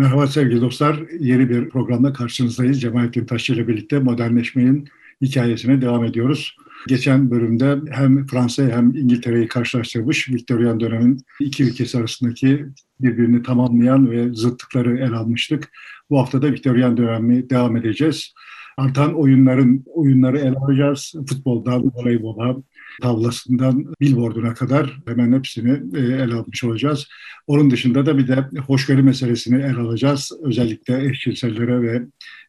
Merhaba 0.00 0.26
sevgili 0.26 0.60
dostlar. 0.60 1.00
Yeni 1.18 1.50
bir 1.50 1.68
programda 1.68 2.12
karşınızdayız. 2.12 2.80
Cemalettin 2.80 3.26
Taşçı 3.26 3.54
ile 3.54 3.68
birlikte 3.68 3.98
modernleşmenin 3.98 4.88
hikayesine 5.22 5.82
devam 5.82 6.04
ediyoruz. 6.04 6.56
Geçen 6.88 7.30
bölümde 7.30 7.76
hem 7.90 8.26
Fransa'yı 8.26 8.70
hem 8.70 8.94
İngiltere'yi 8.96 9.48
karşılaştırmış, 9.48 10.28
Victorian 10.28 10.80
dönemin 10.80 11.20
iki 11.40 11.64
ülkesi 11.64 11.98
arasındaki 11.98 12.66
birbirini 13.00 13.42
tamamlayan 13.42 14.10
ve 14.10 14.34
zıtlıkları 14.34 14.98
ele 14.98 15.16
almıştık. 15.16 15.70
Bu 16.10 16.18
hafta 16.18 16.42
da 16.42 16.52
Victorian 16.52 16.96
dönemi 16.96 17.50
devam 17.50 17.76
edeceğiz. 17.76 18.34
Artan 18.78 19.14
oyunların 19.14 19.84
oyunları 19.94 20.38
ele 20.38 20.56
alacağız. 20.56 21.14
Futboldan, 21.28 21.92
voleybola, 21.94 22.56
tavlasından 23.00 23.94
billboarduna 24.00 24.54
kadar 24.54 25.00
hemen 25.06 25.32
hepsini 25.32 25.82
e, 25.96 26.00
ele 26.00 26.34
almış 26.34 26.64
olacağız. 26.64 27.06
Onun 27.46 27.70
dışında 27.70 28.06
da 28.06 28.18
bir 28.18 28.28
de 28.28 28.48
hoşgörü 28.66 29.02
meselesini 29.02 29.62
ele 29.62 29.80
alacağız. 29.80 30.32
Özellikle 30.42 31.06
eşcinsellere 31.06 31.82
ve 31.82 32.02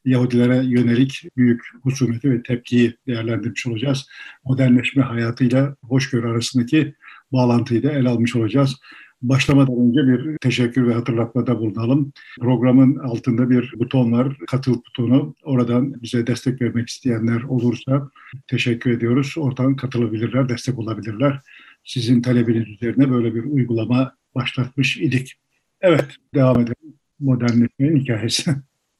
Yahudilere 0.05 0.65
yönelik 0.65 1.23
büyük 1.37 1.61
husumeti 1.83 2.31
ve 2.31 2.43
tepkiyi 2.43 2.97
değerlendirmiş 3.07 3.67
olacağız. 3.67 4.07
Modernleşme 4.45 5.03
hayatıyla 5.03 5.75
hoşgörü 5.83 6.27
arasındaki 6.27 6.95
bağlantıyı 7.31 7.83
da 7.83 7.91
ele 7.91 8.09
almış 8.09 8.35
olacağız. 8.35 8.75
Başlamadan 9.21 9.75
önce 9.80 9.99
bir 10.07 10.38
teşekkür 10.38 10.88
ve 10.88 10.93
hatırlatmada 10.93 11.59
bulunalım. 11.59 12.13
Programın 12.39 12.95
altında 12.95 13.49
bir 13.49 13.73
buton 13.79 14.12
var, 14.12 14.38
katıl 14.48 14.73
butonu. 14.73 15.35
Oradan 15.43 16.02
bize 16.02 16.27
destek 16.27 16.62
vermek 16.62 16.89
isteyenler 16.89 17.43
olursa 17.43 18.09
teşekkür 18.48 18.91
ediyoruz. 18.91 19.35
Oradan 19.38 19.76
katılabilirler, 19.76 20.49
destek 20.49 20.79
olabilirler. 20.79 21.39
Sizin 21.84 22.21
talebiniz 22.21 22.70
üzerine 22.70 23.12
böyle 23.12 23.35
bir 23.35 23.43
uygulama 23.43 24.15
başlatmış 24.35 24.98
idik. 24.98 25.34
Evet, 25.81 26.05
devam 26.35 26.59
edelim. 26.59 26.93
Modernleşmenin 27.20 27.99
hikayesi. 27.99 28.55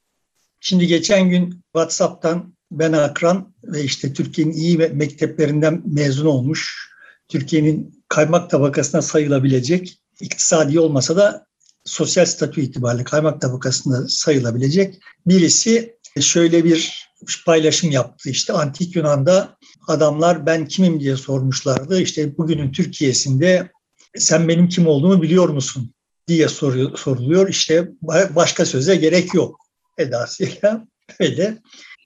Şimdi 0.60 0.88
geçen 0.88 1.30
gün 1.30 1.50
WhatsApp'tan 1.52 2.54
ben 2.72 2.94
Akran 2.94 3.54
ve 3.64 3.84
işte 3.84 4.14
Türkiye'nin 4.14 4.54
iyi 4.54 4.78
mekteplerinden 4.78 5.82
mezun 5.86 6.26
olmuş, 6.26 6.92
Türkiye'nin 7.28 8.04
kaymak 8.08 8.50
tabakasına 8.50 9.02
sayılabilecek, 9.02 10.01
iktisadi 10.22 10.80
olmasa 10.80 11.16
da 11.18 11.46
sosyal 11.86 12.26
statü 12.26 12.62
itibariyle 12.62 13.04
kaymak 13.04 13.42
tabakasında 13.42 14.08
sayılabilecek 14.08 14.96
birisi 15.26 15.96
şöyle 16.22 16.64
bir 16.64 17.08
paylaşım 17.46 17.92
yaptı. 17.92 18.30
İşte 18.30 18.54
antik 18.54 18.96
Yunan'da 18.96 19.58
adamlar 19.88 20.46
ben 20.46 20.66
kimim 20.66 21.00
diye 21.00 21.18
sormuşlardı. 21.18 22.02
İşte 22.02 22.38
bugünün 22.38 22.72
Türkiye'sinde 22.72 23.72
sen 24.18 24.48
benim 24.48 24.70
kim 24.70 24.88
olduğumu 24.88 25.22
biliyor 25.22 25.50
musun 25.50 25.94
diye 26.28 26.48
soruyor, 26.48 26.98
soruluyor. 26.98 27.50
İşte 27.50 27.90
başka 28.36 28.66
söze 28.66 28.96
gerek 28.96 29.34
yok 29.34 29.60
edasıyla 29.98 30.88
böyle 31.20 31.58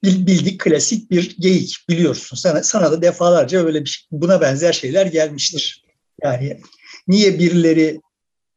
bildik 0.04 0.60
klasik 0.60 1.10
bir 1.10 1.36
geyik 1.38 1.76
biliyorsun. 1.88 2.36
Sana, 2.36 2.62
sana 2.62 2.92
da 2.92 3.02
defalarca 3.02 3.66
öyle 3.66 3.84
bir 3.84 3.90
şey, 3.90 4.06
buna 4.10 4.40
benzer 4.40 4.72
şeyler 4.72 5.06
gelmiştir. 5.06 5.84
Yani 6.22 6.60
niye 7.08 7.38
birileri 7.38 8.00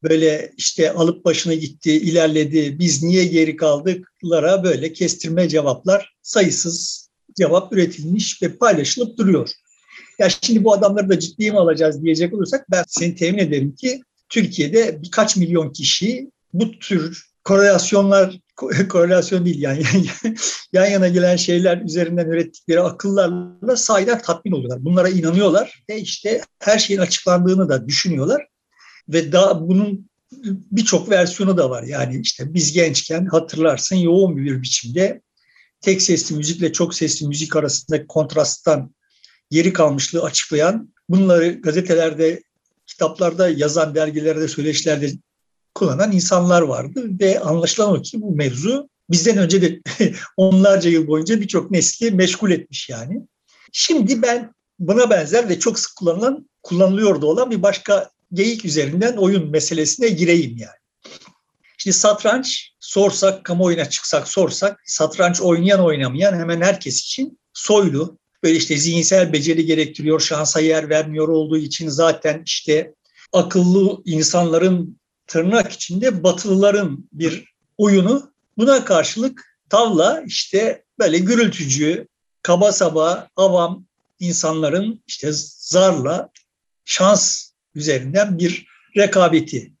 böyle 0.02 0.52
işte 0.56 0.92
alıp 0.92 1.24
başına 1.24 1.54
gitti, 1.54 1.92
ilerledi, 1.92 2.78
biz 2.78 3.02
niye 3.02 3.24
geri 3.24 3.56
kaldıklara 3.56 4.64
böyle 4.64 4.92
kestirme 4.92 5.48
cevaplar 5.48 6.14
sayısız 6.22 7.08
cevap 7.38 7.72
üretilmiş 7.72 8.42
ve 8.42 8.56
paylaşılıp 8.56 9.18
duruyor. 9.18 9.50
Ya 10.18 10.28
şimdi 10.30 10.64
bu 10.64 10.72
adamları 10.72 11.08
da 11.08 11.18
ciddiye 11.18 11.50
mi 11.50 11.58
alacağız 11.58 12.02
diyecek 12.02 12.34
olursak 12.34 12.70
ben 12.70 12.84
seni 12.88 13.14
temin 13.14 13.38
ederim 13.38 13.74
ki 13.74 14.02
Türkiye'de 14.28 15.02
birkaç 15.02 15.36
milyon 15.36 15.72
kişi 15.72 16.30
bu 16.52 16.78
tür 16.78 17.30
korelasyonlar 17.44 18.40
korelasyon 18.88 19.44
değil 19.44 19.62
yani 19.62 19.82
yan 20.72 20.86
yana 20.86 21.08
gelen 21.08 21.36
şeyler 21.36 21.82
üzerinden 21.82 22.26
ürettikleri 22.26 22.80
akıllarla 22.80 23.76
sahiden 23.76 24.22
tatmin 24.22 24.52
oluyorlar. 24.52 24.84
Bunlara 24.84 25.08
inanıyorlar 25.08 25.84
ve 25.90 26.00
işte 26.00 26.40
her 26.58 26.78
şeyin 26.78 27.00
açıklandığını 27.00 27.68
da 27.68 27.88
düşünüyorlar 27.88 28.49
ve 29.12 29.32
daha 29.32 29.68
bunun 29.68 30.10
birçok 30.72 31.10
versiyonu 31.10 31.56
da 31.56 31.70
var. 31.70 31.82
Yani 31.82 32.20
işte 32.20 32.54
biz 32.54 32.72
gençken 32.72 33.26
hatırlarsın 33.26 33.96
yoğun 33.96 34.36
bir 34.36 34.62
biçimde 34.62 35.20
tek 35.80 36.02
sesli 36.02 36.36
müzikle 36.36 36.72
çok 36.72 36.94
sesli 36.94 37.26
müzik 37.26 37.56
arasındaki 37.56 38.06
kontrasttan 38.06 38.94
geri 39.50 39.72
kalmışlığı 39.72 40.22
açıklayan, 40.22 40.94
bunları 41.08 41.60
gazetelerde, 41.60 42.42
kitaplarda 42.86 43.48
yazan, 43.48 43.94
dergilerde, 43.94 44.48
söyleşilerde 44.48 45.12
kullanan 45.74 46.12
insanlar 46.12 46.62
vardı 46.62 47.04
ve 47.20 47.40
anlaşılan 47.40 47.92
o 47.92 48.02
ki 48.02 48.20
bu 48.20 48.34
mevzu 48.34 48.88
bizden 49.10 49.38
önce 49.38 49.62
de 49.62 49.80
onlarca 50.36 50.90
yıl 50.90 51.06
boyunca 51.06 51.40
birçok 51.40 51.70
nesli 51.70 52.10
meşgul 52.10 52.50
etmiş 52.50 52.88
yani. 52.88 53.22
Şimdi 53.72 54.22
ben 54.22 54.54
buna 54.78 55.10
benzer 55.10 55.48
ve 55.48 55.58
çok 55.58 55.78
sık 55.78 55.96
kullanılan, 55.96 56.48
kullanılıyor 56.62 57.22
da 57.22 57.26
olan 57.26 57.50
bir 57.50 57.62
başka 57.62 58.10
geyik 58.32 58.64
üzerinden 58.64 59.16
oyun 59.16 59.50
meselesine 59.50 60.08
gireyim 60.08 60.56
yani. 60.58 60.80
Şimdi 61.78 61.96
satranç 61.96 62.72
sorsak, 62.80 63.44
kamuoyuna 63.44 63.90
çıksak 63.90 64.28
sorsak, 64.28 64.82
satranç 64.86 65.40
oynayan 65.40 65.80
oynamayan 65.80 66.34
hemen 66.34 66.60
herkes 66.60 67.00
için 67.00 67.38
soylu, 67.52 68.18
böyle 68.42 68.56
işte 68.56 68.76
zihinsel 68.76 69.32
beceri 69.32 69.66
gerektiriyor, 69.66 70.20
şansa 70.20 70.60
yer 70.60 70.88
vermiyor 70.88 71.28
olduğu 71.28 71.58
için 71.58 71.88
zaten 71.88 72.42
işte 72.46 72.94
akıllı 73.32 74.02
insanların 74.04 75.00
tırnak 75.26 75.72
içinde 75.72 76.22
batılıların 76.22 77.08
bir 77.12 77.44
oyunu. 77.78 78.32
Buna 78.58 78.84
karşılık 78.84 79.56
tavla 79.68 80.22
işte 80.26 80.84
böyle 80.98 81.18
gürültücü, 81.18 82.08
kaba 82.42 82.72
saba, 82.72 83.28
avam 83.36 83.84
insanların 84.20 85.02
işte 85.06 85.30
zarla 85.32 86.30
şans 86.84 87.49
üzerinden 87.74 88.38
bir 88.38 88.66
rekabeti. 88.96 89.72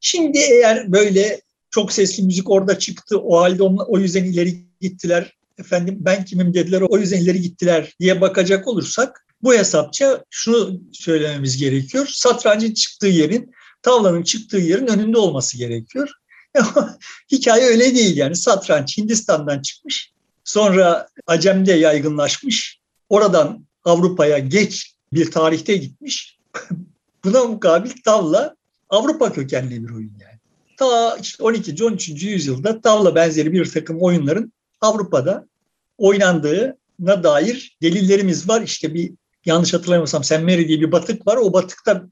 Şimdi 0.00 0.38
eğer 0.38 0.92
böyle 0.92 1.40
çok 1.70 1.92
sesli 1.92 2.22
müzik 2.22 2.50
orada 2.50 2.78
çıktı, 2.78 3.20
o 3.20 3.40
halde 3.40 3.62
onlar, 3.62 3.86
o 3.88 3.98
yüzden 3.98 4.24
ileri 4.24 4.56
gittiler, 4.80 5.36
efendim 5.58 5.96
ben 6.00 6.24
kimim 6.24 6.54
dediler, 6.54 6.80
o 6.80 6.98
yüzden 6.98 7.20
ileri 7.20 7.40
gittiler 7.40 7.94
diye 8.00 8.20
bakacak 8.20 8.68
olursak 8.68 9.26
bu 9.42 9.54
hesapça 9.54 10.24
şunu 10.30 10.80
söylememiz 10.92 11.56
gerekiyor. 11.56 12.06
Satrancın 12.10 12.74
çıktığı 12.74 13.06
yerin, 13.06 13.52
tavlanın 13.82 14.22
çıktığı 14.22 14.58
yerin 14.58 14.86
önünde 14.86 15.18
olması 15.18 15.58
gerekiyor. 15.58 16.10
Hikaye 17.32 17.64
öyle 17.64 17.94
değil 17.94 18.16
yani. 18.16 18.36
Satranç 18.36 18.98
Hindistan'dan 18.98 19.62
çıkmış. 19.62 20.12
Sonra 20.44 21.08
Acem'de 21.26 21.72
yaygınlaşmış. 21.72 22.80
Oradan 23.08 23.66
Avrupa'ya 23.84 24.38
geç 24.38 24.94
bir 25.12 25.30
tarihte 25.30 25.76
gitmiş. 25.76 26.38
Buna 27.26 27.44
mukabil 27.44 27.90
tavla 28.04 28.56
Avrupa 28.90 29.32
kökenli 29.32 29.84
bir 29.84 29.94
oyun 29.94 30.12
yani. 30.20 30.38
Ta 30.78 31.16
işte 31.22 31.42
12. 31.42 31.84
13. 31.84 32.08
yüzyılda 32.08 32.80
tavla 32.80 33.14
benzeri 33.14 33.52
bir 33.52 33.70
takım 33.70 34.02
oyunların 34.02 34.52
Avrupa'da 34.80 35.46
oynandığına 35.98 37.22
dair 37.22 37.76
delillerimiz 37.82 38.48
var. 38.48 38.62
İşte 38.62 38.94
bir 38.94 39.12
yanlış 39.44 39.74
hatırlamıyorsam 39.74 40.24
Semmeri 40.24 40.68
diye 40.68 40.80
bir 40.80 40.92
batık 40.92 41.26
var. 41.26 41.36
O 41.36 41.52
batıkta 41.52 42.02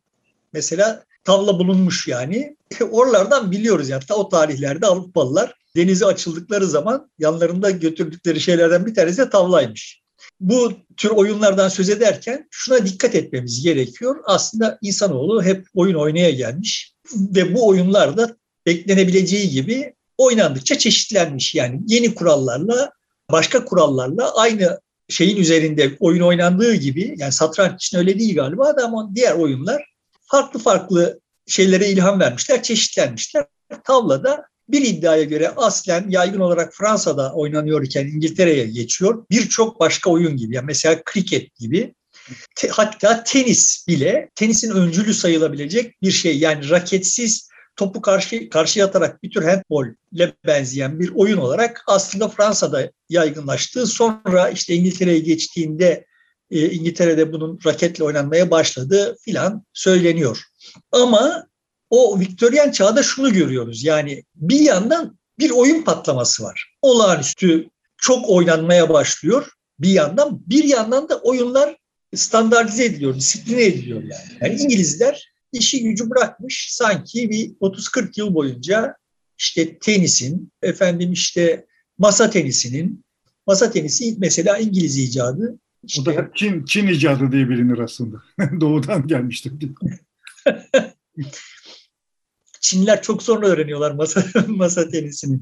mesela 0.52 1.04
tavla 1.24 1.58
bulunmuş 1.58 2.08
yani. 2.08 2.56
Oralardan 2.90 3.50
biliyoruz 3.50 3.88
yani. 3.88 4.02
O 4.14 4.28
tarihlerde 4.28 4.86
Avrupalılar 4.86 5.54
denize 5.76 6.06
açıldıkları 6.06 6.66
zaman 6.66 7.10
yanlarında 7.18 7.70
götürdükleri 7.70 8.40
şeylerden 8.40 8.86
bir 8.86 8.94
tanesi 8.94 9.18
de 9.18 9.30
tavlaymış 9.30 10.03
bu 10.40 10.72
tür 10.96 11.10
oyunlardan 11.10 11.68
söz 11.68 11.90
ederken 11.90 12.48
şuna 12.50 12.86
dikkat 12.86 13.14
etmemiz 13.14 13.62
gerekiyor. 13.62 14.16
Aslında 14.24 14.78
insanoğlu 14.82 15.42
hep 15.42 15.66
oyun 15.74 15.94
oynaya 15.94 16.30
gelmiş 16.30 16.94
ve 17.14 17.54
bu 17.54 17.68
oyunlar 17.68 18.16
da 18.16 18.36
beklenebileceği 18.66 19.50
gibi 19.50 19.94
oynandıkça 20.18 20.78
çeşitlenmiş. 20.78 21.54
Yani 21.54 21.80
yeni 21.86 22.14
kurallarla, 22.14 22.92
başka 23.30 23.64
kurallarla 23.64 24.34
aynı 24.34 24.80
şeyin 25.08 25.36
üzerinde 25.36 25.96
oyun 26.00 26.20
oynandığı 26.20 26.74
gibi 26.74 27.14
yani 27.18 27.32
satranç 27.32 27.84
için 27.84 27.98
öyle 27.98 28.18
değil 28.18 28.34
galiba 28.34 28.74
ama 28.84 29.10
diğer 29.14 29.32
oyunlar 29.32 29.84
farklı 30.26 30.60
farklı 30.60 31.20
şeylere 31.46 31.88
ilham 31.88 32.20
vermişler, 32.20 32.62
çeşitlenmişler. 32.62 33.44
Tavlada 33.84 34.44
bir 34.68 34.82
iddiaya 34.82 35.22
göre 35.22 35.48
aslen 35.48 36.06
yaygın 36.08 36.40
olarak 36.40 36.74
Fransa'da 36.74 37.32
oynanıyorken 37.32 38.06
İngiltere'ye 38.06 38.66
geçiyor. 38.66 39.26
Birçok 39.30 39.80
başka 39.80 40.10
oyun 40.10 40.36
gibi 40.36 40.54
yani 40.54 40.66
mesela 40.66 41.02
kriket 41.04 41.56
gibi 41.56 41.94
te, 42.56 42.68
hatta 42.68 43.24
tenis 43.24 43.88
bile 43.88 44.30
tenisin 44.34 44.70
öncülü 44.70 45.14
sayılabilecek 45.14 46.02
bir 46.02 46.10
şey. 46.10 46.38
Yani 46.38 46.70
raketsiz 46.70 47.48
topu 47.76 48.02
karşı 48.02 48.48
karşıya 48.48 48.86
atarak 48.86 49.22
bir 49.22 49.30
tür 49.30 49.42
handball 49.42 49.94
ile 50.12 50.32
benzeyen 50.46 51.00
bir 51.00 51.12
oyun 51.14 51.38
olarak 51.38 51.84
aslında 51.86 52.28
Fransa'da 52.28 52.90
yaygınlaştı. 53.08 53.86
Sonra 53.86 54.48
işte 54.48 54.74
İngiltere'ye 54.74 55.18
geçtiğinde 55.18 56.06
e, 56.50 56.70
İngiltere'de 56.70 57.32
bunun 57.32 57.58
raketle 57.66 58.04
oynanmaya 58.04 58.50
başladı 58.50 59.16
filan 59.24 59.64
söyleniyor. 59.72 60.42
Ama 60.92 61.46
o 61.94 62.20
Viktoryen 62.20 62.70
çağda 62.70 63.02
şunu 63.02 63.32
görüyoruz. 63.32 63.84
Yani 63.84 64.24
bir 64.34 64.60
yandan 64.60 65.18
bir 65.38 65.50
oyun 65.50 65.82
patlaması 65.82 66.42
var. 66.42 66.76
Olağanüstü 66.82 67.68
çok 67.96 68.28
oynanmaya 68.28 68.88
başlıyor 68.88 69.48
bir 69.78 69.90
yandan. 69.90 70.42
Bir 70.46 70.64
yandan 70.64 71.08
da 71.08 71.18
oyunlar 71.18 71.76
standartize 72.14 72.84
ediliyor, 72.84 73.16
disipline 73.16 73.64
ediliyor 73.64 74.02
yani. 74.02 74.38
Yani 74.40 74.60
İngilizler 74.60 75.34
işi 75.52 75.82
gücü 75.82 76.10
bırakmış 76.10 76.68
sanki 76.70 77.30
bir 77.30 77.50
30-40 77.50 78.20
yıl 78.20 78.34
boyunca 78.34 78.96
işte 79.38 79.78
tenisin, 79.78 80.52
efendim 80.62 81.12
işte 81.12 81.66
masa 81.98 82.30
tenisinin, 82.30 83.04
masa 83.46 83.70
tenisi 83.70 84.16
mesela 84.18 84.58
İngiliz 84.58 84.98
icadı. 84.98 85.58
İşte, 85.82 86.00
o 86.00 86.06
da 86.06 86.30
Çin, 86.34 86.64
Çin 86.64 86.86
icadı 86.86 87.32
diye 87.32 87.48
bilinir 87.48 87.78
aslında. 87.78 88.22
Doğudan 88.60 89.06
gelmiştir. 89.06 89.52
Çinliler 92.64 93.02
çok 93.02 93.22
sonra 93.22 93.46
öğreniyorlar 93.46 93.90
masa, 93.90 94.24
masa 94.46 94.88
tenisini. 94.88 95.38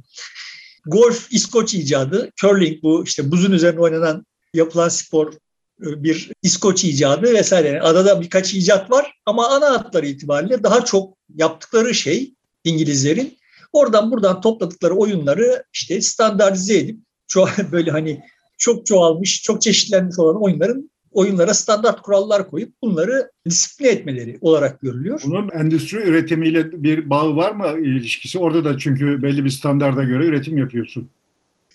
Golf 0.86 1.32
İskoç 1.32 1.74
icadı, 1.74 2.30
curling 2.36 2.82
bu 2.82 3.04
işte 3.04 3.30
buzun 3.30 3.52
üzerine 3.52 3.80
oynanan 3.80 4.26
yapılan 4.54 4.88
spor 4.88 5.32
e, 5.32 6.02
bir 6.04 6.32
İskoç 6.42 6.84
icadı 6.84 7.34
vesaire. 7.34 7.68
Yani 7.68 7.80
adada 7.80 8.20
birkaç 8.20 8.54
icat 8.54 8.90
var 8.90 9.14
ama 9.26 9.48
ana 9.48 9.70
hatları 9.70 10.06
itibariyle 10.06 10.62
daha 10.62 10.84
çok 10.84 11.16
yaptıkları 11.36 11.94
şey 11.94 12.34
İngilizlerin 12.64 13.38
oradan 13.72 14.10
buradan 14.10 14.40
topladıkları 14.40 14.94
oyunları 14.94 15.64
işte 15.72 16.00
standartize 16.00 16.78
edip 16.78 17.00
çok 17.26 17.48
böyle 17.72 17.90
hani 17.90 18.22
çok 18.58 18.86
çoğalmış, 18.86 19.42
çok 19.42 19.62
çeşitlenmiş 19.62 20.18
olan 20.18 20.42
oyunların 20.42 20.90
oyunlara 21.12 21.54
standart 21.54 22.02
kurallar 22.02 22.50
koyup 22.50 22.72
bunları 22.82 23.30
disipline 23.46 23.88
etmeleri 23.88 24.38
olarak 24.40 24.80
görülüyor. 24.80 25.20
Bunun 25.24 25.48
endüstri 25.48 25.98
üretimiyle 25.98 26.82
bir 26.82 27.10
bağı 27.10 27.36
var 27.36 27.52
mı 27.52 27.80
ilişkisi? 27.80 28.38
Orada 28.38 28.64
da 28.64 28.78
çünkü 28.78 29.22
belli 29.22 29.44
bir 29.44 29.50
standarda 29.50 30.04
göre 30.04 30.26
üretim 30.26 30.58
yapıyorsun. 30.58 31.08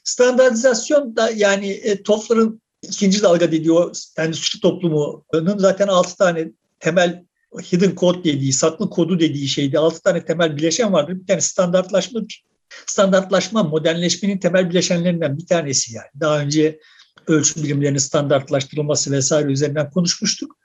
Standartizasyon 0.03 1.15
da 1.15 1.29
yani 1.29 1.69
e, 1.69 2.03
TOEFL'ın 2.03 2.61
ikinci 2.81 3.23
dalga 3.23 3.51
dediği 3.51 3.71
o 3.71 3.91
endüstri 4.17 4.59
toplumunun 4.59 5.57
zaten 5.57 5.87
altı 5.87 6.17
tane 6.17 6.51
temel 6.79 7.23
hidden 7.71 7.95
code 7.95 8.23
dediği, 8.23 8.53
saklı 8.53 8.89
kodu 8.89 9.19
dediği 9.19 9.47
şeydi. 9.47 9.79
Altı 9.79 10.01
tane 10.01 10.25
temel 10.25 10.57
bileşen 10.57 10.93
vardır. 10.93 11.19
Bir 11.21 11.27
tane 11.27 11.41
standartlaşmadır. 11.41 12.43
Standartlaşma 12.85 13.63
modernleşmenin 13.63 14.37
temel 14.37 14.69
bileşenlerinden 14.69 15.37
bir 15.37 15.45
tanesi 15.45 15.95
yani. 15.95 16.07
Daha 16.19 16.39
önce 16.39 16.79
ölçüm 17.27 17.63
birimlerinin 17.63 17.97
standartlaştırılması 17.97 19.11
vesaire 19.11 19.51
üzerinden 19.51 19.89
konuşmuştuk. 19.89 20.57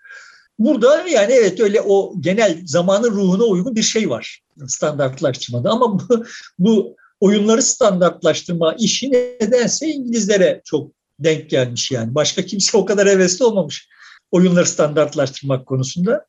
Burada 0.59 1.09
yani 1.09 1.33
evet 1.33 1.61
öyle 1.61 1.81
o 1.81 2.15
genel 2.21 2.63
zamanın 2.65 3.11
ruhuna 3.11 3.45
uygun 3.45 3.77
bir 3.77 3.83
şey 3.83 4.11
var 4.11 4.43
standartlaştırmada 4.67 5.71
ama 5.71 5.99
bu, 5.99 6.25
bu 6.59 6.97
oyunları 7.21 7.63
standartlaştırma 7.63 8.75
işi 8.79 9.11
nedense 9.11 9.87
İngilizlere 9.87 10.61
çok 10.65 10.91
denk 11.19 11.51
gelmiş 11.51 11.91
yani. 11.91 12.15
Başka 12.15 12.43
kimse 12.43 12.79
o 12.79 12.85
kadar 12.85 13.09
hevesli 13.09 13.45
olmamış 13.45 13.89
oyunları 14.31 14.67
standartlaştırmak 14.67 15.67
konusunda. 15.67 16.27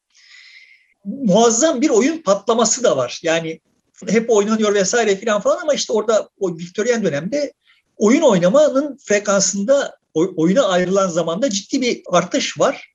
Muazzam 1.05 1.81
bir 1.81 1.89
oyun 1.89 2.17
patlaması 2.21 2.83
da 2.83 2.97
var. 2.97 3.19
Yani 3.23 3.59
hep 4.07 4.29
oynanıyor 4.29 4.73
vesaire 4.73 5.15
filan 5.15 5.41
falan 5.41 5.61
ama 5.61 5.73
işte 5.73 5.93
orada 5.93 6.29
o 6.39 6.57
Victorian 6.57 7.03
dönemde 7.03 7.53
oyun 7.97 8.21
oynamanın 8.21 8.97
frekansında 9.05 9.97
oyuna 10.13 10.63
ayrılan 10.63 11.07
zamanda 11.07 11.49
ciddi 11.49 11.81
bir 11.81 12.01
artış 12.07 12.59
var. 12.59 12.93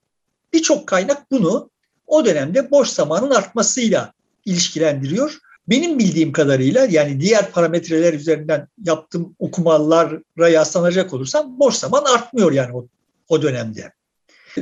Birçok 0.52 0.86
kaynak 0.86 1.30
bunu 1.30 1.70
o 2.06 2.24
dönemde 2.24 2.70
boş 2.70 2.88
zamanın 2.88 3.30
artmasıyla 3.30 4.12
ilişkilendiriyor. 4.44 5.38
Benim 5.68 5.98
bildiğim 5.98 6.32
kadarıyla 6.32 6.86
yani 6.90 7.20
diğer 7.20 7.50
parametreler 7.50 8.14
üzerinden 8.14 8.68
yaptığım 8.84 9.36
okumalara 9.38 10.48
yaslanacak 10.48 11.14
olursam 11.14 11.58
boş 11.58 11.74
zaman 11.74 12.04
artmıyor 12.04 12.52
yani 12.52 12.76
o, 12.76 12.86
o 13.28 13.42
dönemde. 13.42 13.92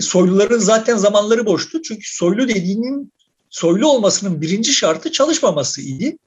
Soyluların 0.00 0.58
zaten 0.58 0.96
zamanları 0.96 1.46
boştu. 1.46 1.82
Çünkü 1.82 2.14
soylu 2.16 2.48
dediğinin 2.48 3.12
soylu 3.50 3.88
olmasının 3.88 4.40
birinci 4.40 4.72
şartı 4.72 5.12
çalışmaması 5.12 5.80
idi. 5.80 6.18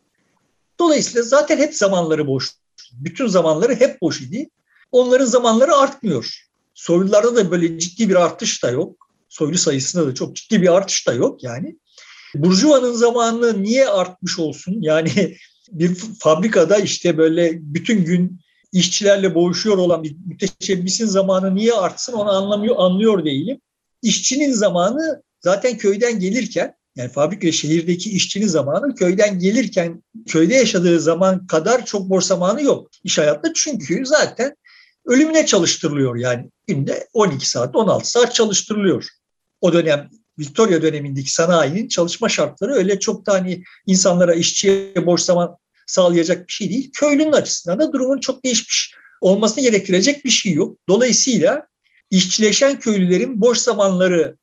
Dolayısıyla 0.79 1.21
zaten 1.21 1.57
hep 1.57 1.75
zamanları 1.75 2.27
boş. 2.27 2.51
Bütün 2.93 3.27
zamanları 3.27 3.75
hep 3.75 4.01
boş 4.01 4.21
idi. 4.21 4.49
Onların 4.91 5.25
zamanları 5.25 5.75
artmıyor. 5.75 6.45
Soylularda 6.73 7.35
da 7.35 7.51
böyle 7.51 7.79
ciddi 7.79 8.09
bir 8.09 8.15
artış 8.15 8.63
da 8.63 8.69
yok. 8.69 9.09
Soylu 9.29 9.57
sayısında 9.57 10.07
da 10.07 10.13
çok 10.13 10.35
ciddi 10.35 10.61
bir 10.61 10.75
artış 10.75 11.07
da 11.07 11.13
yok 11.13 11.43
yani. 11.43 11.75
Burjuva'nın 12.35 12.93
zamanı 12.93 13.63
niye 13.63 13.87
artmış 13.87 14.39
olsun? 14.39 14.77
Yani 14.81 15.37
bir 15.71 15.95
fabrikada 16.19 16.77
işte 16.77 17.17
böyle 17.17 17.51
bütün 17.61 18.05
gün 18.05 18.39
işçilerle 18.71 19.35
boğuşuyor 19.35 19.77
olan 19.77 20.03
bir 20.03 20.15
müteşebbisin 20.25 21.05
zamanı 21.05 21.55
niye 21.55 21.73
artsın 21.73 22.13
onu 22.13 22.29
anlamıyor, 22.29 22.75
anlıyor 22.77 23.25
değilim. 23.25 23.61
İşçinin 24.01 24.51
zamanı 24.51 25.23
zaten 25.41 25.77
köyden 25.77 26.19
gelirken 26.19 26.75
yani 26.95 27.11
fabrika 27.11 27.51
şehirdeki 27.51 28.09
işçinin 28.09 28.47
zamanı 28.47 28.95
köyden 28.95 29.39
gelirken 29.39 30.03
köyde 30.27 30.55
yaşadığı 30.55 30.99
zaman 30.99 31.47
kadar 31.47 31.85
çok 31.85 32.09
boş 32.09 32.23
zamanı 32.23 32.63
yok 32.63 32.89
iş 33.03 33.17
hayatta. 33.17 33.53
Çünkü 33.55 34.05
zaten 34.05 34.55
ölümüne 35.09 35.45
çalıştırılıyor 35.45 36.15
yani 36.15 36.49
günde 36.67 37.07
12 37.13 37.49
saat 37.49 37.75
16 37.75 38.11
saat 38.11 38.35
çalıştırılıyor. 38.35 39.07
O 39.61 39.73
dönem 39.73 40.09
Victoria 40.39 40.81
dönemindeki 40.81 41.33
sanayinin 41.33 41.87
çalışma 41.87 42.29
şartları 42.29 42.73
öyle 42.73 42.99
çok 42.99 43.25
da 43.25 43.33
hani 43.33 43.63
insanlara 43.85 44.33
işçiye 44.33 45.05
boş 45.05 45.21
zaman 45.21 45.55
sağlayacak 45.87 46.47
bir 46.47 46.53
şey 46.53 46.69
değil. 46.69 46.91
Köylünün 46.93 47.31
açısından 47.31 47.79
da 47.79 47.93
durumun 47.93 48.19
çok 48.19 48.45
değişmiş 48.45 48.95
olmasını 49.21 49.63
gerektirecek 49.63 50.25
bir 50.25 50.29
şey 50.29 50.53
yok. 50.53 50.77
Dolayısıyla 50.89 51.67
işçileşen 52.11 52.79
köylülerin 52.79 53.41
boş 53.41 53.57
zamanları 53.57 54.37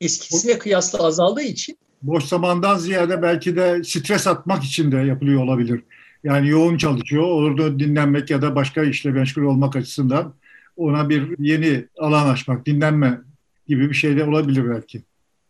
eskisine 0.00 0.58
kıyasla 0.58 0.98
azaldığı 0.98 1.42
için 1.42 1.78
boş 2.02 2.24
zamandan 2.24 2.78
ziyade 2.78 3.22
belki 3.22 3.56
de 3.56 3.82
stres 3.84 4.26
atmak 4.26 4.64
için 4.64 4.92
de 4.92 4.96
yapılıyor 4.96 5.42
olabilir. 5.42 5.82
Yani 6.24 6.48
yoğun 6.48 6.76
çalışıyor, 6.76 7.24
orada 7.24 7.78
dinlenmek 7.78 8.30
ya 8.30 8.42
da 8.42 8.54
başka 8.54 8.82
işle 8.82 9.10
meşgul 9.10 9.42
olmak 9.42 9.76
açısından 9.76 10.34
ona 10.76 11.08
bir 11.08 11.38
yeni 11.38 11.86
alan 11.98 12.28
açmak, 12.28 12.66
dinlenme 12.66 13.20
gibi 13.68 13.90
bir 13.90 13.94
şey 13.94 14.16
de 14.16 14.24
olabilir 14.24 14.70
belki. 14.70 15.02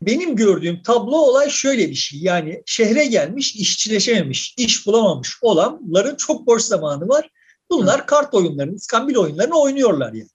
Benim 0.03 0.37
gördüğüm 0.37 0.83
tablo 0.83 1.17
olay 1.17 1.51
şöyle 1.51 1.91
bir 1.91 1.95
şey. 1.95 2.21
Yani 2.21 2.63
şehre 2.67 3.07
gelmiş, 3.07 3.57
işçileşememiş, 3.57 4.55
iş 4.57 4.87
bulamamış 4.87 5.39
olanların 5.41 6.17
çok 6.17 6.47
boş 6.47 6.63
zamanı 6.63 7.09
var. 7.09 7.31
Bunlar 7.71 8.01
Hı. 8.01 8.07
kart 8.07 8.35
oyunlarını, 8.35 8.75
iskambil 8.75 9.17
oyunlarını 9.17 9.61
oynuyorlar 9.61 10.13
yani. 10.13 10.29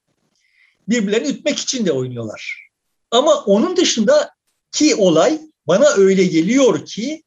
Birbirlerini 0.90 1.28
ütmek 1.28 1.60
için 1.60 1.86
de 1.86 1.92
oynuyorlar. 1.92 2.70
Ama 3.12 3.36
onun 3.36 3.78
dışında 3.78 4.30
ki 4.72 4.96
olay 4.96 5.42
bana 5.68 5.86
öyle 5.98 6.24
geliyor 6.24 6.86
ki 6.86 7.24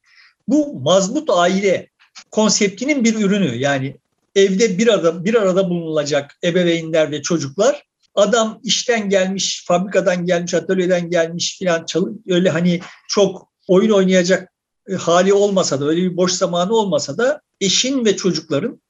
bu 0.49 0.80
mazbut 0.80 1.30
aile 1.30 1.89
konseptinin 2.30 3.04
bir 3.04 3.14
ürünü. 3.14 3.56
Yani 3.56 3.96
evde 4.34 4.78
bir 4.78 4.88
arada 4.88 5.24
bir 5.24 5.34
arada 5.34 5.70
bulunulacak 5.70 6.38
ebeveynler 6.44 7.10
ve 7.10 7.22
çocuklar 7.22 7.82
adam 8.14 8.60
işten 8.62 9.08
gelmiş, 9.08 9.64
fabrikadan 9.66 10.26
gelmiş, 10.26 10.54
atölyeden 10.54 11.10
gelmiş 11.10 11.58
filan 11.58 11.86
öyle 12.28 12.50
hani 12.50 12.80
çok 13.08 13.48
oyun 13.68 13.90
oynayacak 13.90 14.52
e, 14.88 14.94
hali 14.94 15.32
olmasa 15.32 15.80
da 15.80 15.88
öyle 15.88 16.02
bir 16.02 16.16
boş 16.16 16.32
zamanı 16.32 16.74
olmasa 16.74 17.18
da 17.18 17.40
eşin 17.60 18.04
ve 18.04 18.16
çocukların 18.16 18.80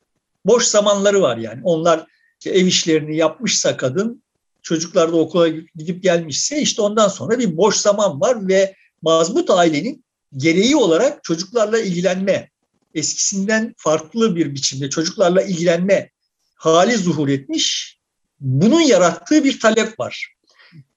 boş 0.45 0.65
zamanları 0.65 1.23
var 1.23 1.37
yani. 1.37 1.61
Onlar 1.65 2.07
ev 2.47 2.67
işlerini 2.67 3.17
yapmışsa 3.17 3.77
kadın, 3.77 4.23
çocuklar 4.63 5.13
da 5.13 5.17
okula 5.17 5.49
gidip 5.77 6.03
gelmişse 6.03 6.61
işte 6.61 6.83
ondan 6.83 7.09
sonra 7.09 7.39
bir 7.39 7.57
boş 7.57 7.77
zaman 7.77 8.21
var 8.21 8.49
ve 8.49 8.75
mazbut 9.03 9.51
ailenin 9.51 10.05
gereği 10.37 10.77
olarak 10.77 11.25
çocuklarla 11.25 11.79
ilgilenme, 11.79 12.51
eskisinden 12.95 13.75
farklı 13.77 14.37
bir 14.37 14.55
biçimde 14.55 14.91
çocuklarla 14.91 15.43
ilgilenme 15.43 16.11
hali 16.55 16.97
zuhur 16.97 17.29
etmiş. 17.29 17.99
Bunun 18.41 18.81
yarattığı 18.81 19.45
bir 19.45 19.61
talep 19.61 20.01
var. 20.01 20.35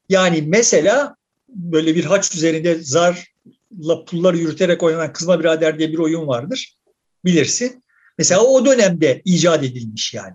Yani 0.10 0.44
mesela 0.48 1.16
böyle 1.48 1.96
bir 1.96 2.06
haç 2.06 2.36
üzerinde 2.36 2.80
zarla 2.84 4.06
pulları 4.06 4.38
yürüterek 4.38 4.84
oynanan 4.84 5.14
Kızma 5.14 5.40
Birader 5.40 5.80
diye 5.80 5.92
bir 5.92 5.98
oyun 5.98 6.28
vardır. 6.28 6.78
Bilirsin. 7.26 7.84
Mesela 8.18 8.42
o 8.42 8.66
dönemde 8.66 9.22
icat 9.26 9.64
edilmiş 9.64 10.14
yani. 10.14 10.34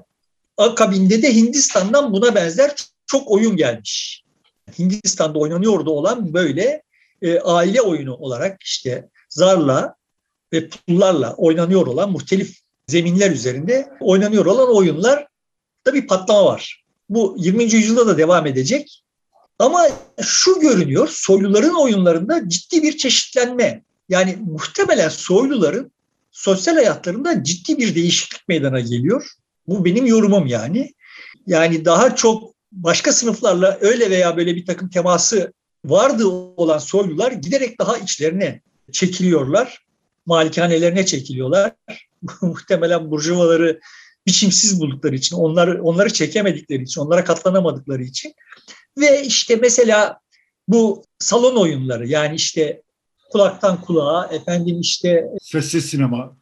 Akabinde 0.56 1.22
de 1.22 1.34
Hindistan'dan 1.34 2.12
buna 2.12 2.34
benzer 2.34 2.74
çok 3.06 3.30
oyun 3.30 3.56
gelmiş. 3.56 4.24
Hindistan'da 4.78 5.38
oynanıyordu 5.38 5.90
olan 5.90 6.34
böyle 6.34 6.82
e, 7.22 7.38
aile 7.38 7.82
oyunu 7.82 8.14
olarak 8.14 8.62
işte 8.62 9.08
zarla 9.28 9.94
ve 10.52 10.68
pullarla 10.68 11.34
oynanıyor 11.34 11.86
olan 11.86 12.12
muhtelif 12.12 12.58
zeminler 12.88 13.30
üzerinde 13.30 13.88
oynanıyor 14.00 14.46
olan 14.46 14.76
oyunlar 14.76 15.26
da 15.86 15.94
bir 15.94 16.06
patlama 16.06 16.44
var. 16.44 16.84
Bu 17.08 17.36
20. 17.38 17.64
yüzyılda 17.64 18.06
da 18.06 18.18
devam 18.18 18.46
edecek. 18.46 19.02
Ama 19.58 19.88
şu 20.22 20.60
görünüyor, 20.60 21.08
soyluların 21.12 21.74
oyunlarında 21.74 22.48
ciddi 22.48 22.82
bir 22.82 22.96
çeşitlenme 22.96 23.82
Yani 24.08 24.38
muhtemelen 24.46 25.08
soyluların 25.08 25.92
sosyal 26.30 26.74
hayatlarında 26.74 27.44
ciddi 27.44 27.78
bir 27.78 27.94
değişiklik 27.94 28.48
meydana 28.48 28.80
geliyor. 28.80 29.30
Bu 29.66 29.84
benim 29.84 30.06
yorumum 30.06 30.46
yani. 30.46 30.94
Yani 31.46 31.84
daha 31.84 32.16
çok 32.16 32.54
başka 32.72 33.12
sınıflarla 33.12 33.78
öyle 33.80 34.10
veya 34.10 34.36
böyle 34.36 34.56
bir 34.56 34.66
takım 34.66 34.90
teması 34.90 35.52
vardı 35.84 36.26
olan 36.56 36.78
soylular 36.78 37.32
giderek 37.32 37.78
daha 37.78 37.98
içlerine 37.98 38.60
çekiliyorlar. 38.92 39.87
Malikanelerine 40.28 41.06
çekiliyorlar. 41.06 41.72
Muhtemelen 42.42 43.10
burjuvaları 43.10 43.80
biçimsiz 44.26 44.80
buldukları 44.80 45.14
için, 45.14 45.36
onları 45.36 45.82
onları 45.82 46.12
çekemedikleri 46.12 46.82
için, 46.82 47.00
onlara 47.00 47.24
katlanamadıkları 47.24 48.02
için 48.02 48.34
ve 48.98 49.22
işte 49.22 49.56
mesela 49.56 50.18
bu 50.68 51.04
salon 51.18 51.56
oyunları 51.56 52.08
yani 52.08 52.36
işte 52.36 52.82
kulaktan 53.30 53.80
kulağa 53.80 54.28
efendim 54.32 54.80
işte 54.80 55.24
sessiz 55.42 55.84
sinema 55.84 56.36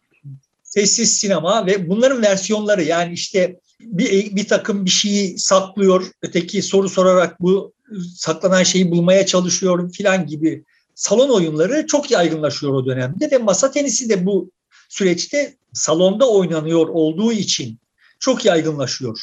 sessiz 0.62 1.16
sinema 1.16 1.66
ve 1.66 1.88
bunların 1.88 2.23
versiyonları 2.23 2.83
yani 2.83 3.12
işte 3.12 3.61
bir, 3.81 4.37
bir 4.37 4.49
takım 4.49 4.85
bir 4.85 4.90
şeyi 4.90 5.38
saklıyor 5.38 6.11
öteki 6.23 6.62
soru 6.62 6.88
sorarak 6.88 7.40
bu 7.40 7.73
saklanan 8.16 8.62
şeyi 8.62 8.90
bulmaya 8.90 9.26
çalışıyor 9.26 9.93
filan 9.93 10.26
gibi 10.26 10.64
salon 10.96 11.28
oyunları 11.28 11.86
çok 11.86 12.10
yaygınlaşıyor 12.10 12.72
o 12.72 12.86
dönemde 12.86 13.30
ve 13.30 13.38
masa 13.38 13.70
tenisi 13.70 14.08
de 14.08 14.26
bu 14.26 14.50
süreçte 14.88 15.56
salonda 15.72 16.30
oynanıyor 16.30 16.88
olduğu 16.88 17.32
için 17.32 17.78
çok 18.20 18.44
yaygınlaşıyor 18.44 19.20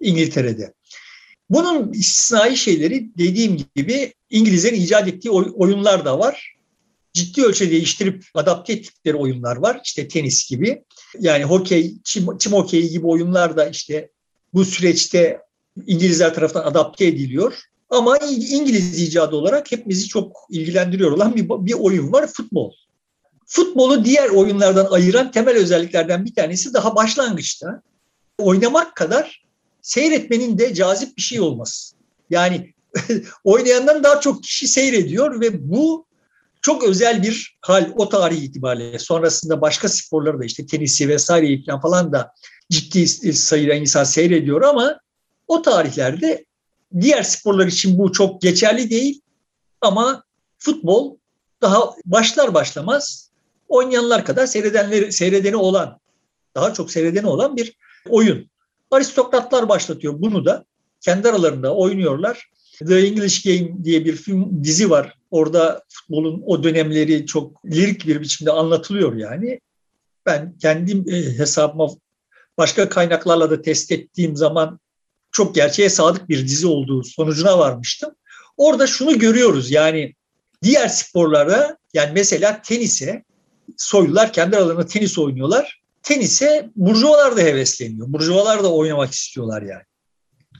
İngiltere'de. 0.00 0.74
Bunun 1.50 1.92
istisnai 1.92 2.56
şeyleri 2.56 3.10
dediğim 3.18 3.64
gibi 3.76 4.14
İngilizlerin 4.30 4.80
icat 4.80 5.08
ettiği 5.08 5.30
oyunlar 5.30 6.04
da 6.04 6.18
var. 6.18 6.56
Ciddi 7.12 7.42
ölçüde 7.42 7.70
değiştirip 7.70 8.24
adapte 8.34 8.72
ettikleri 8.72 9.16
oyunlar 9.16 9.56
var. 9.56 9.80
İşte 9.84 10.08
tenis 10.08 10.50
gibi. 10.50 10.84
Yani 11.18 11.44
hokey, 11.44 11.94
çim, 12.04 12.38
çim 12.38 12.52
hokeyi 12.52 12.90
gibi 12.90 13.06
oyunlar 13.06 13.56
da 13.56 13.68
işte 13.68 14.10
bu 14.54 14.64
süreçte 14.64 15.40
İngilizler 15.86 16.34
tarafından 16.34 16.64
adapte 16.64 17.06
ediliyor. 17.06 17.62
Ama 17.92 18.18
İngiliz 18.18 19.02
icadı 19.02 19.36
olarak 19.36 19.72
hepimizi 19.72 20.08
çok 20.08 20.46
ilgilendiriyor 20.50 21.12
olan 21.12 21.36
bir, 21.36 21.48
bir 21.48 21.72
oyun 21.72 22.12
var 22.12 22.26
futbol. 22.26 22.72
Futbolu 23.46 24.04
diğer 24.04 24.28
oyunlardan 24.28 24.86
ayıran 24.90 25.30
temel 25.30 25.56
özelliklerden 25.56 26.24
bir 26.24 26.34
tanesi 26.34 26.74
daha 26.74 26.96
başlangıçta 26.96 27.82
oynamak 28.38 28.96
kadar 28.96 29.42
seyretmenin 29.82 30.58
de 30.58 30.74
cazip 30.74 31.16
bir 31.16 31.22
şey 31.22 31.40
olması. 31.40 31.96
Yani 32.30 32.74
oynayandan 33.44 34.04
daha 34.04 34.20
çok 34.20 34.42
kişi 34.42 34.68
seyrediyor 34.68 35.40
ve 35.40 35.70
bu 35.70 36.06
çok 36.62 36.84
özel 36.84 37.22
bir 37.22 37.56
hal 37.60 37.92
o 37.96 38.08
tarih 38.08 38.42
itibariyle. 38.42 38.98
Sonrasında 38.98 39.60
başka 39.60 39.88
sporları 39.88 40.38
da 40.38 40.44
işte 40.44 40.66
tenisi 40.66 41.08
vesaire 41.08 41.80
falan, 41.82 42.12
da 42.12 42.32
ciddi 42.70 43.08
sayıda 43.34 43.74
insan 43.74 44.04
seyrediyor 44.04 44.62
ama 44.62 45.00
o 45.48 45.62
tarihlerde 45.62 46.44
diğer 47.00 47.22
sporlar 47.22 47.66
için 47.66 47.98
bu 47.98 48.12
çok 48.12 48.42
geçerli 48.42 48.90
değil 48.90 49.20
ama 49.80 50.24
futbol 50.58 51.16
daha 51.62 51.90
başlar 52.04 52.54
başlamaz 52.54 53.30
oynayanlar 53.68 54.24
kadar 54.24 54.46
seyredenleri 54.46 55.12
seyredeni 55.12 55.56
olan 55.56 55.98
daha 56.54 56.74
çok 56.74 56.90
seyredeni 56.90 57.26
olan 57.26 57.56
bir 57.56 57.76
oyun. 58.08 58.50
Aristokratlar 58.90 59.68
başlatıyor 59.68 60.14
bunu 60.16 60.44
da. 60.44 60.64
Kendi 61.00 61.28
aralarında 61.28 61.74
oynuyorlar. 61.74 62.50
The 62.88 62.98
English 62.98 63.42
Game 63.42 63.84
diye 63.84 64.04
bir 64.04 64.16
film 64.16 64.64
dizi 64.64 64.90
var. 64.90 65.14
Orada 65.30 65.82
futbolun 65.88 66.42
o 66.46 66.62
dönemleri 66.62 67.26
çok 67.26 67.66
lirik 67.66 68.06
bir 68.06 68.20
biçimde 68.20 68.52
anlatılıyor 68.52 69.16
yani. 69.16 69.60
Ben 70.26 70.56
kendim 70.58 71.04
e, 71.08 71.38
hesabıma 71.38 71.88
başka 72.58 72.88
kaynaklarla 72.88 73.50
da 73.50 73.62
test 73.62 73.92
ettiğim 73.92 74.36
zaman 74.36 74.80
çok 75.32 75.54
gerçeğe 75.54 75.90
sadık 75.90 76.28
bir 76.28 76.48
dizi 76.48 76.66
olduğu 76.66 77.04
sonucuna 77.04 77.58
varmıştım. 77.58 78.14
Orada 78.56 78.86
şunu 78.86 79.18
görüyoruz 79.18 79.70
yani 79.70 80.14
diğer 80.62 80.88
sporlarda 80.88 81.76
yani 81.94 82.10
mesela 82.14 82.62
tenise 82.62 83.24
soylular 83.76 84.32
kendi 84.32 84.56
aralarında 84.56 84.86
tenis 84.86 85.18
oynuyorlar 85.18 85.82
tenise 86.02 86.70
burjuvalar 86.76 87.36
da 87.36 87.40
hevesleniyor. 87.40 88.12
Burjuvalar 88.12 88.64
da 88.64 88.72
oynamak 88.72 89.12
istiyorlar 89.12 89.62
yani. 89.62 89.82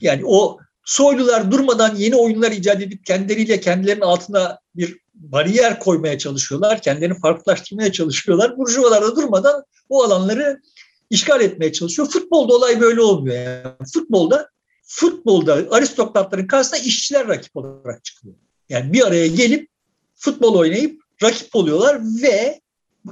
Yani 0.01 0.21
o 0.25 0.57
soylular 0.85 1.51
durmadan 1.51 1.95
yeni 1.95 2.15
oyunlar 2.15 2.51
icat 2.51 2.81
edip 2.81 3.05
kendileriyle 3.05 3.59
kendilerinin 3.59 4.01
altına 4.01 4.59
bir 4.75 4.99
bariyer 5.13 5.79
koymaya 5.79 6.17
çalışıyorlar. 6.17 6.81
Kendilerini 6.81 7.19
farklılaştırmaya 7.19 7.91
çalışıyorlar. 7.91 8.57
Burjuvalar 8.57 9.03
da 9.03 9.15
durmadan 9.15 9.63
o 9.89 10.03
alanları 10.03 10.61
işgal 11.09 11.41
etmeye 11.41 11.73
çalışıyor. 11.73 12.07
Futbolda 12.07 12.53
olay 12.53 12.81
böyle 12.81 13.01
olmuyor. 13.01 13.35
Yani. 13.35 13.75
Futbolda 13.93 14.49
futbolda 14.95 15.53
aristokratların 15.71 16.47
karşısında 16.47 16.81
işçiler 16.81 17.27
rakip 17.27 17.55
olarak 17.55 18.03
çıkıyor. 18.03 18.35
Yani 18.69 18.93
bir 18.93 19.07
araya 19.07 19.27
gelip 19.27 19.69
futbol 20.15 20.55
oynayıp 20.55 21.01
rakip 21.23 21.55
oluyorlar 21.55 22.01
ve 22.23 22.61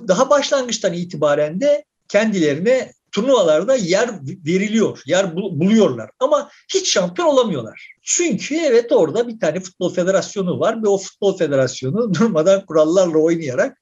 daha 0.08 0.30
başlangıçtan 0.30 0.94
itibaren 0.94 1.62
de 1.62 1.86
kendilerine 2.08 2.94
turnuvalarda 3.12 3.76
yer 3.76 4.10
veriliyor, 4.46 5.02
yer 5.06 5.36
buluyorlar 5.36 6.10
ama 6.20 6.50
hiç 6.74 6.92
şampiyon 6.92 7.28
olamıyorlar. 7.28 7.96
Çünkü 8.02 8.56
evet 8.56 8.92
orada 8.92 9.28
bir 9.28 9.40
tane 9.40 9.60
futbol 9.60 9.94
federasyonu 9.94 10.60
var 10.60 10.84
ve 10.84 10.88
o 10.88 10.98
futbol 10.98 11.38
federasyonu 11.38 12.14
durmadan 12.20 12.66
kurallarla 12.66 13.18
oynayarak 13.18 13.82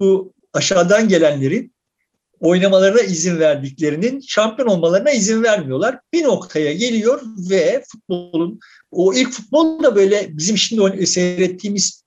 bu 0.00 0.32
aşağıdan 0.52 1.08
gelenlerin 1.08 1.74
oynamalarına 2.42 3.00
izin 3.00 3.38
verdiklerinin 3.38 4.20
şampiyon 4.20 4.68
olmalarına 4.68 5.10
izin 5.10 5.42
vermiyorlar. 5.42 5.98
Bir 6.12 6.22
noktaya 6.22 6.72
geliyor 6.72 7.22
ve 7.50 7.84
futbolun 7.92 8.60
o 8.90 9.14
ilk 9.14 9.32
futbol 9.32 9.82
da 9.82 9.96
böyle 9.96 10.28
bizim 10.36 10.58
şimdi 10.58 11.06
seyrettiğimiz 11.06 12.04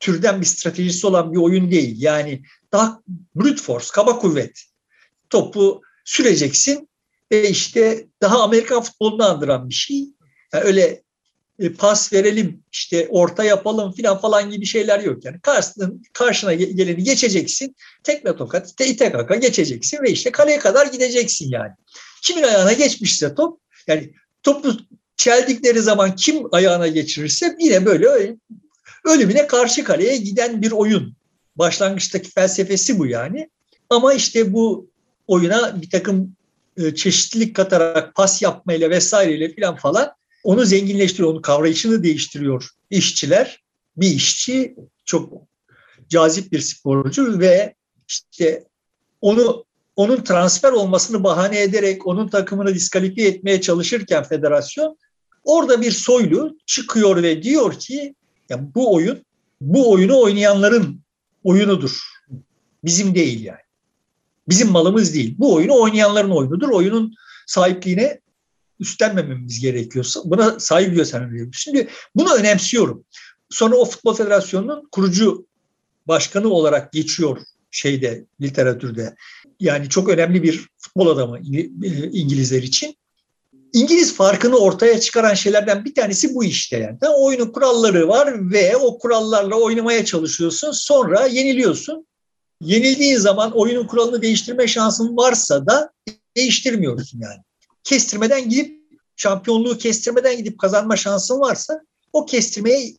türden 0.00 0.40
bir 0.40 0.46
stratejisi 0.46 1.06
olan 1.06 1.32
bir 1.32 1.38
oyun 1.38 1.70
değil. 1.70 1.96
Yani 1.98 2.42
daha 2.72 3.00
brute 3.34 3.62
force, 3.62 3.86
kaba 3.92 4.18
kuvvet 4.18 4.62
topu 5.30 5.82
süreceksin 6.04 6.88
ve 7.32 7.50
işte 7.50 8.06
daha 8.22 8.42
Amerikan 8.42 8.82
futbolunu 8.82 9.24
andıran 9.24 9.68
bir 9.68 9.74
şey. 9.74 9.96
Yani 10.52 10.64
öyle 10.64 11.02
pas 11.78 12.12
verelim 12.12 12.62
işte 12.72 13.08
orta 13.10 13.44
yapalım 13.44 13.92
filan 13.92 14.18
falan 14.18 14.50
gibi 14.50 14.66
şeyler 14.66 15.00
yok. 15.00 15.24
Yani 15.24 15.40
karşına, 15.40 15.90
karşına 16.12 16.54
geleni 16.54 17.04
geçeceksin. 17.04 17.76
Tekme 18.02 18.36
tokat, 18.36 18.76
te 18.76 18.86
ite 18.86 19.12
kaka 19.12 19.36
geçeceksin 19.36 20.02
ve 20.02 20.10
işte 20.10 20.32
kaleye 20.32 20.58
kadar 20.58 20.86
gideceksin 20.86 21.50
yani. 21.50 21.72
Kimin 22.22 22.42
ayağına 22.42 22.72
geçmişse 22.72 23.34
top 23.34 23.60
yani 23.86 24.12
topu 24.42 24.76
çeldikleri 25.16 25.80
zaman 25.80 26.16
kim 26.16 26.54
ayağına 26.54 26.88
geçirirse 26.88 27.56
yine 27.60 27.86
böyle 27.86 28.36
ölümüne 29.04 29.46
karşı 29.46 29.84
kaleye 29.84 30.16
giden 30.16 30.62
bir 30.62 30.70
oyun. 30.72 31.16
Başlangıçtaki 31.56 32.30
felsefesi 32.30 32.98
bu 32.98 33.06
yani. 33.06 33.50
Ama 33.90 34.14
işte 34.14 34.52
bu 34.52 34.90
oyuna 35.26 35.82
bir 35.82 35.90
takım 35.90 36.36
e, 36.76 36.94
çeşitlilik 36.94 37.56
katarak 37.56 38.14
pas 38.14 38.42
yapmayla 38.42 38.90
vesaireyle 38.90 39.54
filan 39.54 39.76
falan 39.76 40.14
onu 40.44 40.64
zenginleştiriyor, 40.64 41.30
onun 41.30 41.42
kavrayışını 41.42 42.02
değiştiriyor 42.02 42.68
işçiler. 42.90 43.64
Bir 43.96 44.10
işçi 44.10 44.76
çok 45.04 45.32
cazip 46.08 46.52
bir 46.52 46.60
sporcu 46.60 47.40
ve 47.40 47.74
işte 48.08 48.64
onu 49.20 49.64
onun 49.96 50.24
transfer 50.24 50.72
olmasını 50.72 51.24
bahane 51.24 51.62
ederek 51.62 52.06
onun 52.06 52.28
takımını 52.28 52.74
diskalifiye 52.74 53.28
etmeye 53.28 53.60
çalışırken 53.60 54.24
federasyon 54.24 54.98
orada 55.44 55.80
bir 55.80 55.90
soylu 55.90 56.58
çıkıyor 56.66 57.22
ve 57.22 57.42
diyor 57.42 57.78
ki 57.78 58.14
ya 58.48 58.74
bu 58.74 58.94
oyun 58.94 59.24
bu 59.60 59.92
oyunu 59.92 60.20
oynayanların 60.20 61.00
oyunudur. 61.44 62.00
Bizim 62.84 63.14
değil 63.14 63.44
yani. 63.44 63.58
Bizim 64.48 64.70
malımız 64.70 65.14
değil. 65.14 65.34
Bu 65.38 65.54
oyunu 65.54 65.80
oynayanların 65.80 66.30
oyunudur. 66.30 66.68
Oyunun 66.68 67.14
sahipliğine 67.46 68.20
üstlenmememiz 68.84 69.60
gerekiyorsa 69.60 70.20
buna 70.24 70.60
saygı 70.60 70.94
göstermemiz 70.94 71.48
Şimdi 71.52 71.88
bunu 72.14 72.34
önemsiyorum. 72.34 73.04
Sonra 73.50 73.76
o 73.76 73.84
Futbol 73.84 74.14
Federasyonu'nun 74.14 74.88
kurucu 74.92 75.46
başkanı 76.06 76.48
olarak 76.48 76.92
geçiyor 76.92 77.38
şeyde 77.70 78.24
literatürde. 78.40 79.14
Yani 79.60 79.88
çok 79.88 80.08
önemli 80.08 80.42
bir 80.42 80.68
futbol 80.78 81.06
adamı 81.06 81.38
İngilizler 82.12 82.62
için. 82.62 82.96
İngiliz 83.72 84.14
farkını 84.14 84.56
ortaya 84.56 85.00
çıkaran 85.00 85.34
şeylerden 85.34 85.84
bir 85.84 85.94
tanesi 85.94 86.34
bu 86.34 86.44
işte 86.44 86.76
yani. 86.76 86.98
Oyunun 87.18 87.52
kuralları 87.52 88.08
var 88.08 88.52
ve 88.52 88.76
o 88.76 88.98
kurallarla 88.98 89.54
oynamaya 89.54 90.04
çalışıyorsun. 90.04 90.70
Sonra 90.72 91.26
yeniliyorsun 91.26 92.06
yenildiğin 92.60 93.16
zaman 93.16 93.52
oyunun 93.52 93.86
kuralını 93.86 94.22
değiştirme 94.22 94.66
şansın 94.66 95.16
varsa 95.16 95.66
da 95.66 95.90
değiştirmiyorsun 96.36 97.20
yani. 97.20 97.42
Kestirmeden 97.84 98.48
gidip 98.48 98.80
şampiyonluğu 99.16 99.78
kestirmeden 99.78 100.36
gidip 100.36 100.58
kazanma 100.58 100.96
şansın 100.96 101.40
varsa 101.40 101.80
o 102.12 102.26
kestirmeye 102.26 102.94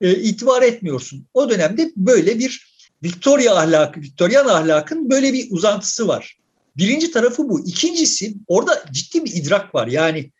e, 0.00 0.14
itibar 0.14 0.62
etmiyorsun. 0.62 1.26
O 1.34 1.50
dönemde 1.50 1.92
böyle 1.96 2.38
bir 2.38 2.72
Victoria 3.02 3.56
ahlakı, 3.56 4.00
Victorian 4.00 4.46
ahlakın 4.46 5.10
böyle 5.10 5.32
bir 5.32 5.50
uzantısı 5.50 6.08
var. 6.08 6.38
Birinci 6.76 7.10
tarafı 7.10 7.48
bu. 7.48 7.66
İkincisi 7.66 8.34
orada 8.46 8.84
ciddi 8.92 9.24
bir 9.24 9.32
idrak 9.32 9.74
var. 9.74 9.86
Yani 9.86 10.30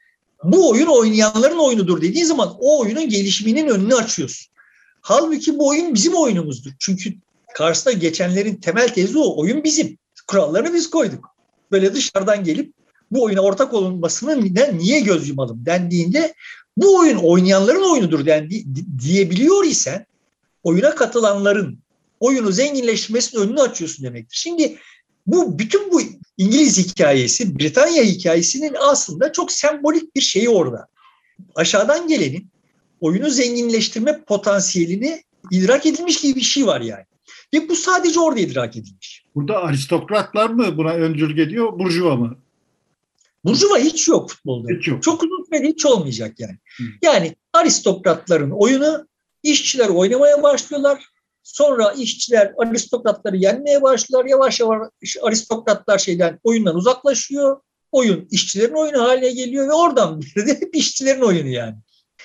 bu 0.44 0.70
oyun 0.70 0.86
oynayanların 0.86 1.58
oyunudur 1.58 2.02
dediğin 2.02 2.24
zaman 2.24 2.56
o 2.60 2.80
oyunun 2.80 3.08
gelişiminin 3.08 3.68
önünü 3.68 3.94
açıyorsun. 3.94 4.52
Halbuki 5.00 5.58
bu 5.58 5.68
oyun 5.68 5.94
bizim 5.94 6.14
oyunumuzdur. 6.14 6.70
Çünkü 6.78 7.14
karşısına 7.54 7.92
geçenlerin 7.92 8.54
temel 8.54 8.88
tezi 8.88 9.18
o. 9.18 9.40
Oyun 9.40 9.64
bizim. 9.64 9.98
Kurallarını 10.26 10.74
biz 10.74 10.90
koyduk. 10.90 11.36
Böyle 11.70 11.94
dışarıdan 11.94 12.44
gelip 12.44 12.74
bu 13.12 13.22
oyuna 13.24 13.40
ortak 13.40 13.74
olunmasını 13.74 14.54
niye 14.78 15.00
göz 15.00 15.28
yumalım 15.28 15.66
dendiğinde 15.66 16.34
bu 16.76 16.98
oyun 16.98 17.16
oynayanların 17.16 17.92
oyunudur 17.92 18.26
dendi, 18.26 18.64
diyebiliyor 18.98 19.64
isen 19.64 20.06
oyuna 20.62 20.94
katılanların 20.94 21.78
oyunu 22.20 22.52
zenginleştirmesinin 22.52 23.42
önünü 23.42 23.60
açıyorsun 23.60 24.04
demektir. 24.04 24.36
Şimdi 24.36 24.78
bu 25.26 25.58
bütün 25.58 25.92
bu 25.92 26.02
İngiliz 26.38 26.78
hikayesi, 26.78 27.58
Britanya 27.58 28.04
hikayesinin 28.04 28.76
aslında 28.80 29.32
çok 29.32 29.52
sembolik 29.52 30.16
bir 30.16 30.20
şeyi 30.20 30.48
orada. 30.48 30.86
Aşağıdan 31.54 32.08
gelenin 32.08 32.48
oyunu 33.00 33.30
zenginleştirme 33.30 34.24
potansiyelini 34.24 35.22
idrak 35.50 35.86
edilmiş 35.86 36.20
gibi 36.20 36.36
bir 36.36 36.40
şey 36.40 36.66
var 36.66 36.80
yani. 36.80 37.04
Ve 37.54 37.68
bu 37.68 37.76
sadece 37.76 38.20
orada 38.20 38.40
idrak 38.40 38.76
edilmiş. 38.76 39.24
Burada 39.34 39.58
aristokratlar 39.58 40.50
mı 40.50 40.76
buna 40.76 40.92
öncülük 40.92 41.38
ediyor, 41.38 41.78
burjuva 41.78 42.16
mı? 42.16 42.36
Burjuva 43.44 43.78
hiç 43.78 44.08
yok 44.08 44.30
futbolda. 44.30 44.68
Hiç 44.72 44.88
yok. 44.88 45.02
Çok 45.02 45.22
uzun 45.22 45.44
sürede 45.44 45.68
hiç 45.68 45.86
olmayacak 45.86 46.40
yani. 46.40 46.58
Hı. 46.76 46.82
Yani 47.02 47.36
aristokratların 47.52 48.50
oyunu 48.50 49.08
işçiler 49.42 49.88
oynamaya 49.88 50.42
başlıyorlar. 50.42 51.04
Sonra 51.42 51.92
işçiler 51.92 52.52
aristokratları 52.58 53.36
yenmeye 53.36 53.82
başlar. 53.82 54.24
Yavaş 54.24 54.60
yavaş 54.60 54.88
aristokratlar 55.22 55.98
şeyden 55.98 56.38
oyundan 56.44 56.76
uzaklaşıyor. 56.76 57.60
Oyun 57.92 58.28
işçilerin 58.30 58.74
oyunu 58.74 59.02
haline 59.02 59.32
geliyor 59.32 59.68
ve 59.68 59.72
oradan 59.72 60.20
bir 60.36 60.46
de 60.46 60.60
hep 60.60 60.76
işçilerin 60.76 61.20
oyunu 61.20 61.48
yani. 61.48 61.76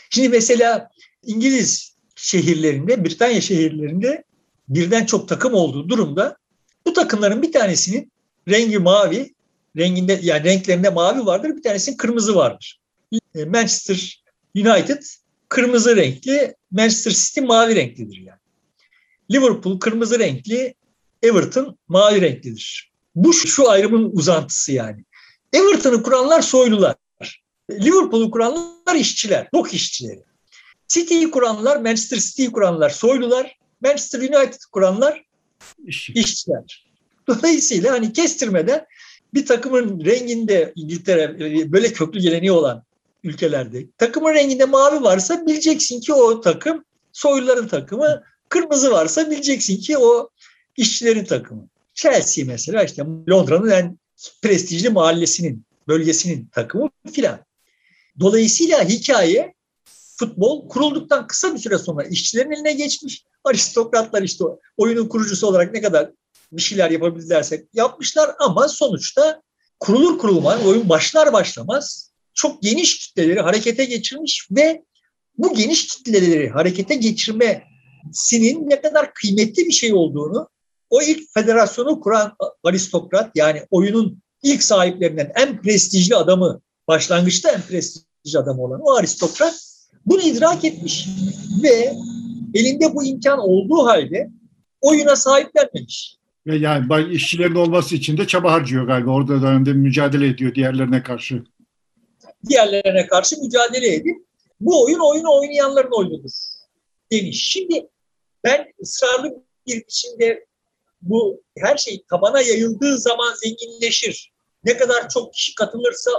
Şimdi 0.09 0.29
mesela 0.29 0.89
İngiliz 1.25 1.97
şehirlerinde, 2.15 3.05
Britanya 3.05 3.41
şehirlerinde 3.41 4.23
birden 4.69 5.05
çok 5.05 5.29
takım 5.29 5.53
olduğu 5.53 5.89
durumda 5.89 6.37
bu 6.85 6.93
takımların 6.93 7.41
bir 7.41 7.51
tanesinin 7.51 8.11
rengi 8.49 8.79
mavi, 8.79 9.35
renginde 9.77 10.19
yani 10.23 10.43
renklerinde 10.43 10.89
mavi 10.89 11.25
vardır, 11.25 11.57
bir 11.57 11.63
tanesinin 11.63 11.97
kırmızı 11.97 12.35
vardır. 12.35 12.79
E, 13.35 13.45
Manchester 13.45 14.23
United 14.55 15.03
kırmızı 15.49 15.95
renkli, 15.95 16.55
Manchester 16.71 17.11
City 17.11 17.41
mavi 17.41 17.75
renklidir 17.75 18.17
yani. 18.17 18.39
Liverpool 19.31 19.79
kırmızı 19.79 20.19
renkli, 20.19 20.75
Everton 21.23 21.77
mavi 21.87 22.21
renklidir. 22.21 22.91
Bu 23.15 23.33
şu 23.33 23.69
ayrımın 23.69 24.11
uzantısı 24.13 24.71
yani. 24.71 25.03
Everton'ı 25.53 26.03
kuranlar 26.03 26.41
soylular. 26.41 26.95
Liverpool'u 27.71 28.31
kuranlar 28.31 28.95
işçiler, 28.95 29.47
dok 29.53 29.73
işçileri. 29.73 30.23
City'yi 30.87 31.31
kuranlar, 31.31 31.77
Manchester 31.77 32.17
City'yi 32.17 32.51
kuranlar 32.51 32.89
soylular. 32.89 33.57
Manchester 33.81 34.19
United 34.19 34.59
kuranlar 34.71 35.23
İşçi. 35.85 36.13
işçiler. 36.13 36.87
Dolayısıyla 37.27 37.91
hani 37.93 38.13
kestirmeden 38.13 38.85
bir 39.33 39.45
takımın 39.45 40.05
renginde 40.05 40.71
İngiltere 40.75 41.39
böyle 41.71 41.93
köklü 41.93 42.19
geleneği 42.19 42.51
olan 42.51 42.83
ülkelerde 43.23 43.85
takımın 43.97 44.33
renginde 44.33 44.65
mavi 44.65 45.03
varsa 45.03 45.45
bileceksin 45.47 46.01
ki 46.01 46.13
o 46.13 46.41
takım 46.41 46.85
soyluların 47.13 47.67
takımı 47.67 48.23
Kırmızı 48.49 48.91
varsa 48.91 49.31
bileceksin 49.31 49.77
ki 49.77 49.97
o 49.97 50.29
işçilerin 50.77 51.25
takımı. 51.25 51.69
Chelsea 51.93 52.45
mesela 52.45 52.83
işte 52.83 53.03
Londra'nın 53.29 53.69
en 53.69 53.99
prestijli 54.41 54.89
mahallesinin, 54.89 55.65
bölgesinin 55.87 56.49
takımı 56.53 56.89
filan. 57.11 57.39
Dolayısıyla 58.19 58.89
hikaye 58.89 59.53
futbol 60.15 60.69
kurulduktan 60.69 61.27
kısa 61.27 61.53
bir 61.53 61.59
süre 61.59 61.77
sonra 61.77 62.03
işçilerin 62.03 62.51
eline 62.51 62.73
geçmiş. 62.73 63.23
Aristokratlar 63.43 64.21
işte 64.21 64.43
oyunun 64.77 65.07
kurucusu 65.07 65.47
olarak 65.47 65.73
ne 65.73 65.81
kadar 65.81 66.11
bir 66.51 66.61
şeyler 66.61 66.91
yapabildilerse 66.91 67.65
yapmışlar 67.73 68.31
ama 68.39 68.67
sonuçta 68.67 69.41
kurulur 69.79 70.17
kurulmaz, 70.17 70.65
oyun 70.65 70.89
başlar 70.89 71.33
başlamaz 71.33 72.11
çok 72.33 72.61
geniş 72.61 72.99
kitleleri 72.99 73.39
harekete 73.41 73.85
geçirmiş 73.85 74.47
ve 74.51 74.83
bu 75.37 75.53
geniş 75.53 75.87
kitleleri 75.87 76.49
harekete 76.49 76.95
geçirme 76.95 77.63
sinin 78.13 78.69
ne 78.69 78.81
kadar 78.81 79.13
kıymetli 79.13 79.65
bir 79.65 79.71
şey 79.71 79.93
olduğunu 79.93 80.49
o 80.89 81.01
ilk 81.01 81.33
federasyonu 81.33 81.99
kuran 81.99 82.35
aristokrat 82.63 83.31
yani 83.35 83.61
oyunun 83.71 84.21
ilk 84.43 84.63
sahiplerinden 84.63 85.31
en 85.35 85.61
prestijli 85.61 86.15
adamı 86.15 86.61
başlangıçta 86.87 87.51
en 87.51 87.61
prestijli 87.61 88.39
adam 88.39 88.59
olan 88.59 88.81
o 88.83 88.95
aristokrat 88.95 89.55
bunu 90.05 90.21
idrak 90.21 90.65
etmiş 90.65 91.07
ve 91.63 91.93
elinde 92.53 92.95
bu 92.95 93.05
imkan 93.05 93.39
olduğu 93.39 93.85
halde 93.85 94.29
oyuna 94.81 95.15
sahiplenmemiş. 95.15 96.16
Ve 96.47 96.55
yani 96.55 97.13
işçilerin 97.13 97.55
olması 97.55 97.95
için 97.95 98.17
de 98.17 98.27
çaba 98.27 98.51
harcıyor 98.51 98.87
galiba. 98.87 99.11
Orada 99.11 99.41
dönemde 99.41 99.73
mücadele 99.73 100.27
ediyor 100.27 100.55
diğerlerine 100.55 101.03
karşı. 101.03 101.43
Diğerlerine 102.49 103.07
karşı 103.07 103.35
mücadele 103.41 103.93
edip 103.93 104.17
bu 104.59 104.83
oyun 104.83 104.99
oyunu 104.99 105.39
oynayanların 105.39 105.91
oyunudur 105.97 106.29
demiş. 107.11 107.49
Şimdi 107.51 107.87
ben 108.43 108.73
ısrarlı 108.81 109.43
bir 109.67 109.85
biçimde 109.87 110.45
bu 111.01 111.43
her 111.57 111.77
şey 111.77 112.03
tabana 112.09 112.41
yayıldığı 112.41 112.97
zaman 112.97 113.33
zenginleşir. 113.43 114.31
Ne 114.63 114.77
kadar 114.77 115.09
çok 115.09 115.33
kişi 115.33 115.55
katılırsa 115.55 116.11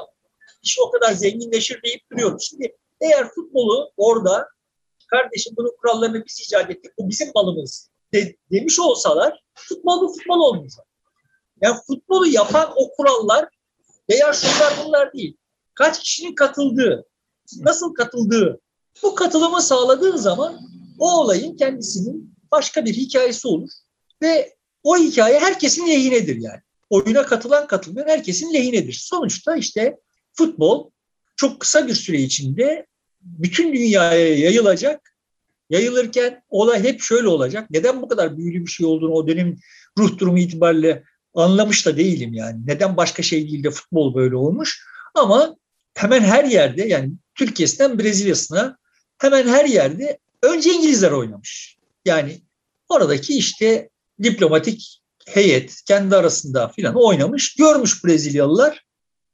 kişi 0.63 0.81
o 0.81 0.91
kadar 0.91 1.13
zenginleşir 1.13 1.83
deyip 1.83 2.11
duruyorum. 2.13 2.41
Şimdi 2.41 2.77
eğer 3.01 3.29
futbolu 3.29 3.93
orada 3.97 4.49
kardeşim 5.07 5.53
bunun 5.57 5.77
kurallarını 5.81 6.25
biz 6.27 6.41
icat 6.41 6.71
ettik, 6.71 6.93
bu 6.99 7.09
bizim 7.09 7.31
malımız 7.35 7.91
de, 8.15 8.37
demiş 8.51 8.81
olsalar 8.81 9.43
futbol 9.55 10.09
futbol 10.09 10.41
olmayacak. 10.41 10.87
Yani 11.63 11.81
futbolu 11.87 12.27
yapan 12.27 12.73
o 12.77 12.93
kurallar 12.93 13.49
veya 14.11 14.33
şunlar 14.33 14.73
bunlar 14.85 15.13
değil. 15.13 15.37
Kaç 15.75 16.01
kişinin 16.01 16.35
katıldığı, 16.35 17.05
nasıl 17.59 17.95
katıldığı, 17.95 18.61
bu 19.03 19.15
katılımı 19.15 19.63
sağladığın 19.63 20.17
zaman 20.17 20.61
o 20.99 21.21
olayın 21.21 21.57
kendisinin 21.57 22.35
başka 22.51 22.85
bir 22.85 22.95
hikayesi 22.95 23.49
olur 23.49 23.71
ve 24.23 24.57
o 24.83 24.97
hikaye 24.97 25.39
herkesin 25.39 25.89
lehinedir 25.89 26.37
yani. 26.37 26.61
Oyuna 26.91 27.27
katılan 27.27 27.67
katılmayan 27.67 28.09
herkesin 28.09 28.55
lehinedir. 28.55 28.93
Sonuçta 28.93 29.57
işte 29.57 29.97
futbol 30.33 30.91
çok 31.37 31.61
kısa 31.61 31.87
bir 31.87 31.95
süre 31.95 32.21
içinde 32.21 32.87
bütün 33.21 33.73
dünyaya 33.73 34.37
yayılacak. 34.37 35.15
Yayılırken 35.71 36.43
olay 36.49 36.83
hep 36.83 37.01
şöyle 37.01 37.29
olacak. 37.29 37.71
Neden 37.71 38.03
bu 38.03 38.09
kadar 38.09 38.37
büyülü 38.37 38.67
bir 38.67 38.71
şey 38.71 38.87
olduğunu 38.87 39.13
o 39.13 39.29
dönem 39.29 39.57
ruh 39.99 40.19
durumu 40.19 40.39
itibariyle 40.39 41.05
anlamış 41.35 41.87
da 41.87 41.97
değilim 41.97 42.35
yani. 42.35 42.67
Neden 42.67 42.97
başka 42.97 43.23
şey 43.23 43.49
değil 43.49 43.65
de 43.65 43.71
futbol 43.71 44.15
böyle 44.15 44.37
olmuş. 44.37 44.85
Ama 45.15 45.57
hemen 45.95 46.21
her 46.21 46.45
yerde 46.45 46.83
yani 46.83 47.13
Türkiye'sinden 47.35 47.99
Brezilya'sına 47.99 48.79
hemen 49.19 49.49
her 49.49 49.65
yerde 49.65 50.19
Önce 50.43 50.73
İngilizler 50.73 51.11
oynamış. 51.11 51.77
Yani 52.05 52.41
oradaki 52.89 53.39
işte 53.39 53.89
diplomatik 54.23 55.01
heyet 55.27 55.83
kendi 55.87 56.17
arasında 56.17 56.69
filan 56.69 56.95
oynamış. 56.95 57.57
Görmüş 57.57 58.05
Brezilyalılar 58.05 58.85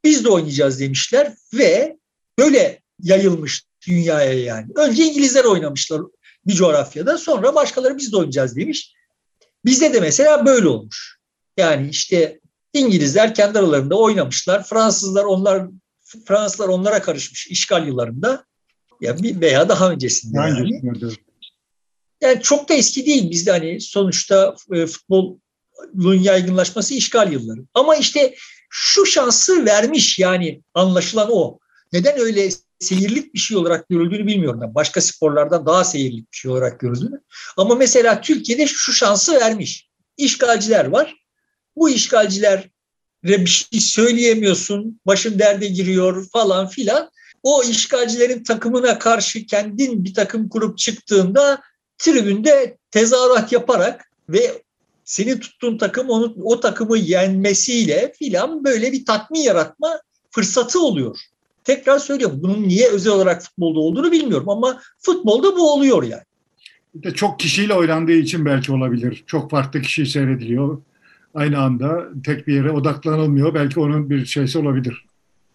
biz 0.04 0.24
de 0.24 0.28
oynayacağız 0.28 0.80
demişler 0.80 1.32
ve 1.54 1.98
böyle 2.38 2.82
yayılmış 3.02 3.62
dünyaya 3.88 4.32
yani. 4.32 4.72
Önce 4.76 5.04
İngilizler 5.04 5.44
oynamışlar 5.44 6.02
bir 6.46 6.54
coğrafyada 6.54 7.18
sonra 7.18 7.54
başkaları 7.54 7.98
biz 7.98 8.12
de 8.12 8.16
oynayacağız 8.16 8.56
demiş. 8.56 8.94
Bizde 9.64 9.92
de 9.94 10.00
mesela 10.00 10.46
böyle 10.46 10.68
olmuş. 10.68 11.18
Yani 11.56 11.88
işte 11.88 12.40
İngilizler 12.72 13.34
kendi 13.34 13.58
aralarında 13.58 13.98
oynamışlar. 13.98 14.64
Fransızlar 14.64 15.24
onlar 15.24 15.66
Fransızlar 16.26 16.68
onlara 16.68 17.02
karışmış 17.02 17.46
işgal 17.46 17.86
yıllarında. 17.86 18.44
Ya 19.00 19.22
bir 19.22 19.40
veya 19.40 19.68
daha 19.68 19.90
öncesinde 19.90 20.38
yani. 20.38 20.80
Yani 22.20 22.42
çok 22.42 22.68
da 22.68 22.74
eski 22.74 23.06
değil 23.06 23.30
bizde 23.30 23.50
hani 23.50 23.80
sonuçta 23.80 24.56
e, 24.72 24.86
futbolun 24.86 26.18
yaygınlaşması 26.20 26.94
işgal 26.94 27.32
yılları. 27.32 27.60
Ama 27.74 27.96
işte 27.96 28.34
şu 28.70 29.06
şansı 29.06 29.64
vermiş 29.66 30.18
yani 30.18 30.62
anlaşılan 30.74 31.28
o. 31.32 31.58
Neden 31.92 32.18
öyle 32.18 32.48
seyirlik 32.84 33.34
bir 33.34 33.38
şey 33.38 33.56
olarak 33.56 33.88
görüldüğünü 33.88 34.26
bilmiyorum 34.26 34.60
ben. 34.60 34.74
Başka 34.74 35.00
sporlardan 35.00 35.66
daha 35.66 35.84
seyirlik 35.84 36.32
bir 36.32 36.36
şey 36.36 36.50
olarak 36.50 36.80
görüldüğünü. 36.80 37.20
Ama 37.56 37.74
mesela 37.74 38.20
Türkiye'de 38.20 38.66
şu 38.66 38.92
şansı 38.92 39.34
vermiş. 39.34 39.88
İşgalciler 40.16 40.84
var. 40.84 41.14
Bu 41.76 41.90
işgalciler 41.90 42.68
bir 43.24 43.46
şey 43.46 43.80
söyleyemiyorsun, 43.80 45.00
başın 45.06 45.38
derde 45.38 45.66
giriyor 45.66 46.28
falan 46.32 46.68
filan 46.68 47.10
o 47.42 47.62
işgalcilerin 47.62 48.44
takımına 48.44 48.98
karşı 48.98 49.46
kendin 49.46 50.04
bir 50.04 50.14
takım 50.14 50.48
kurup 50.48 50.78
çıktığında 50.78 51.62
tribünde 51.98 52.78
tezahürat 52.90 53.52
yaparak 53.52 54.10
ve 54.28 54.62
senin 55.04 55.38
tuttuğun 55.38 55.78
takım 55.78 56.08
onu, 56.08 56.34
o 56.42 56.60
takımı 56.60 56.98
yenmesiyle 56.98 58.12
filan 58.18 58.64
böyle 58.64 58.92
bir 58.92 59.06
tatmin 59.06 59.40
yaratma 59.40 60.00
fırsatı 60.30 60.80
oluyor. 60.80 61.18
Tekrar 61.64 61.98
söylüyorum 61.98 62.38
bunun 62.42 62.68
niye 62.68 62.88
özel 62.88 63.12
olarak 63.12 63.42
futbolda 63.42 63.80
olduğunu 63.80 64.12
bilmiyorum 64.12 64.48
ama 64.48 64.80
futbolda 64.98 65.56
bu 65.56 65.72
oluyor 65.72 66.02
yani. 66.02 66.22
De 66.94 67.14
çok 67.14 67.38
kişiyle 67.38 67.74
oynandığı 67.74 68.12
için 68.12 68.44
belki 68.44 68.72
olabilir. 68.72 69.24
Çok 69.26 69.50
farklı 69.50 69.82
kişi 69.82 70.06
seyrediliyor. 70.06 70.82
Aynı 71.34 71.58
anda 71.58 72.08
tek 72.24 72.46
bir 72.46 72.54
yere 72.54 72.70
odaklanılmıyor. 72.70 73.54
Belki 73.54 73.80
onun 73.80 74.10
bir 74.10 74.26
şeysi 74.26 74.58
olabilir. 74.58 75.06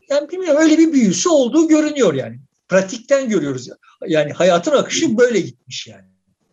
Yani 0.10 0.30
bilmiyorum 0.30 0.62
öyle 0.62 0.78
bir 0.78 0.94
büyüsü 0.94 1.30
olduğu 1.30 1.68
görünüyor 1.68 2.14
yani. 2.14 2.40
Pratikten 2.68 3.30
görüyoruz. 3.30 3.70
Yani 4.08 4.32
hayatın 4.32 4.72
akışı 4.72 5.18
böyle 5.18 5.40
gitmiş 5.40 5.88
yani. 5.88 6.06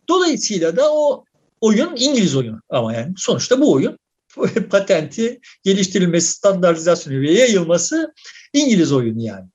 Dolayısıyla 0.09 0.77
da 0.77 0.95
o 0.95 1.25
oyun 1.61 1.97
İngiliz 1.97 2.37
oyunu 2.37 2.61
ama 2.69 2.95
yani 2.95 3.15
sonuçta 3.17 3.61
bu 3.61 3.73
oyun 3.73 3.99
patenti 4.71 5.41
geliştirilmesi, 5.65 6.33
standartizasyonu 6.33 7.21
ve 7.21 7.33
yayılması 7.33 8.13
İngiliz 8.57 8.93
oyunu 8.93 9.23
yani. 9.23 9.47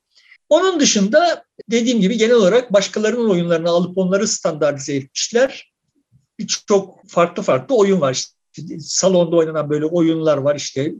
Onun 0.50 0.80
dışında 0.80 1.46
dediğim 1.72 2.02
gibi 2.02 2.18
genel 2.18 2.36
olarak 2.36 2.74
başkalarının 2.74 3.30
oyunlarını 3.30 3.70
alıp 3.70 3.98
onları 3.98 4.28
standartize 4.28 4.96
etmişler. 4.96 5.74
Birçok 6.40 7.10
farklı 7.10 7.44
farklı 7.44 7.76
oyun 7.76 8.02
var. 8.02 8.12
İşte 8.12 8.80
salonda 8.80 9.36
oynanan 9.36 9.70
böyle 9.70 9.86
oyunlar 9.86 10.38
var 10.38 10.56
işte 10.56 10.94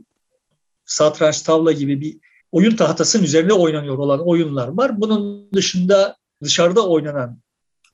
satranç 0.86 1.42
tavla 1.42 1.72
gibi 1.72 2.00
bir 2.00 2.18
oyun 2.52 2.76
tahtasının 2.76 3.24
üzerine 3.24 3.52
oynanıyor 3.52 3.98
olan 3.98 4.28
oyunlar 4.28 4.68
var. 4.68 5.00
Bunun 5.00 5.52
dışında 5.52 6.16
dışarıda 6.42 6.88
oynanan 6.88 7.40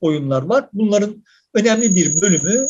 oyunlar 0.01 0.41
var. 0.41 0.69
Bunların 0.73 1.23
önemli 1.53 1.95
bir 1.95 2.21
bölümü 2.21 2.67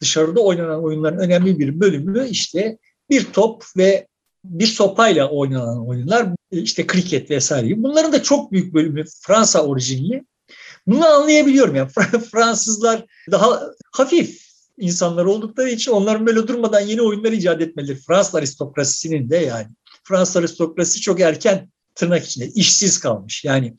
dışarıda 0.00 0.40
oynanan 0.40 0.84
oyunların 0.84 1.18
önemli 1.18 1.58
bir 1.58 1.80
bölümü 1.80 2.28
işte 2.28 2.78
bir 3.10 3.24
top 3.32 3.64
ve 3.76 4.06
bir 4.44 4.66
sopayla 4.66 5.30
oynanan 5.30 5.88
oyunlar 5.88 6.28
işte 6.50 6.86
kriket 6.86 7.30
vesaire. 7.30 7.82
Bunların 7.82 8.12
da 8.12 8.22
çok 8.22 8.52
büyük 8.52 8.74
bölümü 8.74 9.04
Fransa 9.20 9.66
orijinli. 9.66 10.24
Bunu 10.86 11.06
anlayabiliyorum 11.06 11.74
yani 11.74 11.90
Fransızlar 12.32 13.04
daha 13.30 13.60
hafif 13.92 14.48
insanlar 14.78 15.24
oldukları 15.24 15.70
için 15.70 15.92
onların 15.92 16.26
böyle 16.26 16.48
durmadan 16.48 16.80
yeni 16.80 17.02
oyunlar 17.02 17.32
icat 17.32 17.60
etmeleri. 17.60 17.98
Fransız 17.98 18.34
aristokrasisinin 18.34 19.30
de 19.30 19.36
yani. 19.36 19.68
Fransız 20.04 20.36
aristokrasi 20.36 21.00
çok 21.00 21.20
erken 21.20 21.70
tırnak 21.94 22.26
içinde 22.26 22.48
işsiz 22.48 23.00
kalmış. 23.00 23.44
Yani 23.44 23.76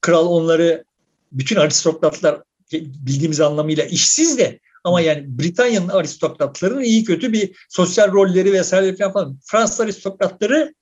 kral 0.00 0.26
onları 0.26 0.84
bütün 1.32 1.56
aristokratlar 1.56 2.42
bildiğimiz 2.72 3.40
anlamıyla 3.40 3.84
işsiz 3.84 4.38
de 4.38 4.60
ama 4.84 5.00
yani 5.00 5.24
Britanya'nın 5.38 5.88
aristokratlarının 5.88 6.82
iyi 6.82 7.04
kötü 7.04 7.32
bir 7.32 7.66
sosyal 7.68 8.12
rolleri 8.12 8.52
vesaire 8.52 9.12
falan. 9.12 9.38
Fransız 9.44 9.80
aristokratları 9.80 10.74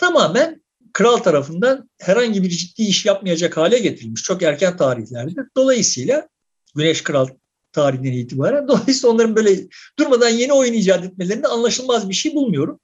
tamamen 0.00 0.62
kral 0.92 1.16
tarafından 1.16 1.90
herhangi 2.00 2.42
bir 2.42 2.48
ciddi 2.48 2.82
iş 2.82 3.06
yapmayacak 3.06 3.56
hale 3.56 3.78
getirilmiş 3.78 4.22
çok 4.22 4.42
erken 4.42 4.76
tarihlerde. 4.76 5.40
Dolayısıyla 5.56 6.28
Güneş 6.74 7.02
Kral 7.02 7.28
tarihinden 7.72 8.12
itibaren 8.12 8.68
dolayısıyla 8.68 9.14
onların 9.14 9.36
böyle 9.36 9.60
durmadan 9.98 10.28
yeni 10.28 10.52
oyun 10.52 10.72
icat 10.72 11.04
etmelerinde 11.04 11.48
anlaşılmaz 11.48 12.08
bir 12.08 12.14
şey 12.14 12.34
bulmuyorum. 12.34 12.80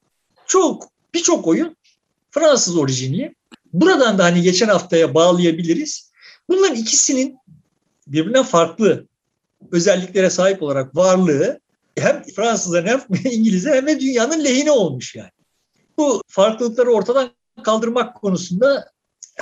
Çok 0.47 0.89
birçok 1.15 1.47
oyun 1.47 1.77
Fransız 2.31 2.77
orijinli. 2.77 3.35
Buradan 3.73 4.19
da 4.19 4.25
hani 4.25 4.43
geçen 4.43 4.69
haftaya 4.69 5.15
bağlayabiliriz. 5.15 6.13
Bunların 6.49 6.77
ikisinin 6.77 7.39
birbirinden 8.07 8.43
farklı 8.43 9.08
özelliklere 9.73 10.31
sahip 10.31 10.63
olarak 10.63 10.97
varlığı 10.97 11.61
hem 11.99 12.23
Fransızların 12.37 12.87
hem 12.87 13.03
İngilizler 13.33 13.77
hem 13.77 13.87
de 13.87 14.01
dünyanın 14.01 14.45
lehine 14.45 14.71
olmuş 14.71 15.15
yani. 15.15 15.31
Bu 15.99 16.23
farklılıkları 16.29 16.91
ortadan 16.91 17.31
kaldırmak 17.63 18.17
konusunda 18.17 18.91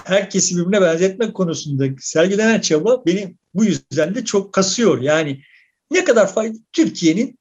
herkesi 0.05 0.57
birbirine 0.57 0.81
benzetmek 0.81 1.35
konusunda 1.35 1.85
sergilenen 2.01 2.61
çaba 2.61 3.07
beni 3.07 3.37
bu 3.55 3.65
yüzden 3.65 4.15
de 4.15 4.25
çok 4.25 4.53
kasıyor. 4.53 5.01
Yani 5.01 5.41
ne 5.91 6.05
kadar 6.05 6.33
fayda 6.33 6.59
Türkiye'nin 6.73 7.39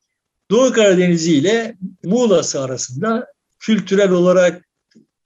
Doğu 0.52 0.74
Karadeniz 0.74 1.28
ile 1.28 1.78
Muğla'sı 2.04 2.62
arasında 2.62 3.34
kültürel 3.60 4.12
olarak, 4.12 4.66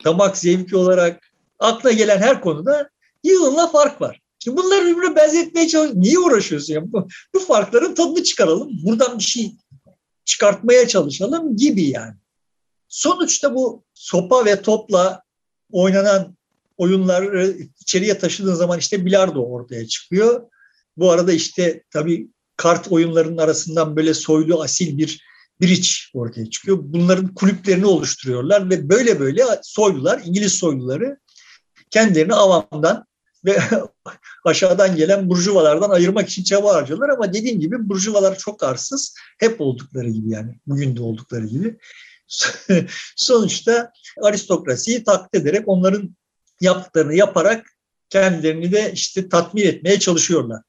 damak 0.06 0.38
zevki 0.38 0.76
olarak 0.76 1.32
akla 1.60 1.92
gelen 1.92 2.18
her 2.18 2.42
konuda 2.42 2.90
yığınla 3.24 3.68
fark 3.68 4.02
var. 4.02 4.22
Şimdi 4.40 4.58
bunları 4.58 4.86
birbirine 4.86 5.16
benzetmeye 5.16 5.68
çalışıyorsun. 5.68 6.02
Niye 6.02 6.20
uğraşıyorsun? 6.20 6.74
Yani 6.74 6.92
bu, 6.92 7.08
bu 7.34 7.40
farkların 7.40 7.96
tadını 7.96 8.24
çıkaralım. 8.24 8.70
Buradan 8.84 9.20
bir 9.20 9.24
şey 9.24 9.52
çıkartmaya 10.26 10.88
çalışalım 10.88 11.58
gibi 11.58 11.90
yani. 11.90 12.14
Sonuçta 12.88 13.56
bu 13.56 13.84
sopa 13.94 14.46
ve 14.46 14.62
topla 14.62 15.24
oynanan 15.72 16.38
oyunları 16.78 17.58
içeriye 17.82 18.18
taşıdığın 18.18 18.54
zaman 18.54 18.80
işte 18.80 19.06
bilardo 19.06 19.42
ortaya 19.42 19.88
çıkıyor. 19.88 20.42
Bu 20.98 21.12
arada 21.12 21.34
işte 21.34 21.84
tabii 21.92 22.30
kart 22.58 22.92
oyunlarının 22.92 23.38
arasından 23.38 23.96
böyle 23.96 24.14
soylu 24.14 24.62
asil 24.62 24.98
bir 24.98 25.24
bridge 25.62 25.88
ortaya 26.14 26.50
çıkıyor. 26.50 26.78
Bunların 26.82 27.34
kulüplerini 27.34 27.86
oluşturuyorlar 27.86 28.70
ve 28.70 28.90
böyle 28.90 29.20
böyle 29.20 29.44
soylular, 29.62 30.22
İngiliz 30.26 30.54
soyluları 30.54 31.18
kendilerini 31.90 32.34
avamdan 32.34 33.06
ve 33.46 33.60
aşağıdan 34.46 34.96
gelen 34.96 35.30
burjuvalardan 35.30 35.90
ayırmak 35.90 36.30
için 36.30 36.44
çaba 36.44 36.76
harcıyorlar 36.76 37.10
ama 37.10 37.34
dediğim 37.34 37.60
gibi 37.60 37.90
burjuvalar 37.90 38.38
çok 38.38 38.64
arsız. 38.64 39.16
Hep 39.40 39.62
oldukları 39.62 40.10
gibi 40.10 40.30
yani. 40.30 40.60
Bugün 40.68 40.96
de 40.96 41.02
oldukları 41.02 41.46
gibi. 41.46 41.78
Sonuçta 43.16 43.92
aristokrasiyi 44.22 45.04
taklit 45.04 45.42
ederek 45.42 45.68
onların 45.68 46.16
yaptıklarını 46.62 47.16
yaparak 47.16 47.66
kendilerini 48.10 48.72
de 48.72 48.92
işte 48.94 49.30
tatmin 49.30 49.64
etmeye 49.64 50.00
çalışıyorlar. 50.00 50.62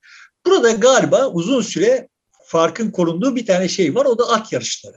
Burada 0.47 0.71
galiba 0.71 1.27
uzun 1.27 1.61
süre 1.61 2.09
farkın 2.45 2.91
korunduğu 2.91 3.37
bir 3.37 3.47
tane 3.47 3.69
şey 3.69 3.95
var. 3.95 4.05
O 4.05 4.19
da 4.19 4.29
at 4.29 4.53
yarışları. 4.53 4.97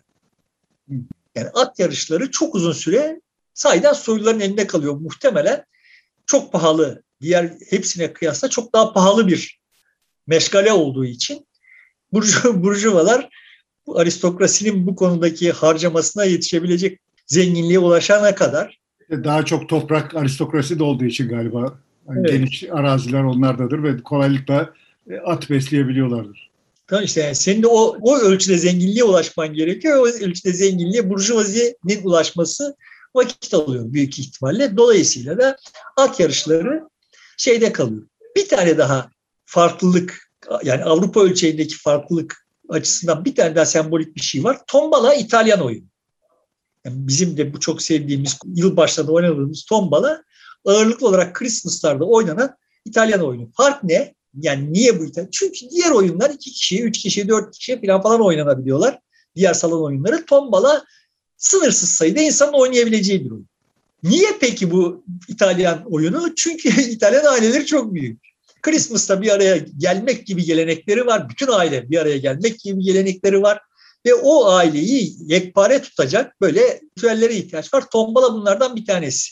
Yani 1.35 1.49
at 1.53 1.79
yarışları 1.79 2.31
çok 2.31 2.55
uzun 2.55 2.71
süre 2.71 3.21
sayeden 3.53 3.93
soyluların 3.93 4.39
elinde 4.39 4.67
kalıyor. 4.67 4.93
Muhtemelen 4.93 5.65
çok 6.33 6.51
pahalı 6.51 7.03
diğer 7.21 7.53
hepsine 7.69 8.13
kıyasla 8.13 8.49
çok 8.49 8.73
daha 8.73 8.93
pahalı 8.93 9.27
bir 9.27 9.59
meşgale 10.27 10.71
olduğu 10.71 11.05
için 11.05 11.47
burju, 12.13 12.63
burjuvalar 12.63 13.29
bu 13.87 13.99
aristokrasinin 13.99 14.87
bu 14.87 14.95
konudaki 14.95 15.51
harcamasına 15.51 16.25
yetişebilecek 16.25 16.99
zenginliğe 17.27 17.79
ulaşana 17.79 18.35
kadar 18.35 18.79
daha 19.11 19.45
çok 19.45 19.69
toprak 19.69 20.15
aristokrasi 20.15 20.79
de 20.79 20.83
olduğu 20.83 21.05
için 21.05 21.29
galiba 21.29 21.79
yani 22.09 22.19
evet. 22.19 22.31
geniş 22.31 22.63
araziler 22.71 23.23
onlardadır 23.23 23.83
ve 23.83 23.97
kolaylıkla 24.03 24.73
e, 25.09 25.17
at 25.17 25.49
besleyebiliyorlardır. 25.49 26.49
Tamam 26.87 27.03
işte 27.03 27.21
yani 27.21 27.35
senin 27.35 27.63
de 27.63 27.67
o, 27.67 27.97
o 28.01 28.17
ölçüde 28.19 28.57
zenginliğe 28.57 29.03
ulaşman 29.03 29.53
gerekiyor. 29.53 29.97
O 29.97 30.25
ölçüde 30.25 30.53
zenginliğe 30.53 31.09
burjuvazinin 31.09 32.03
ulaşması 32.03 32.75
vakit 33.15 33.53
alıyor 33.53 33.93
büyük 33.93 34.19
ihtimalle. 34.19 34.77
Dolayısıyla 34.77 35.37
da 35.37 35.57
at 35.97 36.19
yarışları 36.19 36.89
şeyde 37.37 37.71
kalıyor. 37.71 38.07
Bir 38.35 38.47
tane 38.47 38.77
daha 38.77 39.09
farklılık 39.45 40.31
yani 40.63 40.83
Avrupa 40.83 41.19
ölçeğindeki 41.21 41.77
farklılık 41.77 42.47
açısından 42.69 43.25
bir 43.25 43.35
tane 43.35 43.55
daha 43.55 43.65
sembolik 43.65 44.15
bir 44.15 44.21
şey 44.21 44.43
var. 44.43 44.61
Tombala 44.67 45.13
İtalyan 45.13 45.61
oyunu. 45.61 45.85
Yani 46.85 47.07
bizim 47.07 47.37
de 47.37 47.53
bu 47.53 47.59
çok 47.59 47.81
sevdiğimiz 47.81 48.37
yılbaşlarında 48.45 49.11
oynadığımız 49.11 49.65
tombala 49.65 50.23
ağırlıklı 50.65 51.07
olarak 51.07 51.35
Christmas'larda 51.35 52.05
oynanan 52.05 52.55
İtalyan 52.85 53.21
oyunu. 53.21 53.51
Fark 53.57 53.83
ne? 53.83 54.15
Yani 54.41 54.73
niye 54.73 54.99
bu 54.99 55.05
İtalyan? 55.05 55.29
Çünkü 55.31 55.69
diğer 55.69 55.91
oyunlar 55.91 56.29
iki 56.29 56.51
kişi, 56.51 56.83
üç 56.83 56.97
kişi, 56.99 57.27
dört 57.27 57.57
kişi 57.57 57.81
falan 57.81 58.01
falan 58.01 58.21
oynanabiliyorlar. 58.21 58.99
Diğer 59.35 59.53
salon 59.53 59.83
oyunları. 59.83 60.25
Tombala 60.25 60.83
sınırsız 61.43 61.89
sayıda 61.89 62.21
insanın 62.21 62.53
oynayabileceği 62.53 63.25
bir 63.25 63.31
oyun. 63.31 63.47
Niye 64.03 64.27
peki 64.39 64.71
bu 64.71 65.03
İtalyan 65.27 65.83
oyunu? 65.85 66.35
Çünkü 66.35 66.81
İtalyan 66.91 67.25
aileleri 67.25 67.65
çok 67.65 67.93
büyük. 67.93 68.21
Christmas'ta 68.61 69.21
bir 69.21 69.29
araya 69.29 69.57
gelmek 69.77 70.27
gibi 70.27 70.43
gelenekleri 70.43 71.05
var. 71.05 71.29
Bütün 71.29 71.47
aile 71.47 71.89
bir 71.89 71.97
araya 71.97 72.17
gelmek 72.17 72.59
gibi 72.59 72.83
gelenekleri 72.83 73.41
var. 73.41 73.59
Ve 74.05 74.13
o 74.13 74.45
aileyi 74.45 75.15
yekpare 75.25 75.81
tutacak 75.81 76.41
böyle 76.41 76.81
ritüellere 76.97 77.35
ihtiyaç 77.35 77.73
var. 77.73 77.89
Tombala 77.89 78.33
bunlardan 78.33 78.75
bir 78.75 78.85
tanesi. 78.85 79.31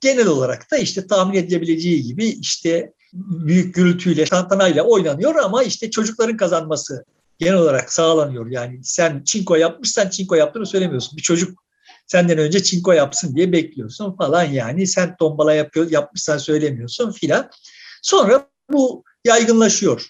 Genel 0.00 0.26
olarak 0.26 0.70
da 0.70 0.76
işte 0.76 1.06
tahmin 1.06 1.38
edilebileceği 1.38 2.02
gibi 2.02 2.26
işte 2.26 2.92
büyük 3.12 3.74
gürültüyle, 3.74 4.24
tantanayla 4.24 4.82
oynanıyor 4.82 5.34
ama 5.34 5.62
işte 5.62 5.90
çocukların 5.90 6.36
kazanması 6.36 7.04
genel 7.42 7.58
olarak 7.58 7.92
sağlanıyor. 7.92 8.46
Yani 8.50 8.80
sen 8.84 9.22
çinko 9.24 9.54
yapmışsan 9.56 10.08
çinko 10.08 10.34
yaptığını 10.34 10.66
söylemiyorsun. 10.66 11.16
Bir 11.16 11.22
çocuk 11.22 11.64
senden 12.06 12.38
önce 12.38 12.62
çinko 12.62 12.92
yapsın 12.92 13.36
diye 13.36 13.52
bekliyorsun 13.52 14.16
falan 14.16 14.44
yani. 14.44 14.86
Sen 14.86 15.16
tombala 15.16 15.54
yapıyor, 15.54 15.90
yapmışsan 15.90 16.38
söylemiyorsun 16.38 17.12
filan. 17.12 17.50
Sonra 18.02 18.48
bu 18.70 19.04
yaygınlaşıyor. 19.24 20.08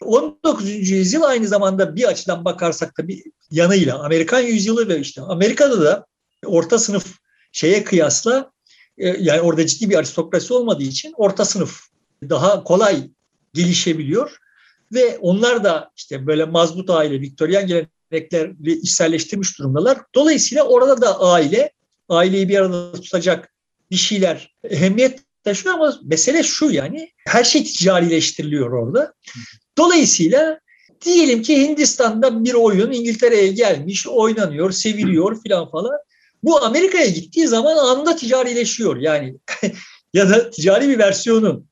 19. 0.00 0.90
yüzyıl 0.90 1.22
aynı 1.22 1.48
zamanda 1.48 1.96
bir 1.96 2.04
açıdan 2.04 2.44
bakarsak 2.44 2.98
da 2.98 3.08
bir 3.08 3.22
yanıyla 3.50 3.98
Amerikan 3.98 4.40
yüzyılı 4.40 4.88
ve 4.88 5.00
işte 5.00 5.22
Amerika'da 5.22 5.80
da 5.80 6.06
orta 6.44 6.78
sınıf 6.78 7.06
şeye 7.52 7.84
kıyasla 7.84 8.50
e, 8.98 9.08
yani 9.08 9.40
orada 9.40 9.66
ciddi 9.66 9.90
bir 9.90 9.98
aristokrasi 9.98 10.52
olmadığı 10.52 10.82
için 10.82 11.14
orta 11.16 11.44
sınıf 11.44 11.80
daha 12.22 12.64
kolay 12.64 13.10
gelişebiliyor 13.54 14.36
ve 14.92 15.18
onlar 15.18 15.64
da 15.64 15.90
işte 15.96 16.26
böyle 16.26 16.44
mazbut 16.44 16.90
aile, 16.90 17.20
Viktoryan 17.20 17.66
gelenekleri 17.66 18.72
içselleştirmiş 18.72 19.58
durumdalar. 19.58 19.98
Dolayısıyla 20.14 20.64
orada 20.64 21.00
da 21.00 21.20
aile, 21.20 21.72
aileyi 22.08 22.48
bir 22.48 22.58
arada 22.58 22.92
tutacak 22.92 23.52
bir 23.90 23.96
şeyler 23.96 24.54
ehemmiyet 24.64 25.20
taşıyor 25.44 25.74
ama 25.74 25.98
mesele 26.02 26.42
şu 26.42 26.70
yani 26.70 27.10
her 27.26 27.44
şey 27.44 27.64
ticarileştiriliyor 27.64 28.70
orada. 28.70 29.12
Dolayısıyla 29.78 30.60
diyelim 31.04 31.42
ki 31.42 31.62
Hindistan'da 31.62 32.44
bir 32.44 32.54
oyun 32.54 32.92
İngiltere'ye 32.92 33.52
gelmiş, 33.52 34.06
oynanıyor, 34.06 34.72
seviliyor 34.72 35.42
filan 35.42 35.70
falan. 35.70 35.96
Bu 36.42 36.64
Amerika'ya 36.64 37.06
gittiği 37.06 37.48
zaman 37.48 37.76
anında 37.76 38.16
ticarileşiyor 38.16 38.96
yani 38.96 39.34
ya 40.14 40.30
da 40.30 40.50
ticari 40.50 40.88
bir 40.88 40.98
versiyonu. 40.98 41.64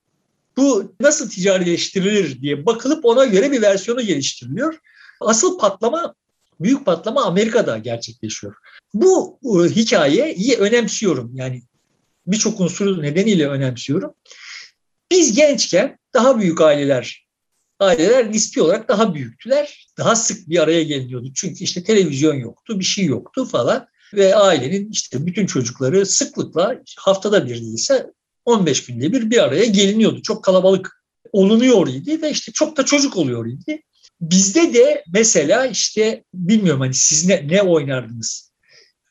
Bu 0.57 0.95
nasıl 1.01 1.31
ticarileştirilir 1.31 2.43
diye 2.43 2.67
bakılıp 2.67 3.05
ona 3.05 3.25
göre 3.25 3.53
bir 3.53 3.63
versiyonu 3.63 4.03
geliştiriliyor. 4.03 4.79
Asıl 5.21 5.59
patlama, 5.59 6.15
büyük 6.61 6.87
patlama 6.87 7.25
Amerika'da 7.25 7.79
gerçekleşiyor. 7.79 8.55
Bu 8.95 9.39
e, 9.45 9.69
hikayeyi 9.69 10.57
önemsiyorum. 10.57 11.31
Yani 11.35 11.63
birçok 12.27 12.61
unsuru 12.61 13.03
nedeniyle 13.03 13.49
önemsiyorum. 13.49 14.15
Biz 15.11 15.37
gençken 15.37 15.99
daha 16.15 16.41
büyük 16.41 16.61
aileler, 16.61 17.27
aileler 17.81 18.33
nispi 18.33 18.63
olarak 18.63 18.89
daha 18.89 19.15
büyüktüler. 19.15 19.89
Daha 19.99 20.17
sık 20.17 20.49
bir 20.49 20.59
araya 20.59 20.83
geliniyordu. 20.83 21.33
Çünkü 21.35 21.65
işte 21.65 21.85
televizyon 21.85 22.35
yoktu, 22.35 22.79
bir 22.79 22.85
şey 22.85 23.05
yoktu 23.05 23.45
falan. 23.45 23.87
Ve 24.15 24.37
ailenin 24.37 24.91
işte 24.91 25.27
bütün 25.27 25.47
çocukları 25.47 26.07
sıklıkla 26.07 26.83
haftada 26.99 27.47
bir 27.47 27.61
değilse 27.61 28.11
15 28.45 28.87
günde 28.87 29.13
bir 29.13 29.31
bir 29.31 29.45
araya 29.45 29.65
geliniyordu. 29.65 30.23
Çok 30.23 30.45
kalabalık 30.45 31.05
olunuyor 31.33 31.89
idi 31.89 32.23
ve 32.23 32.31
işte 32.31 32.53
çok 32.53 32.77
da 32.77 32.85
çocuk 32.85 33.17
oluyor 33.17 33.47
idi. 33.47 33.83
Bizde 34.21 34.75
de 34.75 35.05
mesela 35.13 35.67
işte 35.67 36.25
bilmiyorum 36.35 36.81
hani 36.81 36.95
siz 36.95 37.27
ne, 37.27 37.49
ne 37.49 37.63
oynardınız? 37.63 38.53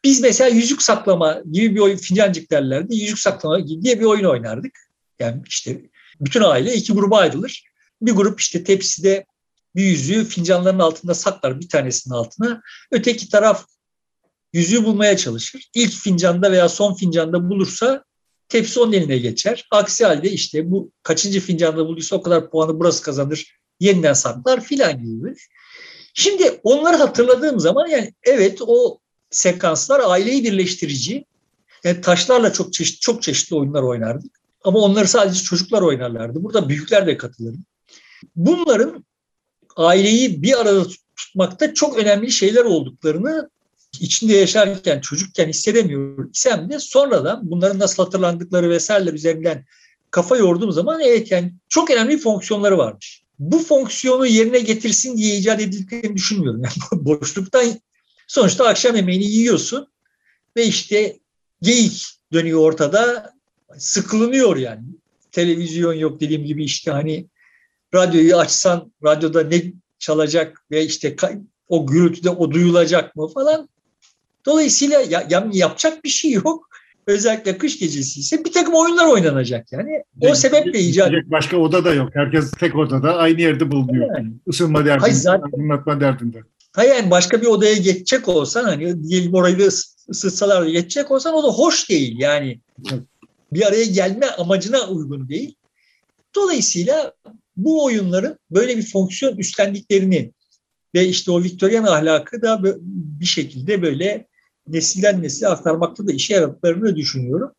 Biz 0.03 0.21
mesela 0.21 0.49
yüzük 0.49 0.81
saklama 0.81 1.41
gibi 1.51 1.75
bir 1.75 1.79
oyun, 1.79 1.97
fincancık 1.97 2.51
derlerdi. 2.51 2.95
Yüzük 2.95 3.19
saklama 3.19 3.67
diye 3.67 3.99
bir 3.99 4.05
oyun 4.05 4.23
oynardık. 4.23 4.79
Yani 5.19 5.41
işte 5.47 5.81
bütün 6.21 6.41
aile 6.41 6.73
iki 6.73 6.93
gruba 6.93 7.17
ayrılır. 7.17 7.63
Bir 8.01 8.11
grup 8.11 8.39
işte 8.39 8.63
tepside 8.63 9.25
bir 9.75 9.83
yüzüğü 9.83 10.25
fincanların 10.25 10.79
altında 10.79 11.13
saklar 11.13 11.59
bir 11.59 11.69
tanesinin 11.69 12.15
altına. 12.15 12.61
Öteki 12.91 13.29
taraf 13.29 13.65
yüzüğü 14.53 14.83
bulmaya 14.83 15.17
çalışır. 15.17 15.69
İlk 15.73 15.93
fincanda 15.93 16.51
veya 16.51 16.69
son 16.69 16.93
fincanda 16.93 17.49
bulursa 17.49 18.03
tepsi 18.53 18.79
onun 18.79 18.93
eline 18.93 19.17
geçer. 19.17 19.67
Aksi 19.71 20.05
halde 20.05 20.31
işte 20.31 20.71
bu 20.71 20.91
kaçıncı 21.03 21.39
fincanda 21.39 21.87
bulduysa 21.87 22.15
o 22.15 22.21
kadar 22.21 22.49
puanı 22.49 22.79
burası 22.79 23.03
kazanır. 23.03 23.57
Yeniden 23.79 24.13
saklar 24.13 24.63
filan 24.63 25.03
gibi. 25.03 25.35
Şimdi 26.13 26.59
onları 26.63 26.97
hatırladığım 26.97 27.59
zaman 27.59 27.87
yani 27.87 28.13
evet 28.23 28.59
o 28.61 28.99
sekanslar 29.29 30.01
aileyi 30.05 30.43
birleştirici. 30.43 31.25
Yani 31.83 32.01
taşlarla 32.01 32.53
çok 32.53 32.73
çeşitli, 32.73 32.99
çok 32.99 33.21
çeşitli 33.21 33.55
oyunlar 33.55 33.83
oynardık. 33.83 34.39
Ama 34.63 34.79
onları 34.79 35.07
sadece 35.07 35.43
çocuklar 35.43 35.81
oynarlardı. 35.81 36.43
Burada 36.43 36.69
büyükler 36.69 37.07
de 37.07 37.17
katılırdı. 37.17 37.57
Bunların 38.35 39.05
aileyi 39.75 40.43
bir 40.43 40.61
arada 40.61 40.85
tutmakta 41.15 41.73
çok 41.73 41.97
önemli 41.97 42.31
şeyler 42.31 42.65
olduklarını 42.65 43.49
içinde 43.99 44.33
yaşarken, 44.33 44.99
çocukken 44.99 45.49
hissedemiyor 45.49 46.29
isem 46.33 46.69
de 46.69 46.79
sonradan 46.79 47.39
bunların 47.43 47.79
nasıl 47.79 48.03
hatırlandıkları 48.03 48.69
vesaireler 48.69 49.13
üzerinden 49.13 49.65
kafa 50.11 50.37
yorduğum 50.37 50.71
zaman 50.71 50.99
evet 50.99 51.31
yani 51.31 51.53
çok 51.69 51.91
önemli 51.91 52.17
fonksiyonları 52.17 52.77
varmış. 52.77 53.23
Bu 53.39 53.59
fonksiyonu 53.59 54.25
yerine 54.25 54.59
getirsin 54.59 55.17
diye 55.17 55.37
icat 55.37 55.61
edildiklerini 55.61 56.15
düşünmüyorum. 56.15 56.63
Yani 56.63 57.05
boşluktan 57.05 57.65
sonuçta 58.27 58.67
akşam 58.67 58.95
yemeğini 58.95 59.25
yiyorsun 59.25 59.87
ve 60.57 60.65
işte 60.65 61.19
geyik 61.61 62.05
dönüyor 62.33 62.59
ortada 62.59 63.33
sıkılınıyor 63.77 64.57
yani. 64.57 64.83
Televizyon 65.31 65.93
yok 65.93 66.19
dediğim 66.19 66.45
gibi 66.45 66.63
işte 66.63 66.91
hani 66.91 67.27
radyoyu 67.93 68.37
açsan 68.37 68.93
radyoda 69.03 69.43
ne 69.43 69.63
çalacak 69.99 70.65
ve 70.71 70.85
işte 70.85 71.15
o 71.67 71.87
gürültüde 71.87 72.29
o 72.29 72.51
duyulacak 72.51 73.15
mı 73.15 73.27
falan 73.27 73.69
Dolayısıyla 74.45 75.01
ya, 75.01 75.27
ya, 75.29 75.49
yapacak 75.53 76.03
bir 76.03 76.09
şey 76.09 76.31
yok. 76.31 76.69
Özellikle 77.07 77.57
kış 77.57 77.79
gecesi 77.79 78.19
ise 78.19 78.45
bir 78.45 78.51
takım 78.51 78.73
oyunlar 78.73 79.05
oynanacak 79.05 79.71
yani. 79.71 80.03
O 80.21 80.25
yani, 80.25 80.37
sebeple 80.37 80.79
icat. 80.79 81.11
Başka 81.25 81.57
oda 81.57 81.85
da 81.85 81.93
yok. 81.93 82.09
Herkes 82.13 82.51
tek 82.51 82.75
odada 82.75 83.17
aynı 83.17 83.41
yerde 83.41 83.71
bulunuyor. 83.71 84.17
Yani. 84.17 84.33
Isınma 84.47 84.85
derdinde, 84.85 85.01
Hayır, 85.01 85.15
zaten, 85.15 85.45
aydınlatma 85.45 86.01
derdinde. 86.01 86.43
Hayır 86.71 86.95
yani 86.95 87.11
başka 87.11 87.41
bir 87.41 87.45
odaya 87.45 87.73
geçecek 87.73 88.27
olsan 88.27 88.63
hani 88.63 89.03
diyelim 89.03 89.33
orayı 89.33 89.57
ısıtsalar 90.09 90.65
geçecek 90.65 91.11
olsan 91.11 91.33
o 91.33 91.43
da 91.43 91.47
hoş 91.47 91.89
değil 91.89 92.19
yani. 92.19 92.59
Bir 93.53 93.67
araya 93.67 93.85
gelme 93.85 94.25
amacına 94.25 94.87
uygun 94.87 95.29
değil. 95.29 95.55
Dolayısıyla 96.35 97.13
bu 97.57 97.85
oyunların 97.85 98.37
böyle 98.51 98.77
bir 98.77 98.85
fonksiyon 98.85 99.37
üstlendiklerini 99.37 100.31
ve 100.95 101.07
işte 101.07 101.31
o 101.31 101.43
Viktoryan 101.43 101.83
ahlakı 101.83 102.41
da 102.41 102.61
bir 103.19 103.25
şekilde 103.25 103.81
böyle 103.81 104.27
nesilden 104.67 105.23
nesile 105.23 105.47
aktarmakta 105.47 106.07
da 106.07 106.11
işe 106.11 106.33
yaradıklarını 106.33 106.95
düşünüyorum. 106.95 107.51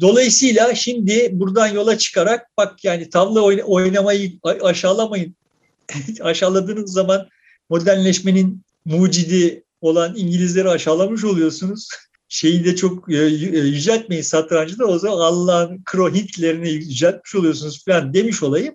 Dolayısıyla 0.00 0.74
şimdi 0.74 1.30
buradan 1.32 1.66
yola 1.66 1.98
çıkarak 1.98 2.46
bak 2.56 2.84
yani 2.84 3.10
tavla 3.10 3.40
oynamayı 3.64 4.38
aşağılamayın. 4.62 5.36
Aşağıladığınız 6.20 6.92
zaman 6.92 7.28
modernleşmenin 7.70 8.62
mucidi 8.84 9.64
olan 9.80 10.14
İngilizleri 10.16 10.68
aşağılamış 10.68 11.24
oluyorsunuz. 11.24 11.88
Şeyi 12.28 12.64
de 12.64 12.76
çok 12.76 13.12
e, 13.12 13.16
e, 13.16 13.58
yüceltmeyin 13.58 14.22
satrancı 14.22 14.78
da 14.78 14.86
o 14.86 14.98
zaman 14.98 15.18
Allah'ın 15.18 15.82
kro 15.84 16.14
Hitler'ini 16.14 16.70
yüceltmiş 16.70 17.34
oluyorsunuz 17.34 17.84
falan 17.84 18.14
demiş 18.14 18.42
olayım. 18.42 18.74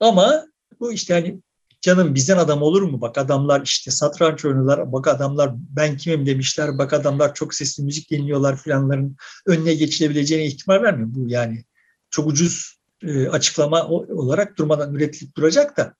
Ama 0.00 0.46
bu 0.80 0.92
işte 0.92 1.14
hani 1.14 1.40
canım 1.80 2.14
bizden 2.14 2.36
adam 2.36 2.62
olur 2.62 2.82
mu? 2.82 3.00
Bak 3.00 3.18
adamlar 3.18 3.62
işte 3.64 3.90
satranç 3.90 4.44
oynuyorlar. 4.44 4.92
Bak 4.92 5.08
adamlar 5.08 5.50
ben 5.56 5.96
kimim 5.96 6.26
demişler. 6.26 6.78
Bak 6.78 6.92
adamlar 6.92 7.34
çok 7.34 7.54
sesli 7.54 7.84
müzik 7.84 8.10
dinliyorlar 8.10 8.56
filanların 8.56 9.16
önüne 9.46 9.74
geçilebileceğine 9.74 10.46
ihtimal 10.46 10.82
vermiyor. 10.82 11.08
Bu 11.12 11.28
yani 11.28 11.64
çok 12.10 12.26
ucuz 12.26 12.78
e, 13.02 13.28
açıklama 13.28 13.88
olarak 13.88 14.58
durmadan 14.58 14.94
üretilip 14.94 15.36
duracak 15.36 15.76
da. 15.76 15.94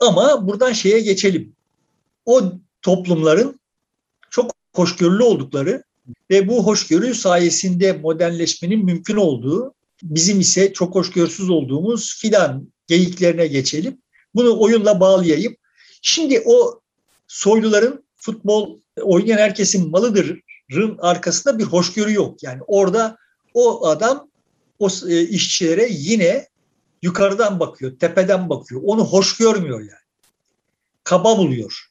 Ama 0.00 0.48
buradan 0.48 0.72
şeye 0.72 1.00
geçelim. 1.00 1.52
O 2.24 2.52
toplumların 2.82 3.60
çok 4.30 4.50
hoşgörülü 4.74 5.22
oldukları 5.22 5.82
ve 6.30 6.48
bu 6.48 6.66
hoşgörü 6.66 7.14
sayesinde 7.14 7.92
modernleşmenin 7.92 8.84
mümkün 8.84 9.16
olduğu, 9.16 9.74
bizim 10.02 10.40
ise 10.40 10.72
çok 10.72 10.94
hoşgörüsüz 10.94 11.50
olduğumuz 11.50 12.18
filan 12.20 12.72
geyiklerine 12.86 13.46
geçelim. 13.46 13.98
Bunu 14.36 14.60
oyunla 14.60 15.00
bağlayayım. 15.00 15.56
Şimdi 16.02 16.42
o 16.46 16.80
soyluların 17.28 18.04
futbol 18.16 18.78
oynayan 19.02 19.38
herkesin 19.38 19.90
malıdırın 19.90 20.98
arkasında 20.98 21.58
bir 21.58 21.64
hoşgörü 21.64 22.12
yok. 22.12 22.42
Yani 22.42 22.62
orada 22.66 23.16
o 23.54 23.86
adam 23.86 24.28
o 24.78 24.88
e, 25.08 25.22
işçilere 25.22 25.88
yine 25.90 26.48
yukarıdan 27.02 27.60
bakıyor, 27.60 27.98
tepeden 27.98 28.48
bakıyor. 28.48 28.80
Onu 28.84 29.04
hoş 29.04 29.36
görmüyor 29.36 29.80
yani. 29.80 30.06
Kaba 31.04 31.38
buluyor 31.38 31.90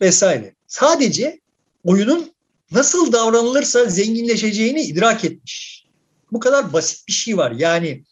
vesaire. 0.00 0.54
Sadece 0.66 1.40
oyunun 1.84 2.32
nasıl 2.70 3.12
davranılırsa 3.12 3.84
zenginleşeceğini 3.84 4.82
idrak 4.82 5.24
etmiş. 5.24 5.86
Bu 6.32 6.40
kadar 6.40 6.72
basit 6.72 7.08
bir 7.08 7.12
şey 7.12 7.36
var. 7.36 7.50
Yani 7.50 8.04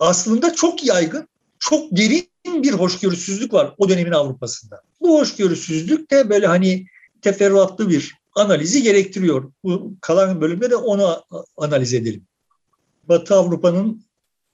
aslında 0.00 0.54
çok 0.54 0.84
yaygın, 0.84 1.28
çok 1.58 1.96
derin 1.96 2.28
bir 2.46 2.72
hoşgörüsüzlük 2.72 3.52
var 3.52 3.74
o 3.78 3.88
dönemin 3.88 4.12
Avrupa'sında. 4.12 4.82
Bu 5.00 5.20
hoşgörüsüzlük 5.20 6.10
de 6.10 6.30
böyle 6.30 6.46
hani 6.46 6.86
teferruatlı 7.22 7.90
bir 7.90 8.14
analizi 8.34 8.82
gerektiriyor. 8.82 9.52
Bu 9.64 9.96
kalan 10.00 10.40
bölümde 10.40 10.70
de 10.70 10.76
onu 10.76 11.24
analiz 11.56 11.94
edelim. 11.94 12.26
Batı 13.08 13.34
Avrupa'nın 13.34 14.04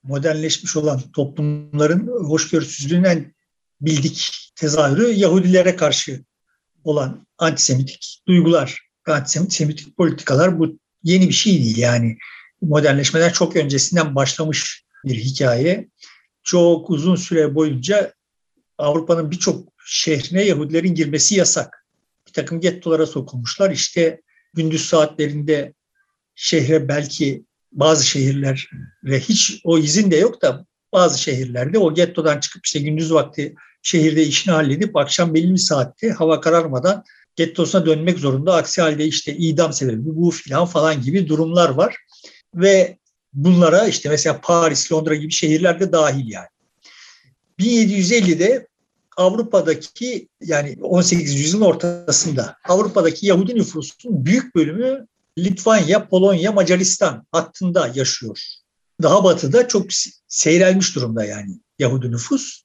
modernleşmiş 0.02 0.76
olan 0.76 1.00
toplumların 1.12 2.06
hoşgörüsüzlüğünden 2.06 3.34
bildik 3.80 4.52
tezahürü 4.56 5.12
Yahudilere 5.12 5.76
karşı 5.76 6.24
olan 6.84 7.26
antisemitik 7.38 8.22
duygular, 8.28 8.80
antisemitik 9.06 9.96
politikalar 9.96 10.58
bu 10.58 10.78
yeni 11.02 11.28
bir 11.28 11.34
şey 11.34 11.64
değil 11.64 11.78
yani. 11.78 12.18
Modernleşmeden 12.62 13.32
çok 13.32 13.56
öncesinden 13.56 14.14
başlamış 14.14 14.84
bir 15.04 15.16
hikaye 15.16 15.88
çok 16.42 16.90
uzun 16.90 17.16
süre 17.16 17.54
boyunca 17.54 18.14
Avrupa'nın 18.78 19.30
birçok 19.30 19.68
şehrine 19.86 20.42
Yahudilerin 20.42 20.94
girmesi 20.94 21.34
yasak. 21.34 21.86
bir 22.26 22.32
takım 22.32 22.60
gettolara 22.60 23.06
sokulmuşlar. 23.06 23.70
İşte 23.70 24.20
gündüz 24.54 24.84
saatlerinde 24.84 25.74
şehre 26.34 26.88
belki 26.88 27.44
bazı 27.72 28.06
şehirlere 28.06 29.20
hiç 29.20 29.60
o 29.64 29.78
izin 29.78 30.10
de 30.10 30.16
yok 30.16 30.42
da 30.42 30.66
bazı 30.92 31.20
şehirlerde 31.22 31.78
o 31.78 31.94
gettodan 31.94 32.40
çıkıp 32.40 32.66
işte 32.66 32.78
gündüz 32.80 33.12
vakti 33.12 33.54
şehirde 33.82 34.22
işini 34.22 34.54
halledip 34.54 34.96
akşam 34.96 35.34
belli 35.34 35.52
bir 35.52 35.56
saatte 35.56 36.10
hava 36.10 36.40
kararmadan 36.40 37.04
gettosuna 37.36 37.86
dönmek 37.86 38.18
zorunda. 38.18 38.54
Aksi 38.54 38.82
halde 38.82 39.04
işte 39.04 39.36
idam 39.36 39.72
sebebi 39.72 40.00
bu 40.04 40.30
filan 40.30 40.66
falan 40.66 41.02
gibi 41.02 41.28
durumlar 41.28 41.68
var. 41.68 41.96
Ve 42.54 42.98
bunlara 43.32 43.86
işte 43.86 44.08
mesela 44.08 44.40
Paris, 44.40 44.92
Londra 44.92 45.14
gibi 45.14 45.32
şehirlerde 45.32 45.92
dahil 45.92 46.28
yani. 46.28 46.48
1750'de 47.58 48.68
Avrupa'daki 49.16 50.28
yani 50.40 50.76
18. 50.82 51.34
yüzyılın 51.34 51.64
ortasında 51.64 52.56
Avrupa'daki 52.68 53.26
Yahudi 53.26 53.54
nüfusunun 53.54 54.26
büyük 54.26 54.54
bölümü 54.54 55.06
Litvanya, 55.38 56.08
Polonya, 56.08 56.52
Macaristan 56.52 57.26
hattında 57.32 57.92
yaşıyor. 57.94 58.38
Daha 59.02 59.24
batıda 59.24 59.68
çok 59.68 59.86
seyrelmiş 60.28 60.96
durumda 60.96 61.24
yani 61.24 61.58
Yahudi 61.78 62.10
nüfus. 62.10 62.62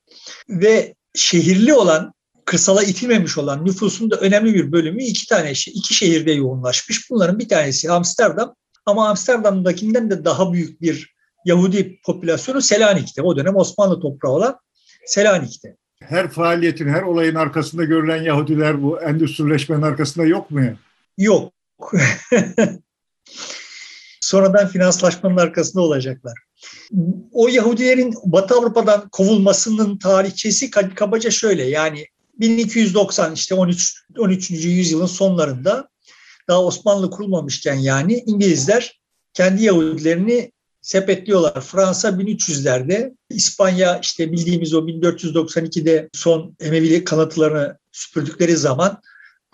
Ve 0.50 0.96
şehirli 1.16 1.74
olan, 1.74 2.14
kırsala 2.46 2.84
itilmemiş 2.84 3.38
olan 3.38 3.66
nüfusun 3.66 4.12
da 4.12 4.16
önemli 4.16 4.54
bir 4.54 4.72
bölümü 4.72 5.04
iki 5.04 5.28
tane 5.28 5.52
iki 5.52 5.94
şehirde 5.94 6.32
yoğunlaşmış. 6.32 7.10
Bunların 7.10 7.40
bir 7.40 7.50
tanesi 7.50 7.92
Amsterdam 7.92 8.56
ama 8.86 9.10
Amsterdam'dakinden 9.10 10.10
de 10.10 10.26
daha 10.26 10.54
büyük 10.54 10.82
bir 10.82 11.16
Yahudi 11.46 12.00
popülasyonu 12.06 12.62
Selanik'te. 12.62 13.22
O 13.22 13.38
dönem 13.38 13.56
Osmanlı 13.56 14.00
toprağı 14.00 14.32
olan 14.32 14.60
Selanik'te. 15.06 15.76
Her 16.02 16.30
faaliyetin, 16.30 16.88
her 16.88 17.02
olayın 17.02 17.36
arkasında 17.36 17.84
görülen 17.84 18.24
Yahudiler 18.24 18.84
bu 18.84 19.02
endüstrileşmenin 19.02 19.82
arkasında 19.82 20.26
yok 20.26 20.52
mu 20.52 20.64
ya? 20.64 20.78
Yok. 21.18 21.54
Sonradan 24.22 24.68
finanslaşmanın 24.68 25.38
arkasında 25.38 25.82
olacaklar. 25.82 26.34
O 27.32 27.48
Yahudilerin 27.48 28.14
Batı 28.26 28.56
Avrupa'dan 28.56 29.10
kovulmasının 29.10 29.98
tarihçesi 29.98 30.70
kabaca 30.72 31.32
şöyle 31.32 31.64
yani 31.64 32.06
1290 32.40 33.34
işte 33.34 33.56
13 33.56 34.04
13. 34.18 34.52
yüzyılın 34.52 35.06
sonlarında 35.06 35.90
daha 36.48 36.64
Osmanlı 36.64 37.10
kurulmamışken 37.10 37.76
yani 37.76 38.24
İngilizler 38.26 39.00
kendi 39.34 39.64
Yahudilerini 39.64 40.52
sepetliyorlar. 40.82 41.62
Fransa 41.62 42.10
1300'lerde, 42.10 43.16
İspanya 43.30 44.00
işte 44.00 44.32
bildiğimiz 44.32 44.74
o 44.74 44.80
1492'de 44.80 46.10
son 46.14 46.56
Emevi 46.60 47.04
kanıtlarını 47.04 47.78
süpürdükleri 47.92 48.58
zaman 48.58 49.02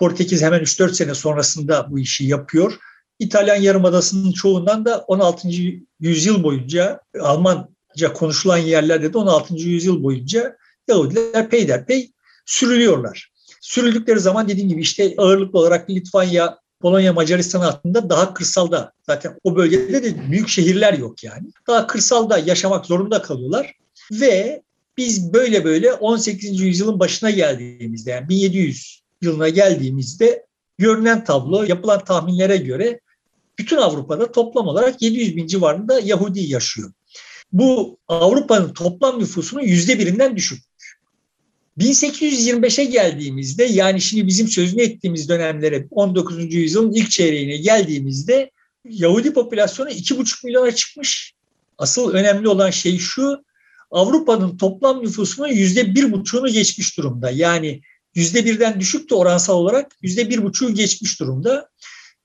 Portekiz 0.02 0.42
hemen 0.42 0.62
3-4 0.62 0.94
sene 0.94 1.16
sonrasında 1.16 1.92
bu 1.92 2.00
işi 2.00 2.26
yapıyor. 2.26 2.74
İtalyan 3.20 3.56
Yarımadası'nın 3.56 4.32
çoğundan 4.32 4.86
da 4.86 5.00
16. 5.00 5.48
yüzyıl 6.00 6.44
boyunca 6.44 7.00
Almanca 7.20 8.14
konuşulan 8.14 8.58
yerlerde 8.58 9.14
de 9.14 9.18
16. 9.18 9.54
yüzyıl 9.54 10.04
boyunca 10.04 10.58
Yahudiler 10.88 11.50
peyderpey 11.50 12.12
sürülüyorlar. 12.46 13.32
Sürüldükleri 13.62 14.20
zaman 14.20 14.48
dediğim 14.48 14.70
gibi 14.70 14.82
işte 14.82 15.14
ağırlıklı 15.18 15.60
olarak 15.60 15.90
Litvanya, 15.90 16.61
Polonya, 16.82 17.14
Macaristan 17.14 17.60
hattında 17.60 18.10
daha 18.10 18.34
kırsalda 18.34 18.92
zaten 19.04 19.40
o 19.44 19.56
bölgede 19.56 20.04
de 20.04 20.32
büyük 20.32 20.50
şehirler 20.50 20.94
yok 20.94 21.24
yani. 21.24 21.48
Daha 21.68 21.88
kırsalda 21.88 22.38
yaşamak 22.38 22.86
zorunda 22.86 23.22
kalıyorlar 23.22 23.76
ve 24.12 24.62
biz 24.98 25.34
böyle 25.34 25.64
böyle 25.64 25.94
18. 25.94 26.62
yüzyılın 26.62 27.00
başına 27.00 27.30
geldiğimizde 27.30 28.12
yani 28.12 28.30
1700 28.30 29.02
yılına 29.22 29.50
geldiğimizde 29.50 30.46
görünen 30.78 31.24
tablo 31.24 31.64
yapılan 31.64 32.06
tahminlere 32.06 32.58
göre 32.58 33.00
bütün 33.60 33.78
Avrupa'da 33.78 34.32
toplam 34.32 34.68
olarak 34.68 35.02
700 35.02 35.36
bin 35.36 35.48
civarında 35.48 36.00
Yahudi 36.00 36.40
yaşıyor. 36.40 36.92
Bu 37.52 37.98
Avrupa'nın 38.08 38.74
toplam 38.74 39.20
nüfusunun 39.20 39.62
yüzde 39.62 40.00
birinden 40.00 40.36
düşük. 40.36 40.64
1825'e 41.78 42.86
geldiğimizde 42.86 43.64
yani 43.64 44.02
şimdi 44.02 44.28
bizim 44.28 44.48
sözünü 44.48 44.82
ettiğimiz 44.82 45.30
dönemlere 45.30 45.88
19. 45.92 46.54
yüzyılın 46.54 46.92
ilk 46.92 47.12
çeyreğine 47.12 47.58
geldiğimizde 47.58 48.52
Yahudi 48.90 49.34
popülasyonu 49.34 49.90
2,5 49.90 50.46
milyona 50.46 50.72
çıkmış. 50.72 51.34
Asıl 51.78 52.14
önemli 52.14 52.48
olan 52.48 52.70
şey 52.70 52.98
şu 52.98 53.44
Avrupa'nın 53.92 54.58
toplam 54.58 55.04
nüfusunun 55.04 55.48
yüzde 55.48 55.96
bir 55.96 56.12
buçuğunu 56.12 56.50
geçmiş 56.50 56.98
durumda. 56.98 57.30
Yani 57.30 57.82
yüzde 58.16 58.46
birden 58.46 58.80
düşük 58.80 59.10
de 59.10 59.16
oransal 59.16 59.58
olarak 59.58 59.92
yüzde 60.02 60.30
bir 60.30 60.44
buçuğu 60.44 60.74
geçmiş 60.74 61.20
durumda. 61.20 61.70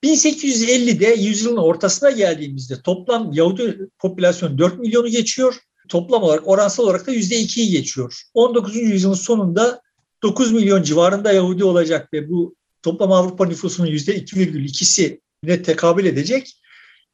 1850'de 0.05 1.07
yüzyılın 1.07 1.57
ortasına 1.57 2.11
geldiğimizde 2.11 2.83
toplam 2.83 3.33
Yahudi 3.33 3.79
popülasyonu 3.99 4.59
4 4.59 4.79
milyonu 4.79 5.09
geçiyor. 5.09 5.55
Toplam 5.89 6.23
olarak 6.23 6.49
oransal 6.49 6.85
olarak 6.85 7.07
da 7.07 7.13
%2'yi 7.13 7.71
geçiyor. 7.71 8.23
19. 8.35 8.77
yüzyılın 8.77 9.15
sonunda 9.15 9.81
9 10.23 10.53
milyon 10.53 10.83
civarında 10.83 11.33
Yahudi 11.33 11.65
olacak 11.65 12.13
ve 12.13 12.31
bu 12.31 12.55
toplam 12.83 13.13
Avrupa 13.13 13.47
nüfusunun 13.47 13.89
%2,2'si 13.89 15.21
ne 15.43 15.63
tekabül 15.63 16.05
edecek. 16.05 16.61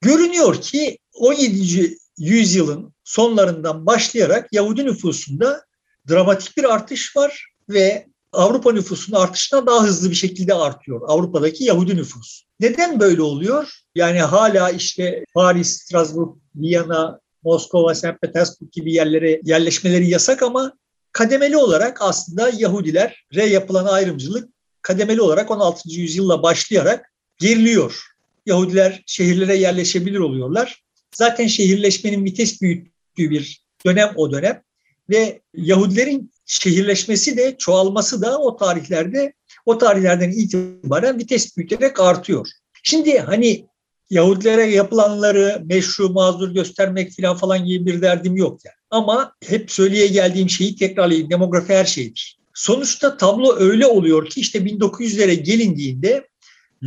Görünüyor 0.01 0.61
ki 0.61 0.99
17. 1.15 1.97
yüzyılın 2.19 2.95
sonlarından 3.05 3.87
başlayarak 3.87 4.53
Yahudi 4.53 4.85
nüfusunda 4.85 5.65
dramatik 6.09 6.57
bir 6.57 6.65
artış 6.65 7.17
var 7.17 7.47
ve 7.69 8.07
Avrupa 8.33 8.73
nüfusunun 8.73 9.21
artışına 9.21 9.67
daha 9.67 9.83
hızlı 9.85 10.11
bir 10.11 10.15
şekilde 10.15 10.55
artıyor 10.55 11.01
Avrupa'daki 11.07 11.65
Yahudi 11.65 11.97
nüfus. 11.97 12.43
Neden 12.61 13.01
böyle 13.01 13.23
oluyor? 13.23 13.73
Yani 13.95 14.21
hala 14.21 14.71
işte 14.71 15.25
Paris, 15.35 15.79
Strasbourg, 15.79 16.37
Viyana, 16.55 17.21
Moskova, 17.43 17.95
St. 17.95 18.21
Petersburg 18.23 18.73
gibi 18.73 18.93
yerlere 18.93 19.41
yerleşmeleri 19.45 20.11
yasak 20.11 20.43
ama 20.43 20.73
kademeli 21.13 21.57
olarak 21.57 22.03
aslında 22.03 22.51
Yahudilere 22.57 23.47
yapılan 23.47 23.87
ayrımcılık 23.87 24.49
kademeli 24.83 25.21
olarak 25.21 25.51
16. 25.51 25.91
yüzyılla 25.91 26.43
başlayarak 26.43 27.13
geriliyor. 27.39 28.03
Yahudiler 28.47 29.03
şehirlere 29.07 29.57
yerleşebilir 29.57 30.19
oluyorlar. 30.19 30.83
Zaten 31.15 31.47
şehirleşmenin 31.47 32.25
vites 32.25 32.63
büyüttüğü 32.63 33.31
bir 33.31 33.63
dönem 33.87 34.13
o 34.17 34.33
dönem 34.33 34.63
ve 35.11 35.41
Yahudilerin 35.55 36.33
şehirleşmesi 36.47 37.37
de 37.37 37.57
çoğalması 37.59 38.23
da 38.23 38.39
o 38.39 38.57
tarihlerde 38.57 39.33
o 39.67 39.79
tarihlerden 39.79 40.31
itibaren 40.31 41.19
vites 41.19 41.57
büyüterek 41.57 42.01
artıyor. 42.01 42.49
Şimdi 42.83 43.19
hani 43.19 43.67
Yahudilere 44.13 44.65
yapılanları 44.65 45.63
meşru 45.65 46.11
mazur 46.11 46.51
göstermek 46.55 47.17
falan 47.21 47.37
falan 47.37 47.65
gibi 47.65 47.87
bir 47.87 48.03
derdim 48.03 48.37
yok 48.37 48.61
yani. 48.65 48.75
Ama 48.91 49.33
hep 49.47 49.71
söyleye 49.71 50.07
geldiğim 50.07 50.51
şeyi 50.51 50.77
tekrarlayayım. 50.77 51.31
Demografi 51.31 51.75
her 51.75 51.85
şeydir. 51.85 52.39
Sonuçta 52.55 53.17
tablo 53.17 53.57
öyle 53.57 53.87
oluyor 53.87 54.27
ki 54.27 54.41
işte 54.41 54.59
1900'lere 54.59 55.35
gelindiğinde 55.35 56.29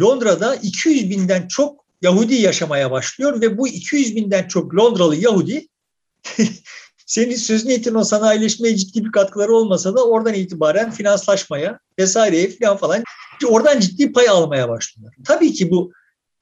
Londra'da 0.01 0.55
200 0.55 1.09
binden 1.09 1.47
çok 1.47 1.85
Yahudi 2.01 2.35
yaşamaya 2.35 2.91
başlıyor 2.91 3.41
ve 3.41 3.57
bu 3.57 3.67
200 3.67 4.15
binden 4.15 4.47
çok 4.47 4.75
Londralı 4.75 5.15
Yahudi 5.15 5.67
senin 7.05 7.35
sözünü 7.35 7.73
ettiğin 7.73 7.95
o 7.95 8.03
sanayileşmeye 8.03 8.75
ciddi 8.75 9.05
bir 9.05 9.11
katkıları 9.11 9.53
olmasa 9.53 9.95
da 9.95 10.05
oradan 10.05 10.33
itibaren 10.33 10.91
finanslaşmaya 10.91 11.79
vesaireye 11.99 12.49
falan 12.49 12.77
falan 12.77 13.03
oradan 13.47 13.79
ciddi 13.79 14.11
pay 14.11 14.29
almaya 14.29 14.69
başlıyorlar. 14.69 15.15
Tabii 15.25 15.53
ki 15.53 15.71
bu 15.71 15.91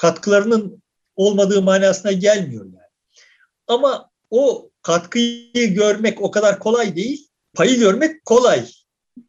katkılarının 0.03 0.83
olmadığı 1.15 1.61
manasına 1.61 2.11
gelmiyor 2.11 2.65
yani. 2.65 2.91
Ama 3.67 4.09
o 4.29 4.69
katkıyı 4.81 5.73
görmek 5.73 6.21
o 6.21 6.31
kadar 6.31 6.59
kolay 6.59 6.95
değil. 6.95 7.27
Payı 7.53 7.79
görmek 7.79 8.25
kolay. 8.25 8.65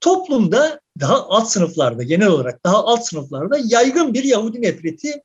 Toplumda 0.00 0.80
daha 1.00 1.28
alt 1.28 1.50
sınıflarda 1.50 2.02
genel 2.02 2.28
olarak 2.28 2.64
daha 2.64 2.84
alt 2.84 3.06
sınıflarda 3.06 3.58
yaygın 3.64 4.14
bir 4.14 4.24
Yahudi 4.24 4.62
nefreti 4.62 5.22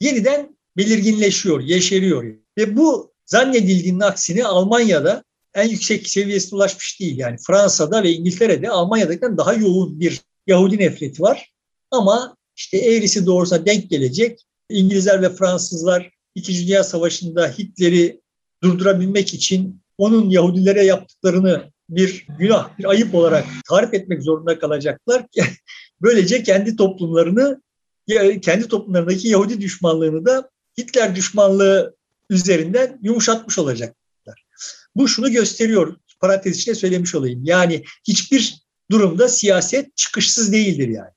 yeniden 0.00 0.56
belirginleşiyor, 0.76 1.60
yeşeriyor. 1.60 2.24
Ve 2.58 2.76
bu 2.76 3.12
zannedildiğinin 3.26 4.00
aksine 4.00 4.44
Almanya'da 4.44 5.24
en 5.54 5.68
yüksek 5.68 6.08
seviyesine 6.08 6.56
ulaşmış 6.56 7.00
değil. 7.00 7.18
Yani 7.18 7.36
Fransa'da 7.46 8.02
ve 8.02 8.12
İngiltere'de 8.12 8.70
Almanya'dakinden 8.70 9.36
daha 9.36 9.52
yoğun 9.52 10.00
bir 10.00 10.20
Yahudi 10.46 10.78
nefreti 10.78 11.22
var. 11.22 11.52
Ama 11.90 12.36
işte 12.56 12.78
eğrisi 12.78 13.26
doğrusuna 13.26 13.66
denk 13.66 13.90
gelecek 13.90 14.46
İngilizler 14.68 15.22
ve 15.22 15.34
Fransızlar 15.34 16.10
İkinci 16.34 16.66
Dünya 16.66 16.84
Savaşı'nda 16.84 17.48
Hitler'i 17.48 18.20
durdurabilmek 18.62 19.34
için 19.34 19.82
onun 19.98 20.30
Yahudilere 20.30 20.84
yaptıklarını 20.84 21.72
bir 21.88 22.26
günah, 22.38 22.78
bir 22.78 22.84
ayıp 22.84 23.14
olarak 23.14 23.44
tarif 23.68 23.94
etmek 23.94 24.22
zorunda 24.22 24.58
kalacaklar. 24.58 25.26
Böylece 26.02 26.42
kendi 26.42 26.76
toplumlarını, 26.76 27.62
kendi 28.42 28.68
toplumlarındaki 28.68 29.28
Yahudi 29.28 29.60
düşmanlığını 29.60 30.26
da 30.26 30.50
Hitler 30.78 31.16
düşmanlığı 31.16 31.96
üzerinden 32.30 32.98
yumuşatmış 33.02 33.58
olacaklar. 33.58 34.44
Bu 34.96 35.08
şunu 35.08 35.32
gösteriyor, 35.32 35.96
parantez 36.20 36.56
içinde 36.56 36.74
söylemiş 36.74 37.14
olayım. 37.14 37.44
Yani 37.44 37.84
hiçbir 38.08 38.62
durumda 38.90 39.28
siyaset 39.28 39.96
çıkışsız 39.96 40.52
değildir 40.52 40.88
yani. 40.88 41.10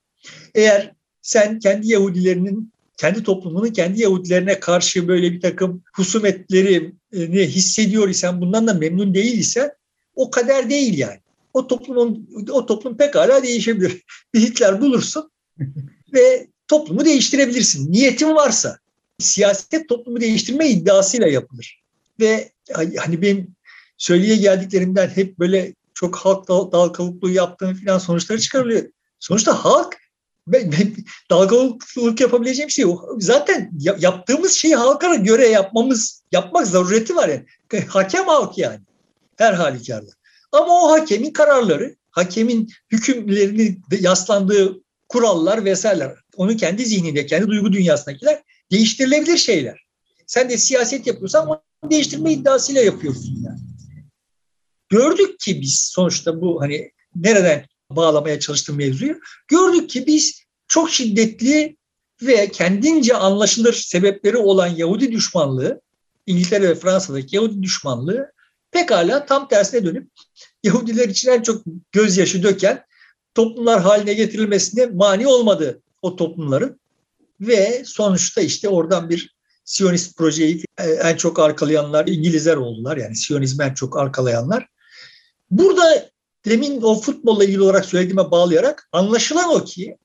Eğer 0.55 0.93
sen 1.21 1.59
kendi 1.59 1.87
Yahudilerinin 1.87 2.73
kendi 2.97 3.23
toplumunun 3.23 3.69
kendi 3.69 4.01
Yahudilerine 4.01 4.59
karşı 4.59 5.07
böyle 5.07 5.31
bir 5.31 5.41
takım 5.41 5.83
husumetlerini 5.93 7.47
hissediyor 7.47 8.09
isen 8.09 8.41
bundan 8.41 8.67
da 8.67 8.73
memnun 8.73 9.13
değil 9.13 9.39
ise 9.39 9.75
o 10.15 10.31
kader 10.31 10.69
değil 10.69 10.97
yani. 10.97 11.19
O 11.53 11.67
toplumun 11.67 12.29
o 12.51 12.65
toplum 12.65 12.97
pekala 12.97 13.43
değişebilir. 13.43 14.03
Bir 14.33 14.39
Hitler 14.39 14.81
bulursun 14.81 15.31
ve 16.13 16.47
toplumu 16.67 17.05
değiştirebilirsin. 17.05 17.91
Niyetin 17.91 18.35
varsa. 18.35 18.79
Siyaset 19.19 19.89
toplumu 19.89 20.21
değiştirme 20.21 20.69
iddiasıyla 20.69 21.27
yapılır. 21.27 21.83
Ve 22.19 22.51
hani 22.97 23.21
benim 23.21 23.55
söyleye 23.97 24.35
geldiklerimden 24.35 25.07
hep 25.07 25.39
böyle 25.39 25.73
çok 25.93 26.15
halk 26.15 26.47
dal 26.47 26.89
kavukluğu 26.89 27.29
yaptığım 27.29 27.75
falan 27.75 27.97
sonuçları 27.97 28.39
çıkarılıyor. 28.39 28.83
Sonuçta 29.19 29.65
halk 29.65 29.97
dalgalılık 31.29 32.21
yapabileceğim 32.21 32.69
şey 32.69 32.85
o. 32.85 32.99
Zaten 33.19 33.71
yaptığımız 33.99 34.53
şeyi 34.53 34.75
halkara 34.75 35.15
göre 35.15 35.47
yapmamız, 35.47 36.23
yapmak 36.31 36.67
zarureti 36.67 37.15
var 37.15 37.29
yani. 37.29 37.45
Hakem 37.87 38.25
halk 38.25 38.57
yani. 38.57 38.79
Her 39.37 39.53
halükarda. 39.53 40.11
Ama 40.51 40.83
o 40.83 40.91
hakemin 40.91 41.31
kararları, 41.31 41.95
hakemin 42.11 42.69
hükümlerini 42.91 43.77
yaslandığı 43.99 44.81
kurallar 45.09 45.65
vesaireler, 45.65 46.15
onun 46.35 46.57
kendi 46.57 46.85
zihninde, 46.85 47.25
kendi 47.25 47.47
duygu 47.47 47.73
dünyasındakiler 47.73 48.43
değiştirilebilir 48.71 49.37
şeyler. 49.37 49.85
Sen 50.27 50.49
de 50.49 50.57
siyaset 50.57 51.07
yapıyorsan 51.07 51.47
onu 51.47 51.61
değiştirme 51.91 52.33
iddiasıyla 52.33 52.81
yapıyorsun 52.81 53.43
yani. 53.45 53.59
Gördük 54.89 55.39
ki 55.39 55.61
biz 55.61 55.79
sonuçta 55.93 56.41
bu 56.41 56.61
hani 56.61 56.91
nereden 57.15 57.65
bağlamaya 57.91 58.39
çalıştığım 58.39 58.75
mevzuyu 58.75 59.19
gördük 59.47 59.89
ki 59.89 60.07
biz 60.07 60.41
çok 60.67 60.89
şiddetli 60.89 61.77
ve 62.21 62.51
kendince 62.51 63.15
anlaşılır 63.15 63.73
sebepleri 63.73 64.37
olan 64.37 64.67
Yahudi 64.67 65.11
düşmanlığı, 65.11 65.81
İngiltere 66.25 66.69
ve 66.69 66.75
Fransa'daki 66.75 67.35
Yahudi 67.35 67.63
düşmanlığı 67.63 68.31
pekala 68.71 69.25
tam 69.25 69.47
tersine 69.47 69.85
dönüp 69.85 70.09
Yahudiler 70.63 71.09
için 71.09 71.29
en 71.29 71.41
çok 71.41 71.63
gözyaşı 71.91 72.43
döken 72.43 72.85
toplumlar 73.35 73.81
haline 73.81 74.13
getirilmesine 74.13 74.85
mani 74.85 75.27
olmadı 75.27 75.81
o 76.01 76.15
toplumların. 76.15 76.79
Ve 77.41 77.83
sonuçta 77.85 78.41
işte 78.41 78.69
oradan 78.69 79.09
bir 79.09 79.35
Siyonist 79.65 80.17
projeyi 80.17 80.63
en 80.79 81.15
çok 81.15 81.39
arkalayanlar 81.39 82.07
İngilizler 82.07 82.55
oldular. 82.55 82.97
Yani 82.97 83.15
Siyonizmi 83.15 83.63
en 83.63 83.73
çok 83.73 83.97
arkalayanlar. 83.97 84.67
Burada 85.51 86.09
demin 86.45 86.81
o 86.81 86.95
futbolla 86.95 87.43
ilgili 87.43 87.61
olarak 87.61 87.85
söylediğime 87.85 88.31
bağlayarak 88.31 88.89
anlaşılan 88.91 89.53
o 89.53 89.63
ki 89.63 89.97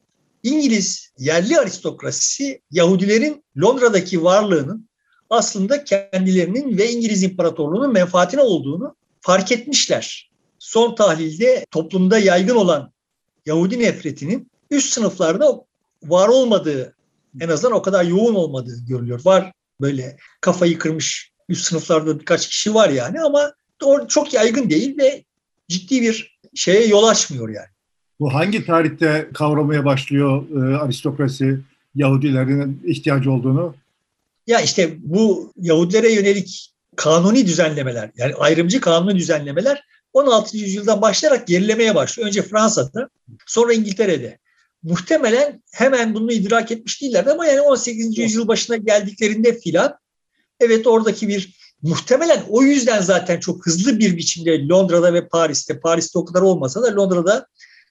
İngiliz 0.43 1.13
yerli 1.19 1.59
aristokrasisi 1.59 2.61
Yahudilerin 2.71 3.45
Londra'daki 3.63 4.25
varlığının 4.25 4.89
aslında 5.31 5.85
kendilerinin 5.85 6.79
ve 6.79 6.91
İngiliz 6.91 7.23
İmparatorluğu'nun 7.23 7.93
menfaatine 7.93 8.41
olduğunu 8.41 8.97
fark 9.21 9.53
etmişler. 9.53 10.31
Son 10.59 10.95
tahlilde 10.95 11.67
toplumda 11.71 12.19
yaygın 12.19 12.57
olan 12.57 12.93
Yahudi 13.47 13.79
nefretinin 13.79 14.51
üst 14.71 14.93
sınıflarda 14.93 15.65
var 16.03 16.29
olmadığı, 16.29 16.97
en 17.41 17.49
azından 17.49 17.77
o 17.77 17.83
kadar 17.83 18.05
yoğun 18.05 18.35
olmadığı 18.35 18.87
görülüyor. 18.89 19.21
Var 19.25 19.53
böyle 19.81 20.17
kafayı 20.41 20.79
kırmış 20.79 21.31
üst 21.49 21.67
sınıflarda 21.67 22.21
birkaç 22.21 22.49
kişi 22.49 22.75
var 22.75 22.89
yani 22.89 23.21
ama 23.21 23.53
çok 24.09 24.35
yaygın 24.35 24.71
değil 24.71 24.99
ve 24.99 25.25
ciddi 25.71 26.03
bir 26.03 26.39
şeye 26.55 26.87
yol 26.87 27.05
açmıyor 27.05 27.49
yani. 27.49 27.69
Bu 28.21 28.35
hangi 28.35 28.67
tarihte 28.67 29.29
kavramaya 29.35 29.85
başlıyor 29.85 30.43
e, 30.51 30.77
aristokrasi 30.77 31.59
Yahudilerin 31.95 32.83
ihtiyacı 32.85 33.33
olduğunu? 33.33 33.75
Ya 34.47 34.61
işte 34.61 34.97
bu 34.99 35.53
Yahudilere 35.57 36.13
yönelik 36.13 36.73
kanuni 36.97 37.47
düzenlemeler 37.47 38.11
yani 38.17 38.35
ayrımcı 38.35 38.81
kanuni 38.81 39.19
düzenlemeler 39.19 39.85
16. 40.13 40.57
yüzyıldan 40.57 41.03
başlayarak 41.03 41.47
gerilemeye 41.47 41.95
başlıyor. 41.95 42.29
Önce 42.29 42.43
Fransa'da 42.43 43.09
sonra 43.47 43.73
İngiltere'de. 43.73 44.39
Muhtemelen 44.83 45.63
hemen 45.73 46.15
bunu 46.15 46.33
idrak 46.33 46.71
etmiş 46.71 47.03
değillerdi 47.03 47.31
ama 47.31 47.47
yani 47.47 47.61
18. 47.61 48.19
yüzyıl 48.19 48.49
başına 48.49 48.77
geldiklerinde 48.77 49.59
filan 49.59 49.99
evet 50.61 50.87
oradaki 50.87 51.29
bir 51.29 51.60
muhtemelen 51.83 52.45
o 52.49 52.63
yüzden 52.63 53.01
zaten 53.01 53.41
çok 53.41 53.67
hızlı 53.67 53.99
bir 53.99 54.17
biçimde 54.17 54.69
Londra'da 54.69 55.15
ve 55.15 55.29
Paris'te, 55.29 55.81
Paris'te 55.81 56.19
o 56.19 56.25
kadar 56.25 56.41
olmasa 56.41 56.83
da 56.83 56.97
Londra'da 56.97 57.47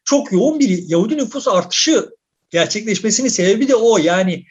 çok 0.06 0.32
yoğun 0.32 0.60
bir 0.60 0.90
Yahudi 0.90 1.18
nüfus 1.18 1.48
artışı 1.48 2.10
gerçekleşmesinin 2.50 3.30
sebebi 3.30 3.68
de 3.68 3.76
o. 3.76 3.98
Yani 3.98 4.46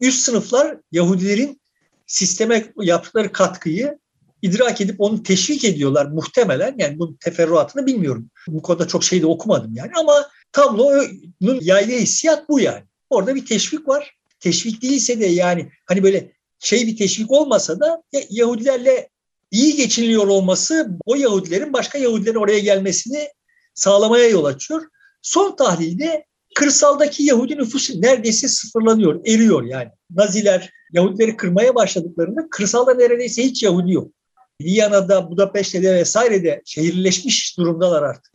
üst 0.00 0.22
sınıflar 0.22 0.76
Yahudilerin 0.92 1.60
sisteme 2.06 2.72
yaptıkları 2.80 3.32
katkıyı 3.32 3.98
idrak 4.42 4.80
edip 4.80 5.00
onu 5.00 5.22
teşvik 5.22 5.64
ediyorlar 5.64 6.06
muhtemelen. 6.06 6.74
Yani 6.78 6.98
bunun 6.98 7.14
teferruatını 7.14 7.86
bilmiyorum. 7.86 8.30
Bu 8.48 8.62
konuda 8.62 8.88
çok 8.88 9.04
şey 9.04 9.22
de 9.22 9.26
okumadım 9.26 9.74
yani 9.74 9.90
ama 9.96 10.28
tablonun 10.52 11.60
yaydığı 11.60 11.98
hissiyat 11.98 12.48
bu 12.48 12.60
yani. 12.60 12.84
Orada 13.10 13.34
bir 13.34 13.46
teşvik 13.46 13.88
var. 13.88 14.16
Teşvik 14.40 14.82
değilse 14.82 15.20
de 15.20 15.26
yani 15.26 15.70
hani 15.86 16.02
böyle 16.02 16.31
şey 16.62 16.86
bir 16.86 16.96
teşvik 16.96 17.30
olmasa 17.30 17.80
da 17.80 18.02
Yahudilerle 18.30 19.08
iyi 19.50 19.76
geçiniliyor 19.76 20.26
olması 20.26 20.88
o 21.06 21.14
Yahudilerin 21.14 21.72
başka 21.72 21.98
Yahudilerin 21.98 22.38
oraya 22.38 22.58
gelmesini 22.58 23.28
sağlamaya 23.74 24.28
yol 24.28 24.44
açıyor. 24.44 24.82
Son 25.22 25.56
tahlilde 25.56 26.24
kırsaldaki 26.54 27.22
Yahudi 27.22 27.56
nüfusu 27.56 28.02
neredeyse 28.02 28.48
sıfırlanıyor, 28.48 29.20
eriyor 29.26 29.62
yani. 29.62 29.90
Naziler 30.10 30.70
Yahudileri 30.92 31.36
kırmaya 31.36 31.74
başladıklarında 31.74 32.46
kırsalda 32.50 32.94
neredeyse 32.94 33.44
hiç 33.44 33.62
Yahudi 33.62 33.92
yok. 33.92 34.12
Viyana'da, 34.60 35.30
Budapeşte'de 35.30 35.94
vesairede 35.94 36.62
şehirleşmiş 36.64 37.58
durumdalar 37.58 38.02
artık 38.02 38.32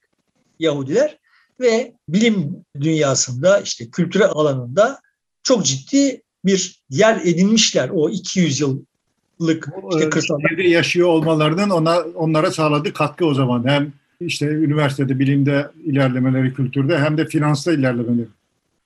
Yahudiler 0.59 1.17
ve 1.59 1.93
bilim 2.09 2.65
dünyasında 2.81 3.59
işte 3.59 3.89
kültüre 3.89 4.25
alanında 4.25 5.01
çok 5.43 5.65
ciddi 5.65 6.21
bir 6.47 6.79
yer 6.89 7.21
edinmişler 7.23 7.89
o 7.93 8.09
200 8.09 8.59
yıllık 8.59 9.67
işte 9.91 10.09
kırsalda. 10.09 10.61
yaşıyor 10.63 11.07
olmalarının 11.07 11.69
ona 11.69 11.99
onlara 11.99 12.51
sağladığı 12.51 12.93
katkı 12.93 13.25
o 13.25 13.33
zaman 13.33 13.67
hem 13.67 13.93
işte 14.19 14.45
üniversitede, 14.45 15.19
bilimde 15.19 15.67
ilerlemeleri, 15.83 16.53
kültürde 16.53 16.99
hem 16.99 17.17
de 17.17 17.25
finansta 17.25 17.73
ilerlemeleri. 17.73 18.27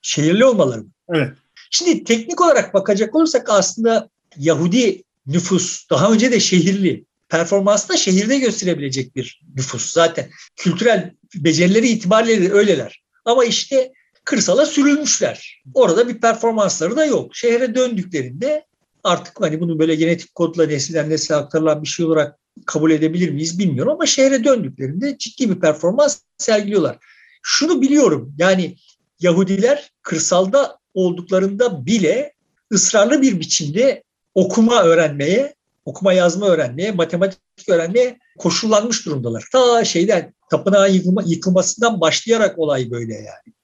Şehirli 0.02 0.44
olmaları 0.44 0.80
mı? 0.80 0.90
Evet. 1.08 1.32
Şimdi 1.70 2.04
teknik 2.04 2.40
olarak 2.40 2.74
bakacak 2.74 3.14
olursak 3.14 3.50
aslında 3.50 4.08
Yahudi 4.38 5.02
nüfus 5.26 5.90
daha 5.90 6.12
önce 6.12 6.32
de 6.32 6.40
şehirli. 6.40 7.04
Performansı 7.28 7.88
da 7.88 7.96
şehirde 7.96 8.38
gösterebilecek 8.38 9.16
bir 9.16 9.42
nüfus 9.56 9.90
zaten. 9.90 10.30
Kültürel 10.56 11.14
becerileri 11.34 11.88
itibariyle 11.88 12.42
de 12.42 12.52
öyleler. 12.52 13.02
Ama 13.24 13.44
işte 13.44 13.92
kırsala 14.24 14.66
sürülmüşler. 14.66 15.62
Orada 15.74 16.08
bir 16.08 16.20
performansları 16.20 16.96
da 16.96 17.04
yok. 17.04 17.36
Şehre 17.36 17.74
döndüklerinde 17.74 18.64
artık 19.04 19.40
hani 19.40 19.60
bunu 19.60 19.78
böyle 19.78 19.94
genetik 19.94 20.34
kodla 20.34 20.66
nesilden 20.66 21.10
nesile 21.10 21.36
aktarılan 21.36 21.82
bir 21.82 21.88
şey 21.88 22.06
olarak 22.06 22.38
kabul 22.66 22.90
edebilir 22.90 23.30
miyiz 23.30 23.58
bilmiyorum 23.58 23.92
ama 23.92 24.06
şehre 24.06 24.44
döndüklerinde 24.44 25.18
ciddi 25.18 25.50
bir 25.50 25.60
performans 25.60 26.20
sergiliyorlar. 26.38 26.98
Şunu 27.42 27.82
biliyorum 27.82 28.34
yani 28.38 28.76
Yahudiler 29.20 29.92
kırsalda 30.02 30.78
olduklarında 30.94 31.86
bile 31.86 32.32
ısrarlı 32.72 33.22
bir 33.22 33.40
biçimde 33.40 34.02
okuma 34.34 34.82
öğrenmeye, 34.82 35.54
okuma 35.84 36.12
yazma 36.12 36.48
öğrenmeye, 36.48 36.92
matematik 36.92 37.68
öğrenmeye 37.68 38.18
koşullanmış 38.38 39.06
durumdalar. 39.06 39.44
Ta 39.52 39.84
şeyden 39.84 40.34
tapınağın 40.50 40.92
yıkılma, 40.92 41.22
yıkılmasından 41.26 42.00
başlayarak 42.00 42.58
olay 42.58 42.90
böyle 42.90 43.14
yani. 43.14 43.54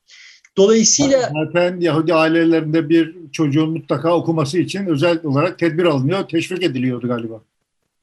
Dolayısıyla 0.59 1.33
zaten 1.45 1.81
Yahudi 1.81 2.15
ailelerinde 2.15 2.89
bir 2.89 3.15
çocuğun 3.33 3.71
mutlaka 3.71 4.15
okuması 4.15 4.59
için 4.59 4.87
özel 4.87 5.25
olarak 5.25 5.59
tedbir 5.59 5.85
alınıyor, 5.85 6.29
teşvik 6.29 6.63
ediliyordu 6.63 7.09
galiba. 7.09 7.43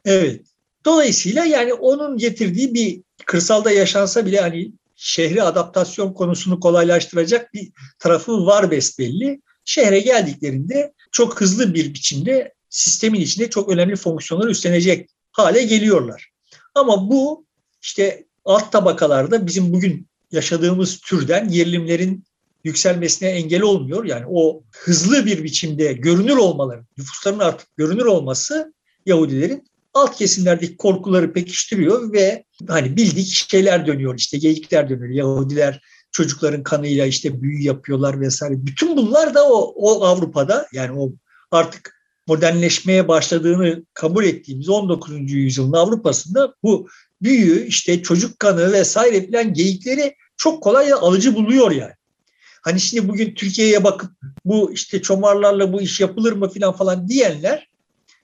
Evet. 0.05 0.41
Dolayısıyla 0.85 1.45
yani 1.45 1.73
onun 1.73 2.17
getirdiği 2.17 2.73
bir 2.73 3.01
kırsalda 3.25 3.71
yaşansa 3.71 4.25
bile 4.25 4.41
hani 4.41 4.71
şehri 4.95 5.43
adaptasyon 5.43 6.13
konusunu 6.13 6.59
kolaylaştıracak 6.59 7.53
bir 7.53 7.71
tarafı 7.99 8.45
var 8.45 8.71
besbelli. 8.71 9.41
Şehre 9.65 9.99
geldiklerinde 9.99 10.93
çok 11.11 11.41
hızlı 11.41 11.73
bir 11.73 11.93
biçimde 11.93 12.53
sistemin 12.69 13.21
içinde 13.21 13.49
çok 13.49 13.69
önemli 13.69 13.95
fonksiyonları 13.95 14.49
üstlenecek 14.51 15.09
hale 15.31 15.63
geliyorlar. 15.63 16.29
Ama 16.75 17.09
bu 17.09 17.45
işte 17.81 18.25
alt 18.45 18.71
tabakalarda 18.71 19.47
bizim 19.47 19.73
bugün 19.73 20.07
yaşadığımız 20.31 20.97
türden 20.97 21.49
gerilimlerin 21.49 22.23
yükselmesine 22.65 23.29
engel 23.29 23.61
olmuyor. 23.61 24.05
Yani 24.05 24.25
o 24.29 24.63
hızlı 24.71 25.25
bir 25.25 25.43
biçimde 25.43 25.93
görünür 25.93 26.37
olmaları, 26.37 26.85
nüfusların 26.97 27.39
artık 27.39 27.77
görünür 27.77 28.05
olması 28.05 28.73
Yahudilerin 29.05 29.67
alt 29.93 30.15
kesimlerdeki 30.15 30.77
korkuları 30.77 31.33
pekiştiriyor 31.33 32.13
ve 32.13 32.43
hani 32.67 32.97
bildik 32.97 33.27
şeyler 33.27 33.87
dönüyor 33.87 34.15
işte 34.17 34.37
geyikler 34.37 34.89
dönüyor. 34.89 35.09
Yahudiler 35.09 35.81
çocukların 36.11 36.63
kanıyla 36.63 37.05
işte 37.05 37.41
büyü 37.41 37.63
yapıyorlar 37.63 38.21
vesaire. 38.21 38.53
Bütün 38.57 38.97
bunlar 38.97 39.33
da 39.33 39.49
o, 39.49 39.73
o 39.75 40.03
Avrupa'da 40.03 40.67
yani 40.73 40.99
o 40.99 41.11
artık 41.51 41.95
modernleşmeye 42.27 43.07
başladığını 43.07 43.85
kabul 43.93 44.25
ettiğimiz 44.25 44.69
19. 44.69 45.31
yüzyılın 45.31 45.73
Avrupa'sında 45.73 46.53
bu 46.63 46.87
büyü 47.21 47.65
işte 47.65 48.03
çocuk 48.03 48.39
kanı 48.39 48.73
vesaire 48.73 49.25
filan 49.25 49.53
geyikleri 49.53 50.15
çok 50.37 50.63
kolay 50.63 50.93
alıcı 50.93 51.35
buluyor 51.35 51.71
yani. 51.71 51.93
Hani 52.65 52.79
şimdi 52.79 53.07
bugün 53.07 53.33
Türkiye'ye 53.35 53.83
bakıp 53.83 54.11
bu 54.45 54.73
işte 54.73 55.01
çomarlarla 55.01 55.73
bu 55.73 55.81
iş 55.81 55.99
yapılır 55.99 56.33
mı 56.33 56.49
filan 56.49 56.73
falan 56.73 57.07
diyenler 57.07 57.69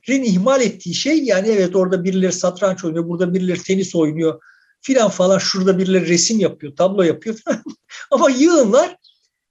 ihmal 0.07 0.61
ettiği 0.61 0.95
şey 0.95 1.23
yani 1.23 1.47
evet 1.47 1.75
orada 1.75 2.03
birileri 2.03 2.33
satranç 2.33 2.85
oynuyor, 2.85 3.07
burada 3.07 3.33
birileri 3.33 3.63
tenis 3.63 3.95
oynuyor 3.95 4.41
filan 4.81 5.09
falan 5.09 5.37
şurada 5.37 5.77
birileri 5.77 6.07
resim 6.07 6.39
yapıyor, 6.39 6.75
tablo 6.75 7.03
yapıyor 7.03 7.35
falan. 7.35 7.63
Ama 8.11 8.29
yığınlar 8.29 8.97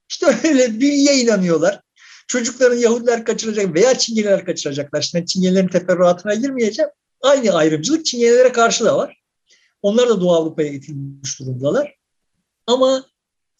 işte 0.08 0.26
öyle 0.44 0.80
büyüye 0.80 1.20
inanıyorlar. 1.20 1.80
Çocukların 2.28 2.76
Yahudiler 2.76 3.24
kaçıracak 3.24 3.74
veya 3.74 3.98
Çingeniler 3.98 4.44
kaçıracaklar. 4.44 5.02
Şimdi 5.02 5.26
Çingenilerin 5.26 5.68
teferruatına 5.68 6.34
girmeyeceğim. 6.34 6.90
Aynı 7.22 7.52
ayrımcılık 7.52 8.06
Çingenilere 8.06 8.52
karşı 8.52 8.84
da 8.84 8.96
var. 8.96 9.20
Onlar 9.82 10.08
da 10.08 10.20
Doğu 10.20 10.34
Avrupa'ya 10.34 10.68
getirmiş 10.68 11.40
durumdalar. 11.40 11.94
Ama 12.66 13.04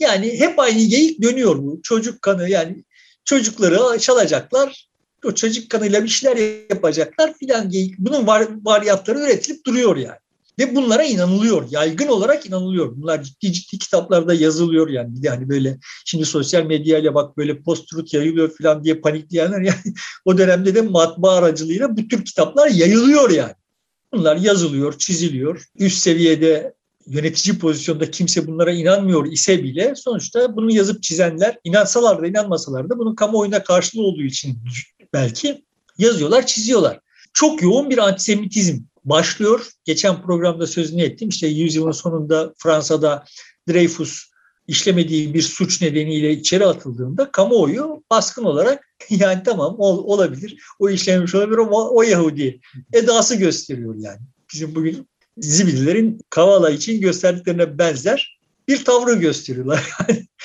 yani 0.01 0.41
hep 0.41 0.59
aynı 0.59 0.83
geyik 0.83 1.23
dönüyor 1.23 1.57
bu. 1.59 1.81
Çocuk 1.83 2.23
kanı 2.23 2.49
yani 2.49 2.85
çocukları 3.25 3.99
çalacaklar. 3.99 4.91
O 5.25 5.33
çocuk 5.35 5.71
kanıyla 5.71 6.05
bir 6.05 6.09
şeyler 6.09 6.37
yapacaklar 6.71 7.35
filan 7.35 7.71
geyik. 7.71 7.99
Bunun 7.99 8.27
var, 8.27 8.47
varyantları 8.65 9.19
üretilip 9.19 9.67
duruyor 9.67 9.97
yani. 9.97 10.19
Ve 10.59 10.77
bunlara 10.77 11.05
inanılıyor. 11.05 11.67
Yaygın 11.71 12.09
olarak 12.09 12.47
inanılıyor. 12.47 12.97
Bunlar 12.97 13.23
ciddi 13.23 13.53
ciddi 13.53 13.79
kitaplarda 13.79 14.35
yazılıyor 14.35 14.89
yani. 14.89 15.17
Bir 15.17 15.23
de 15.23 15.29
hani 15.29 15.49
böyle 15.49 15.79
şimdi 16.05 16.25
sosyal 16.25 16.65
medyayla 16.65 17.15
bak 17.15 17.37
böyle 17.37 17.63
post-truth 17.63 18.15
yayılıyor 18.15 18.57
falan 18.59 18.85
diye 18.85 18.95
panikleyenler 18.95 19.61
yani 19.61 19.79
o 20.25 20.39
dönemde 20.39 20.75
de 20.75 20.83
matbaa 20.83 21.37
aracılığıyla 21.37 21.97
bu 21.97 22.09
tür 22.09 22.25
kitaplar 22.25 22.69
yayılıyor 22.69 23.31
yani. 23.31 23.55
Bunlar 24.13 24.37
yazılıyor, 24.37 24.99
çiziliyor. 24.99 25.65
Üst 25.79 25.99
seviyede 25.99 26.75
yönetici 27.07 27.59
pozisyonda 27.59 28.11
kimse 28.11 28.47
bunlara 28.47 28.73
inanmıyor 28.73 29.33
ise 29.33 29.65
bile 29.65 29.95
sonuçta 29.97 30.57
bunu 30.57 30.73
yazıp 30.73 31.03
çizenler 31.03 31.59
inansalar 31.65 32.23
da 32.23 32.27
inanmasalar 32.27 32.91
da 32.91 32.99
bunun 32.99 33.15
kamuoyuna 33.15 33.63
karşılığı 33.63 34.03
olduğu 34.03 34.23
için 34.23 34.59
belki 35.13 35.65
yazıyorlar, 35.99 36.47
çiziyorlar. 36.47 37.01
Çok 37.33 37.63
yoğun 37.63 37.91
bir 37.91 37.99
antisemitizm 37.99 38.79
başlıyor. 39.05 39.71
Geçen 39.85 40.23
programda 40.23 40.67
sözünü 40.67 41.03
ettim. 41.03 41.29
İşte 41.29 41.47
yüzyılın 41.47 41.93
sonunda 41.93 42.55
Fransa'da 42.59 43.25
Dreyfus 43.69 44.31
işlemediği 44.67 45.35
bir 45.35 45.43
suç 45.43 45.83
nedeniyle 45.83 46.33
içeri 46.33 46.67
atıldığında 46.67 47.31
kamuoyu 47.31 48.05
baskın 48.11 48.45
olarak 48.45 48.89
yani 49.11 49.43
tamam 49.43 49.75
ol, 49.79 50.05
olabilir. 50.05 50.57
O 50.79 50.91
işlemiş 50.91 51.35
olabilir 51.35 51.59
ama 51.59 51.91
o 51.91 52.03
Yahudi 52.03 52.61
edası 52.93 53.37
gösteriyor 53.37 53.95
yani. 53.99 54.21
Bizim 54.53 54.75
bugün 54.75 55.10
Zibililerin 55.39 56.21
Kavala 56.31 56.71
için 56.71 57.01
gösterdiklerine 57.01 57.79
benzer 57.79 58.41
bir 58.69 58.85
tavrı 58.85 59.15
gösteriyorlar. 59.15 59.91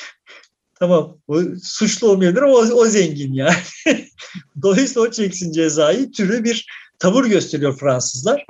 tamam 0.79 1.17
o 1.27 1.41
suçlu 1.63 2.07
olmayabilir 2.07 2.41
ama 2.41 2.53
o, 2.53 2.59
o 2.59 2.86
zengin 2.86 3.33
yani. 3.33 3.55
Dolayısıyla 4.61 5.01
o 5.01 5.11
çeksin 5.11 5.51
cezayı 5.51 6.11
türü 6.11 6.43
bir 6.43 6.65
tavır 6.99 7.25
gösteriyor 7.25 7.77
Fransızlar. 7.77 8.45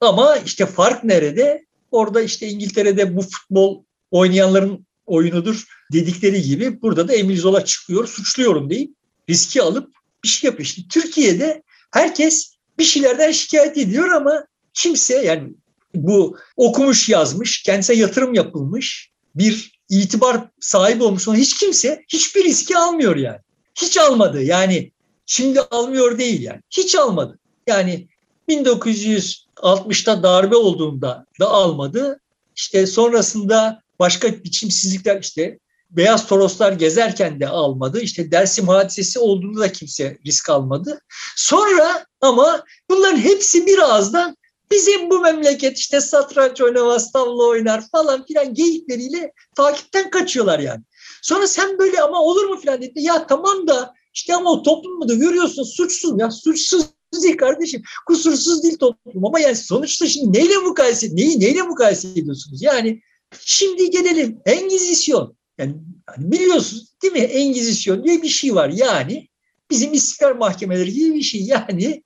Ama 0.00 0.36
işte 0.36 0.66
fark 0.66 1.04
nerede? 1.04 1.66
Orada 1.90 2.22
işte 2.22 2.48
İngiltere'de 2.48 3.16
bu 3.16 3.22
futbol 3.22 3.84
oynayanların 4.10 4.86
oyunudur 5.06 5.64
dedikleri 5.92 6.42
gibi 6.42 6.82
burada 6.82 7.08
da 7.08 7.14
Emil 7.14 7.40
Zola 7.40 7.64
çıkıyor 7.64 8.08
suçluyorum 8.08 8.70
deyip 8.70 8.94
riski 9.30 9.62
alıp 9.62 9.92
bir 10.24 10.28
şey 10.28 10.48
yapıyor. 10.48 10.66
İşte 10.66 10.82
Türkiye'de 10.90 11.62
herkes 11.90 12.54
bir 12.78 12.84
şeylerden 12.84 13.32
şikayet 13.32 13.78
ediyor 13.78 14.08
ama 14.08 14.46
kimse 14.74 15.14
yani 15.14 15.54
bu 15.94 16.36
okumuş 16.56 17.08
yazmış, 17.08 17.62
kendisine 17.62 17.96
yatırım 17.96 18.34
yapılmış 18.34 19.10
bir 19.34 19.80
itibar 19.88 20.48
sahibi 20.60 21.02
olmuş 21.02 21.28
olan 21.28 21.36
hiç 21.36 21.58
kimse 21.58 22.04
hiçbir 22.08 22.44
riski 22.44 22.76
almıyor 22.76 23.16
yani. 23.16 23.38
Hiç 23.74 23.98
almadı 23.98 24.42
yani 24.42 24.92
şimdi 25.26 25.60
almıyor 25.60 26.18
değil 26.18 26.42
yani. 26.42 26.60
Hiç 26.70 26.94
almadı. 26.94 27.38
Yani 27.66 28.08
1960'ta 28.48 30.22
darbe 30.22 30.56
olduğunda 30.56 31.26
da 31.40 31.48
almadı. 31.48 32.20
İşte 32.56 32.86
sonrasında 32.86 33.82
başka 33.98 34.44
biçimsizlikler 34.44 35.20
işte 35.20 35.58
Beyaz 35.90 36.26
Toroslar 36.26 36.72
gezerken 36.72 37.40
de 37.40 37.48
almadı. 37.48 38.00
İşte 38.00 38.30
Dersim 38.30 38.68
hadisesi 38.68 39.18
olduğunda 39.18 39.60
da 39.60 39.72
kimse 39.72 40.18
risk 40.26 40.50
almadı. 40.50 41.00
Sonra 41.36 42.06
ama 42.20 42.64
bunların 42.90 43.18
hepsi 43.18 43.66
birazdan 43.66 44.36
bizim 44.70 45.10
bu 45.10 45.20
memleket 45.20 45.78
işte 45.78 46.00
satranç 46.00 46.60
oynamaz, 46.60 47.12
tavla 47.12 47.44
oynar 47.46 47.84
falan 47.92 48.26
filan 48.26 48.54
geyikleriyle 48.54 49.32
takipten 49.56 50.10
kaçıyorlar 50.10 50.58
yani. 50.58 50.82
Sonra 51.22 51.46
sen 51.46 51.78
böyle 51.78 52.02
ama 52.02 52.22
olur 52.22 52.44
mu 52.44 52.60
filan 52.60 52.82
dedi. 52.82 53.00
Ya 53.00 53.26
tamam 53.26 53.68
da 53.68 53.94
işte 54.14 54.34
ama 54.34 54.52
o 54.52 54.62
toplumu 54.62 55.08
da 55.08 55.14
görüyorsun 55.14 55.62
suçsuz 55.62 56.20
ya 56.20 56.30
suçsuz 56.30 56.84
değil 57.22 57.36
kardeşim. 57.36 57.82
Kusursuz 58.06 58.62
değil 58.62 58.76
toplum 58.78 59.24
ama 59.24 59.40
yani 59.40 59.56
sonuçta 59.56 60.06
şimdi 60.06 60.38
neyle 60.38 60.56
mukayese 60.56 61.16
neyi 61.16 61.40
neyle 61.40 61.62
mukayese 61.62 62.08
ediyorsunuz? 62.08 62.62
Yani 62.62 63.00
şimdi 63.40 63.90
gelelim 63.90 64.38
Engizisyon. 64.46 65.36
Yani 65.58 65.74
biliyorsunuz 66.18 66.94
değil 67.02 67.12
mi? 67.12 67.18
Engizisyon 67.18 68.04
diye 68.04 68.22
bir 68.22 68.28
şey 68.28 68.54
var. 68.54 68.68
Yani 68.68 69.28
bizim 69.70 69.92
istiklal 69.92 70.36
mahkemeleri 70.36 70.92
gibi 70.92 71.14
bir 71.14 71.22
şey. 71.22 71.42
Yani 71.42 72.02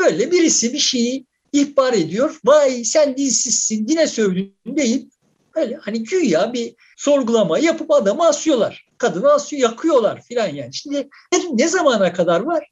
böyle 0.00 0.32
birisi 0.32 0.72
bir 0.72 0.78
şeyi 0.78 1.26
ihbar 1.52 1.92
ediyor. 1.92 2.40
Vay 2.44 2.84
sen 2.84 3.16
dilsizsin 3.16 3.86
yine 3.88 4.06
sövdün 4.06 4.54
deyip 4.66 5.12
böyle 5.56 5.76
hani 5.76 6.02
güya 6.02 6.52
bir 6.52 6.74
sorgulama 6.96 7.58
yapıp 7.58 7.90
adamı 7.90 8.26
asıyorlar. 8.26 8.86
Kadını 8.98 9.32
asıyor, 9.32 9.70
yakıyorlar 9.70 10.22
filan 10.22 10.48
yani. 10.48 10.74
Şimdi 10.74 11.08
ne 11.52 11.68
zamana 11.68 12.12
kadar 12.12 12.40
var? 12.40 12.70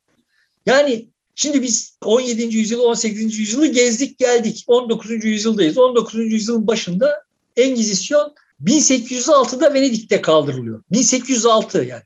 Yani 0.67 1.09
şimdi 1.35 1.63
biz 1.63 1.99
17. 2.05 2.57
yüzyıl, 2.57 2.81
18. 2.81 3.39
yüzyılı 3.39 3.67
gezdik 3.67 4.19
geldik. 4.19 4.65
19. 4.67 5.25
yüzyıldayız. 5.25 5.79
19. 5.79 6.33
yüzyılın 6.33 6.67
başında 6.67 7.25
Engizisyon 7.57 8.35
1806'da 8.65 9.75
Venedik'te 9.75 10.23
kaldırılıyor. 10.23 10.83
1806 10.93 11.79
yani. 11.79 12.03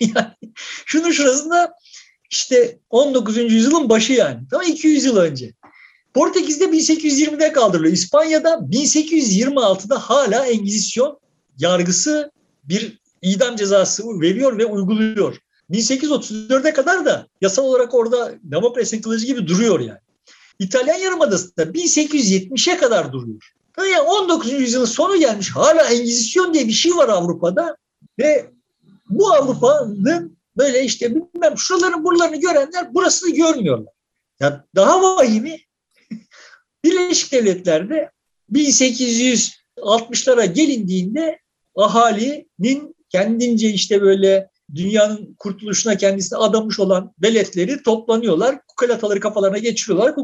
yani 0.00 0.52
şunun 0.86 1.10
şurasında 1.10 1.74
işte 2.30 2.78
19. 2.90 3.36
yüzyılın 3.36 3.88
başı 3.88 4.12
yani. 4.12 4.40
Tamam 4.50 4.66
200 4.66 5.04
yıl 5.04 5.16
önce. 5.16 5.52
Portekiz'de 6.14 6.64
1820'de 6.64 7.52
kaldırılıyor. 7.52 7.92
İspanya'da 7.92 8.50
1826'da 8.50 9.98
hala 9.98 10.46
Engizisyon 10.46 11.18
yargısı 11.58 12.30
bir 12.64 12.98
idam 13.22 13.56
cezası 13.56 14.20
veriyor 14.20 14.58
ve 14.58 14.66
uyguluyor. 14.66 15.36
1834'e 15.70 16.72
kadar 16.72 17.04
da 17.04 17.26
yasal 17.40 17.64
olarak 17.64 17.94
orada 17.94 18.32
demokrasi 18.42 19.00
kılıcı 19.00 19.26
gibi 19.26 19.46
duruyor 19.46 19.80
yani. 19.80 19.98
İtalyan 20.58 20.98
Yarımadası'nda 20.98 21.62
1870'e 21.62 22.76
kadar 22.76 23.12
duruyor. 23.12 23.52
Yani 23.78 24.00
19. 24.00 24.52
yüzyılın 24.52 24.84
sonu 24.84 25.16
gelmiş. 25.16 25.50
Hala 25.50 25.82
Engizisyon 25.82 26.54
diye 26.54 26.66
bir 26.66 26.72
şey 26.72 26.96
var 26.96 27.08
Avrupa'da 27.08 27.76
ve 28.18 28.50
bu 29.10 29.32
Avrupa'nın 29.32 30.36
böyle 30.56 30.84
işte 30.84 31.14
bilmem 31.14 31.58
şuraların 31.58 32.04
buralarını 32.04 32.36
görenler 32.36 32.94
burasını 32.94 33.30
görmüyorlar. 33.30 33.94
Ya 34.40 34.64
daha 34.76 35.02
vahimi 35.02 35.58
Birleşik 36.84 37.32
Devletler'de 37.32 38.10
1860'lara 38.52 40.44
gelindiğinde 40.44 41.38
ahalinin 41.76 42.96
kendince 43.08 43.68
işte 43.68 44.00
böyle 44.02 44.50
dünyanın 44.74 45.34
kurtuluşuna 45.38 45.96
kendisini 45.96 46.38
adamış 46.38 46.80
olan 46.80 47.14
veletleri 47.22 47.82
toplanıyorlar. 47.82 48.66
Kukalataları 48.66 49.20
kafalarına 49.20 49.58
geçiriyorlar. 49.58 50.14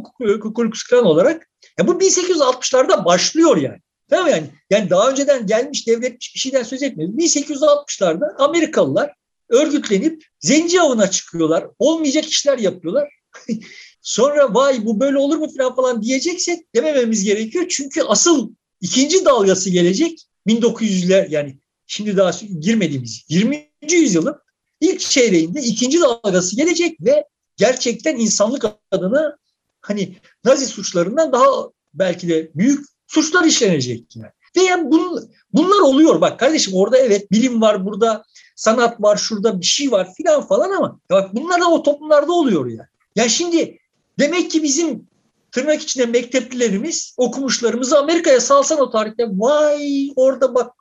Kukulkus 0.40 0.82
klan 0.82 1.04
olarak. 1.04 1.48
Ya 1.78 1.86
bu 1.86 1.92
1860'larda 1.92 3.04
başlıyor 3.04 3.56
yani. 3.56 3.78
Mi 4.10 4.30
yani? 4.30 4.46
Yani 4.70 4.90
daha 4.90 5.10
önceden 5.10 5.46
gelmiş 5.46 5.86
devlet 5.86 6.12
bir 6.12 6.40
şeyden 6.40 6.62
söz 6.62 6.82
etmiyoruz. 6.82 7.16
1860'larda 7.16 8.36
Amerikalılar 8.38 9.14
örgütlenip 9.48 10.24
zenci 10.40 10.80
avına 10.80 11.10
çıkıyorlar. 11.10 11.66
Olmayacak 11.78 12.24
işler 12.24 12.58
yapıyorlar. 12.58 13.08
Sonra 14.08 14.54
vay 14.54 14.86
bu 14.86 15.00
böyle 15.00 15.18
olur 15.18 15.36
mu 15.36 15.48
falan 15.56 15.74
falan 15.74 16.02
diyeceksek 16.02 16.74
demememiz 16.74 17.24
gerekiyor. 17.24 17.66
Çünkü 17.68 18.02
asıl 18.02 18.50
ikinci 18.80 19.24
dalgası 19.24 19.70
gelecek 19.70 20.20
1900'ler 20.46 21.30
yani 21.30 21.58
şimdi 21.86 22.16
daha 22.16 22.30
girmediğimiz 22.60 23.24
20. 23.28 23.70
yüzyılın 23.90 24.36
ilk 24.80 25.00
çeyreğinde 25.00 25.60
ikinci 25.60 26.00
dalgası 26.00 26.56
gelecek 26.56 27.00
ve 27.00 27.24
gerçekten 27.56 28.16
insanlık 28.16 28.64
adına 28.90 29.36
hani 29.80 30.16
Nazi 30.44 30.66
suçlarından 30.66 31.32
daha 31.32 31.46
belki 31.94 32.28
de 32.28 32.50
büyük 32.54 32.86
suçlar 33.06 33.44
işlenecek 33.44 34.16
yani. 34.16 34.32
Veya 34.56 34.90
bun, 34.90 35.30
bunlar 35.52 35.80
oluyor 35.80 36.20
bak 36.20 36.40
kardeşim 36.40 36.74
orada 36.74 36.98
evet 36.98 37.32
bilim 37.32 37.60
var 37.60 37.84
burada 37.84 38.24
sanat 38.56 39.02
var 39.02 39.16
şurada 39.16 39.60
bir 39.60 39.66
şey 39.66 39.90
var 39.90 40.14
filan 40.14 40.46
falan 40.46 40.70
ama 40.70 41.00
bak 41.10 41.34
bunlar 41.34 41.60
da 41.60 41.70
o 41.70 41.82
toplumlarda 41.82 42.32
oluyor 42.32 42.66
ya. 42.66 42.72
Yani. 42.72 42.88
Ya 43.16 43.28
şimdi 43.28 43.78
demek 44.18 44.50
ki 44.50 44.62
bizim 44.62 45.08
tırnak 45.52 45.82
içinde 45.82 46.06
mekteplilerimiz 46.06 47.14
okumuşlarımızı 47.16 47.98
Amerika'ya 47.98 48.40
salsan 48.40 48.80
o 48.80 48.90
tarihte 48.90 49.26
vay 49.30 50.12
orada 50.16 50.54
bak 50.54 50.72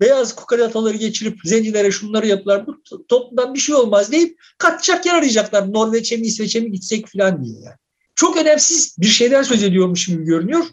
beyaz 0.00 0.34
kukalataları 0.34 0.96
geçirip 0.96 1.38
zencilere 1.44 1.90
şunları 1.90 2.26
yapılar 2.26 2.66
bu 2.66 2.82
toplumdan 3.08 3.54
bir 3.54 3.58
şey 3.58 3.74
olmaz 3.74 4.12
deyip 4.12 4.40
kaçacak 4.58 5.06
yer 5.06 5.14
arayacaklar 5.14 5.72
Norveç'e 5.72 6.16
mi 6.16 6.26
İsveç'e 6.26 6.60
mi 6.60 6.72
gitsek 6.72 7.08
filan 7.08 7.44
diye 7.44 7.54
yani. 7.54 7.76
Çok 8.14 8.36
önemsiz 8.36 8.96
bir 8.98 9.06
şeyden 9.06 9.42
söz 9.42 9.62
ediyormuş 9.62 10.06
gibi 10.06 10.24
görünüyor. 10.24 10.64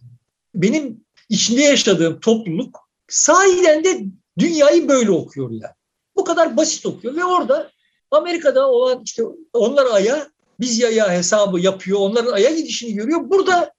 Benim 0.56 1.04
içinde 1.30 1.62
yaşadığım 1.62 2.20
topluluk 2.20 2.90
sahiden 3.08 3.84
de 3.84 4.06
dünyayı 4.40 4.90
böyle 4.90 5.12
okuyor 5.12 5.52
yani. 5.52 5.74
Bu 6.16 6.24
kadar 6.24 6.58
basit 6.58 6.86
okuyor 6.86 7.16
ve 7.16 7.26
orada 7.26 7.72
Amerika'da 8.12 8.68
olan 8.68 9.02
işte 9.06 9.24
onlar 9.54 9.86
aya 9.86 10.28
biz 10.60 10.80
yaya 10.80 11.12
hesabı 11.12 11.60
yapıyor. 11.60 12.00
Onların 12.00 12.32
aya 12.32 12.50
gidişini 12.50 12.94
görüyor. 12.94 13.30
Burada 13.30 13.74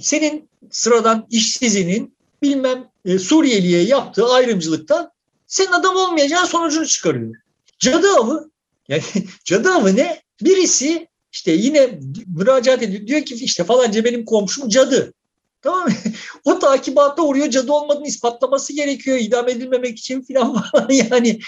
senin 0.00 0.48
sıradan 0.70 1.26
işsizinin 1.30 2.14
bilmem 2.42 2.90
e, 3.04 3.18
Suriyeli'ye 3.18 3.82
yaptığı 3.82 4.28
ayrımcılıktan 4.28 5.10
senin 5.46 5.72
adam 5.72 5.96
olmayacağın 5.96 6.44
sonucunu 6.44 6.86
çıkarıyor. 6.86 7.34
Cadı 7.78 8.08
avı 8.08 8.50
yani 8.88 9.02
cadı 9.44 9.70
avı 9.70 9.96
ne? 9.96 10.22
Birisi 10.42 11.08
işte 11.32 11.52
yine 11.52 11.98
müracaat 12.26 12.82
ediyor. 12.82 13.06
Diyor 13.06 13.22
ki 13.22 13.34
işte 13.34 13.64
falanca 13.64 14.04
benim 14.04 14.24
komşum 14.24 14.68
cadı. 14.68 15.12
Tamam 15.62 15.84
mı? 15.84 15.94
O 16.44 16.58
takibatta 16.58 17.22
uğruyor. 17.22 17.50
Cadı 17.50 17.72
olmadığını 17.72 18.06
ispatlaması 18.06 18.72
gerekiyor. 18.72 19.18
idam 19.18 19.48
edilmemek 19.48 19.98
için 19.98 20.22
falan 20.22 20.64
yani 20.90 21.40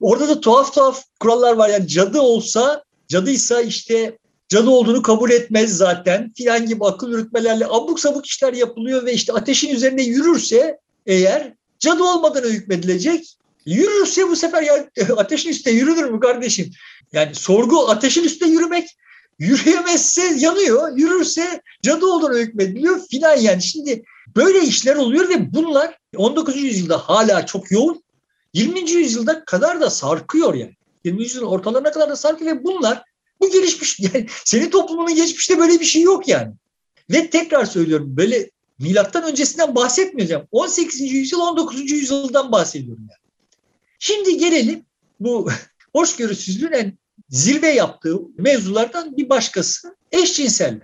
orada 0.00 0.28
da 0.28 0.40
tuhaf 0.40 0.74
tuhaf 0.74 1.04
kurallar 1.20 1.52
var. 1.52 1.68
Yani 1.68 1.88
cadı 1.88 2.20
olsa 2.20 2.84
cadıysa 3.08 3.60
işte 3.60 4.18
cadı 4.48 4.70
olduğunu 4.70 5.02
kabul 5.02 5.30
etmez 5.30 5.76
zaten 5.76 6.32
filan 6.36 6.66
gibi 6.66 6.84
akıl 6.84 7.10
yürütmelerle 7.10 7.66
abuk 7.66 8.00
sabuk 8.00 8.26
işler 8.26 8.52
yapılıyor 8.52 9.06
ve 9.06 9.12
işte 9.12 9.32
ateşin 9.32 9.74
üzerinde 9.74 10.02
yürürse 10.02 10.78
eğer 11.06 11.54
cadı 11.78 12.04
olmadığını 12.04 12.46
hükmedilecek. 12.46 13.34
Yürürse 13.66 14.28
bu 14.28 14.36
sefer 14.36 14.62
ya 14.62 14.88
ateşin 15.16 15.50
üstünde 15.50 15.74
yürünür 15.74 16.04
mü 16.04 16.20
kardeşim? 16.20 16.70
Yani 17.12 17.34
sorgu 17.34 17.88
ateşin 17.90 18.24
üstünde 18.24 18.50
yürümek 18.50 18.88
Yürüyemezse 19.38 20.34
yanıyor, 20.38 20.96
yürürse 20.96 21.62
cadı 21.82 22.06
olduğunu 22.06 22.38
hükmediliyor 22.38 23.00
filan 23.10 23.36
yani. 23.36 23.62
Şimdi 23.62 24.04
böyle 24.36 24.60
işler 24.60 24.96
oluyor 24.96 25.28
ve 25.28 25.52
bunlar 25.52 25.98
19. 26.16 26.56
yüzyılda 26.56 26.98
hala 26.98 27.46
çok 27.46 27.70
yoğun. 27.70 28.02
20. 28.54 28.90
yüzyılda 28.90 29.44
kadar 29.44 29.80
da 29.80 29.90
sarkıyor 29.90 30.54
yani. 30.54 30.76
20. 31.04 31.22
yüzyılın 31.22 31.46
ortalarına 31.46 31.90
kadar 31.90 32.10
da 32.10 32.16
sarkıyor 32.16 32.56
ve 32.56 32.64
bunlar 32.64 33.02
bu 33.40 33.50
gelişmiş 33.50 34.00
yani 34.14 34.26
senin 34.44 34.70
toplumunun 34.70 35.14
geçmişte 35.14 35.58
böyle 35.58 35.80
bir 35.80 35.84
şey 35.84 36.02
yok 36.02 36.28
yani. 36.28 36.52
Ve 37.10 37.30
tekrar 37.30 37.64
söylüyorum 37.64 38.16
böyle 38.16 38.50
milattan 38.78 39.24
öncesinden 39.24 39.74
bahsetmeyeceğim. 39.74 40.44
18. 40.52 41.00
yüzyıl 41.00 41.40
19. 41.40 41.90
yüzyıldan 41.90 42.52
bahsediyorum 42.52 43.02
yani. 43.02 43.28
Şimdi 43.98 44.36
gelelim 44.36 44.84
bu 45.20 45.48
hoşgörüsüzlüğün 45.92 46.72
en 46.72 46.98
zirve 47.28 47.68
yaptığı 47.68 48.18
mevzulardan 48.38 49.16
bir 49.16 49.28
başkası 49.28 49.96
eşcinsellik. 50.12 50.82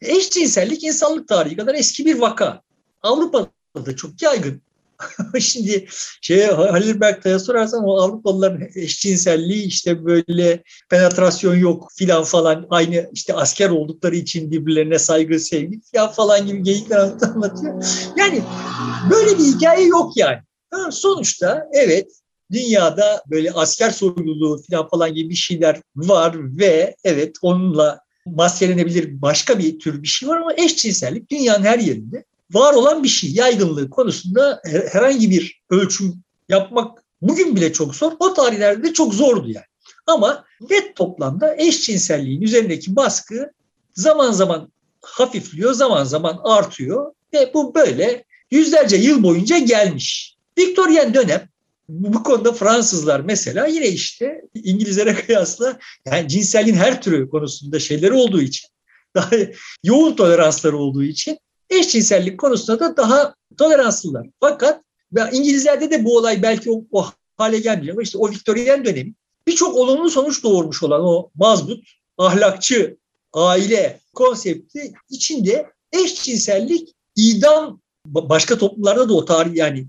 Eşcinsellik 0.00 0.84
insanlık 0.84 1.28
tarihi 1.28 1.56
kadar 1.56 1.74
eski 1.74 2.06
bir 2.06 2.18
vaka. 2.18 2.62
Avrupa'da 3.02 3.86
da 3.86 3.96
çok 3.96 4.22
yaygın. 4.22 4.62
Şimdi 5.40 5.86
şey 6.20 6.46
Halil 6.46 7.00
Berktay'a 7.00 7.38
sorarsan 7.38 7.84
o 7.84 8.00
Avrupalıların 8.00 8.68
eşcinselliği 8.74 9.64
işte 9.64 10.04
böyle 10.04 10.62
penetrasyon 10.90 11.54
yok 11.54 11.88
filan 11.96 12.24
falan 12.24 12.66
aynı 12.70 13.10
işte 13.12 13.34
asker 13.34 13.70
oldukları 13.70 14.16
için 14.16 14.50
birbirlerine 14.50 14.98
saygı 14.98 15.40
sevgi 15.40 15.80
ya 15.92 16.08
falan 16.08 16.46
gibi 16.46 16.62
geyikler 16.62 16.98
anlatıyor. 16.98 17.84
Yani 18.16 18.42
böyle 19.10 19.38
bir 19.38 19.44
hikaye 19.44 19.86
yok 19.86 20.16
yani. 20.16 20.38
sonuçta 20.90 21.68
evet 21.72 22.08
dünyada 22.52 23.22
böyle 23.30 23.52
asker 23.52 23.90
sorumluluğu 23.90 24.62
falan 24.70 24.88
falan 24.88 25.14
gibi 25.14 25.30
bir 25.30 25.34
şeyler 25.34 25.82
var 25.96 26.36
ve 26.58 26.96
evet 27.04 27.36
onunla 27.42 28.00
maskelenebilir 28.26 29.22
başka 29.22 29.58
bir 29.58 29.78
tür 29.78 30.02
bir 30.02 30.08
şey 30.08 30.28
var 30.28 30.36
ama 30.36 30.52
eşcinsellik 30.56 31.30
dünyanın 31.30 31.64
her 31.64 31.78
yerinde 31.78 32.24
var 32.50 32.74
olan 32.74 33.02
bir 33.02 33.08
şey. 33.08 33.30
Yaygınlığı 33.30 33.90
konusunda 33.90 34.60
herhangi 34.64 35.30
bir 35.30 35.60
ölçüm 35.70 36.14
yapmak 36.48 37.04
bugün 37.22 37.56
bile 37.56 37.72
çok 37.72 37.94
zor. 37.94 38.12
O 38.18 38.34
tarihlerde 38.34 38.82
de 38.82 38.92
çok 38.92 39.14
zordu 39.14 39.48
yani. 39.48 39.66
Ama 40.06 40.44
net 40.70 40.96
toplamda 40.96 41.56
eşcinselliğin 41.56 42.42
üzerindeki 42.42 42.96
baskı 42.96 43.50
zaman 43.94 44.32
zaman 44.32 44.72
hafifliyor, 45.02 45.72
zaman 45.72 46.04
zaman 46.04 46.40
artıyor 46.44 47.12
ve 47.32 47.50
bu 47.54 47.74
böyle 47.74 48.24
yüzlerce 48.50 48.96
yıl 48.96 49.22
boyunca 49.22 49.58
gelmiş. 49.58 50.36
Viktoryen 50.58 51.14
dönem 51.14 51.48
bu 51.88 52.22
konuda 52.22 52.52
Fransızlar 52.52 53.20
mesela 53.20 53.66
yine 53.66 53.88
işte 53.88 54.42
İngilizlere 54.54 55.14
kıyasla 55.26 55.78
yani 56.06 56.28
cinselliğin 56.28 56.76
her 56.76 57.02
türü 57.02 57.30
konusunda 57.30 57.78
şeyleri 57.78 58.12
olduğu 58.12 58.42
için 58.42 58.68
daha 59.14 59.30
yoğun 59.84 60.16
toleransları 60.16 60.76
olduğu 60.76 61.02
için 61.02 61.38
eşcinsellik 61.70 62.40
konusunda 62.40 62.80
da 62.80 62.96
daha 62.96 63.34
toleranslılar. 63.58 64.26
Fakat 64.40 64.82
İngilizlerde 65.32 65.90
de 65.90 66.04
bu 66.04 66.16
olay 66.16 66.42
belki 66.42 66.70
o, 66.70 66.84
o 66.92 67.06
hale 67.36 67.58
gelmiyor 67.58 67.94
ama 67.94 68.02
işte 68.02 68.18
o 68.18 68.30
Viktoryen 68.30 68.84
dönemi 68.84 69.14
birçok 69.46 69.76
olumlu 69.76 70.10
sonuç 70.10 70.42
doğurmuş 70.42 70.82
olan 70.82 71.04
o 71.04 71.30
mazbut, 71.34 71.84
ahlakçı 72.18 72.96
aile 73.32 74.00
konsepti 74.14 74.92
içinde 75.10 75.66
eşcinsellik 75.92 76.94
idam 77.16 77.80
başka 78.06 78.58
toplumlarda 78.58 79.08
da 79.08 79.14
o 79.14 79.24
tarih 79.24 79.54
yani 79.54 79.86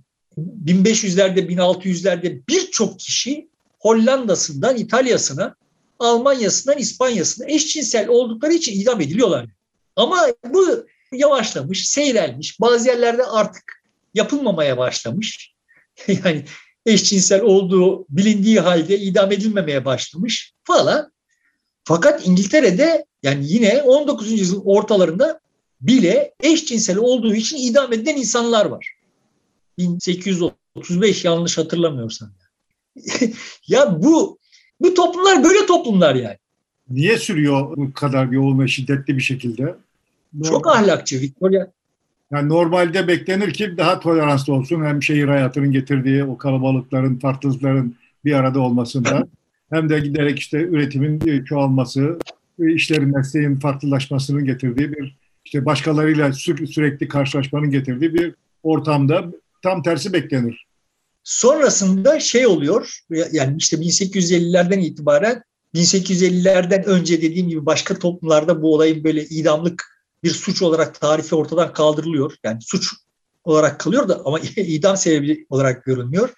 1500'lerde 0.66 1.40
1600'lerde 1.40 2.42
birçok 2.50 3.00
kişi 3.00 3.50
Hollanda'sından 3.80 4.78
İtalya'sına, 4.78 5.56
Almanya'sından 6.00 6.78
İspanya'sına 6.78 7.46
eşcinsel 7.48 8.08
oldukları 8.08 8.54
için 8.54 8.82
idam 8.82 9.02
ediliyorlar. 9.02 9.50
Ama 9.96 10.28
bu 10.54 10.86
yavaşlamış, 11.12 11.90
seyrelmiş. 11.90 12.60
Bazı 12.62 12.88
yerlerde 12.88 13.26
artık 13.26 13.84
yapılmamaya 14.14 14.78
başlamış. 14.78 15.54
yani 16.08 16.46
eşcinsel 16.86 17.42
olduğu 17.42 18.06
bilindiği 18.10 18.60
halde 18.60 19.00
idam 19.00 19.32
edilmemeye 19.32 19.86
başlamış 19.86 20.54
falan. 20.64 21.12
Fakat 21.84 22.28
İngiltere'de 22.28 23.06
yani 23.24 23.46
yine 23.48 23.82
19. 23.82 24.32
yüzyılın 24.32 24.64
ortalarında 24.66 25.40
bile 25.82 26.34
eşcinsel 26.44 26.98
olduğu 26.98 27.36
için 27.36 27.58
idam 27.58 27.94
edilen 27.94 28.16
insanlar 28.16 28.66
var. 28.66 28.94
1835 29.78 31.26
yanlış 31.26 31.58
hatırlamıyorsam. 31.58 32.32
ya 33.68 34.02
bu 34.02 34.40
bu 34.80 34.94
toplumlar 34.94 35.44
böyle 35.44 35.66
toplumlar 35.66 36.16
yani. 36.16 36.38
Niye 36.90 37.18
sürüyor 37.18 37.78
bu 37.78 37.94
kadar 37.94 38.28
yoğun 38.28 38.60
ve 38.60 38.68
şiddetli 38.68 39.18
bir 39.18 39.22
şekilde? 39.22 39.76
Çok 40.44 40.68
ahlakçı 40.68 41.20
Victoria. 41.20 41.68
Yani 42.32 42.50
normalde 42.50 43.08
beklenir 43.08 43.54
ki 43.54 43.78
daha 43.78 44.00
toleranslı 44.00 44.54
olsun. 44.54 44.86
Hem 44.86 45.04
şehir 45.04 45.28
hayatının 45.28 45.72
getirdiği 45.72 46.24
o 46.24 46.38
kalabalıkların, 46.38 47.20
farklılıkların 47.20 47.96
bir 48.26 48.34
arada 48.34 48.60
olmasında 48.60 49.28
hem 49.70 49.90
de 49.90 50.00
giderek 50.00 50.40
işte 50.40 50.58
üretimin 50.58 51.46
çoğalması, 51.46 52.20
işlerin, 52.60 53.18
mesleğin 53.18 53.56
farklılaşmasının 53.56 54.46
getirdiği 54.46 54.92
bir 54.92 55.18
işte 55.46 55.66
başkalarıyla 55.66 56.34
sürekli 56.34 57.08
karşılaşmanın 57.08 57.72
getirdiği 57.72 58.14
bir 58.14 58.36
ortamda 58.64 59.26
tam 59.64 59.84
tersi 59.84 60.14
beklenir. 60.14 60.66
Sonrasında 61.24 62.20
şey 62.20 62.48
oluyor, 62.48 63.00
yani 63.32 63.56
işte 63.58 63.78
1850'lerden 63.78 64.80
itibaren 64.80 65.44
1850'lerden 65.76 66.84
önce 66.84 67.22
dediğim 67.22 67.50
gibi 67.50 67.66
başka 67.66 68.00
toplumlarda 68.00 68.62
bu 68.62 68.74
olayın 68.74 69.04
böyle 69.04 69.26
idamlık 69.26 69.91
bir 70.24 70.32
suç 70.32 70.62
olarak 70.62 71.02
tarifi 71.02 71.36
ortadan 71.36 71.74
kaldırılıyor. 71.74 72.34
Yani 72.44 72.60
suç 72.62 72.94
olarak 73.44 73.80
kalıyor 73.80 74.10
da 74.10 74.22
ama 74.26 74.40
idam 74.58 74.98
sebebi 74.98 75.46
olarak 75.50 75.86
görünmüyor. 75.86 76.34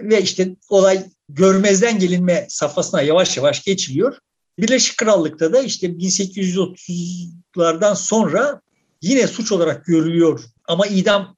Ve 0.00 0.22
işte 0.22 0.56
olay 0.68 1.04
görmezden 1.28 1.98
gelinme 1.98 2.46
safhasına 2.50 3.02
yavaş 3.02 3.36
yavaş 3.36 3.64
geçiliyor. 3.64 4.18
Birleşik 4.58 4.96
Krallık'ta 4.96 5.52
da 5.52 5.62
işte 5.62 5.86
1830'lardan 5.86 7.96
sonra 7.96 8.60
yine 9.02 9.26
suç 9.26 9.52
olarak 9.52 9.86
görülüyor 9.86 10.44
ama 10.68 10.86
idam 10.86 11.36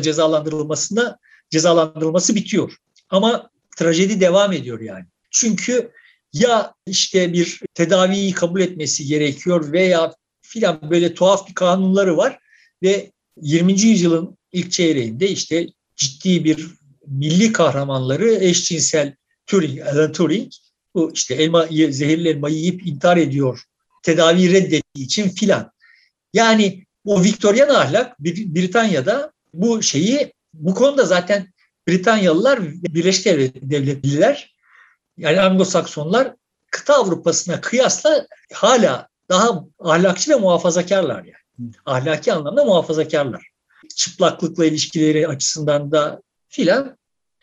cezalandırılmasına 0.00 1.18
cezalandırılması 1.50 2.34
bitiyor. 2.34 2.76
Ama 3.10 3.50
trajedi 3.76 4.20
devam 4.20 4.52
ediyor 4.52 4.80
yani. 4.80 5.04
Çünkü 5.30 5.90
ya 6.32 6.74
işte 6.86 7.32
bir 7.32 7.60
tedaviyi 7.74 8.32
kabul 8.32 8.60
etmesi 8.60 9.06
gerekiyor 9.06 9.72
veya 9.72 10.14
filan 10.46 10.90
böyle 10.90 11.14
tuhaf 11.14 11.48
bir 11.48 11.54
kanunları 11.54 12.16
var 12.16 12.38
ve 12.82 13.12
20. 13.40 13.80
yüzyılın 13.80 14.38
ilk 14.52 14.72
çeyreğinde 14.72 15.28
işte 15.28 15.66
ciddi 15.96 16.44
bir 16.44 16.66
milli 17.06 17.52
kahramanları 17.52 18.34
eşcinsel 18.34 19.14
Turing, 19.46 19.80
Alan 19.80 20.12
Turing 20.12 20.52
bu 20.94 21.12
işte 21.14 21.34
elma, 21.34 21.66
zehirli 21.90 22.28
elma 22.28 22.48
yiyip 22.48 22.86
intihar 22.86 23.16
ediyor 23.16 23.64
tedavi 24.02 24.52
reddettiği 24.52 25.06
için 25.06 25.28
filan. 25.28 25.72
Yani 26.32 26.84
o 27.04 27.22
Viktoryan 27.22 27.68
ahlak 27.68 28.20
Britanya'da 28.20 29.32
bu 29.54 29.82
şeyi 29.82 30.32
bu 30.54 30.74
konuda 30.74 31.04
zaten 31.04 31.52
Britanyalılar 31.88 32.60
Birleşik 32.62 33.26
Devletliler 33.62 34.54
yani 35.18 35.36
Anglo-Saksonlar 35.40 36.36
kıta 36.70 36.94
Avrupa'sına 36.94 37.60
kıyasla 37.60 38.26
hala 38.52 39.08
daha 39.28 39.64
ahlakçı 39.78 40.30
ve 40.30 40.34
muhafazakarlar 40.34 41.24
yani. 41.24 41.72
Ahlaki 41.86 42.32
anlamda 42.32 42.64
muhafazakarlar. 42.64 43.46
Çıplaklıkla 43.96 44.66
ilişkileri 44.66 45.28
açısından 45.28 45.92
da 45.92 46.22
filan 46.48 46.98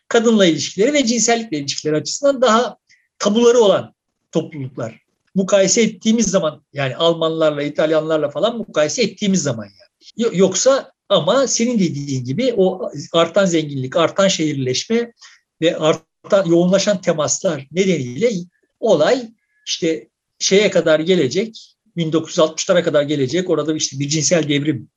kadınla 0.08 0.46
ilişkileri 0.46 0.94
ve 0.94 1.06
cinsellikle 1.06 1.60
ilişkileri 1.60 1.96
açısından 1.96 2.42
daha 2.42 2.78
tabuları 3.20 3.60
olan 3.60 3.94
topluluklar. 4.32 5.02
Mukayese 5.36 5.82
ettiğimiz 5.82 6.28
zaman 6.28 6.64
yani 6.74 6.96
Almanlarla, 6.96 7.64
İtalyanlarla 7.64 8.30
falan 8.30 8.58
mukayese 8.58 9.04
ettiğimiz 9.04 9.44
zaman 9.44 9.66
yani. 9.66 10.38
Yoksa 10.38 10.92
ama 11.10 11.48
senin 11.48 11.80
dediğin 11.80 12.26
gibi 12.26 12.54
o 12.58 12.92
artan 13.14 13.46
zenginlik, 13.46 13.96
artan 13.96 14.28
şehirleşme 14.28 15.14
ve 15.62 15.78
artan 15.78 16.46
yoğunlaşan 16.46 17.02
temaslar 17.02 17.68
nedeniyle 17.72 18.32
olay 18.80 19.32
işte 19.66 20.10
şeye 20.40 20.70
kadar 20.70 21.00
gelecek, 21.00 21.71
1960'lara 21.98 22.84
kadar 22.84 23.04
gelecek. 23.04 23.50
Orada 23.50 23.76
işte 23.76 24.00
bir 24.00 24.10
cinsel 24.10 24.50
devrim 24.50 24.90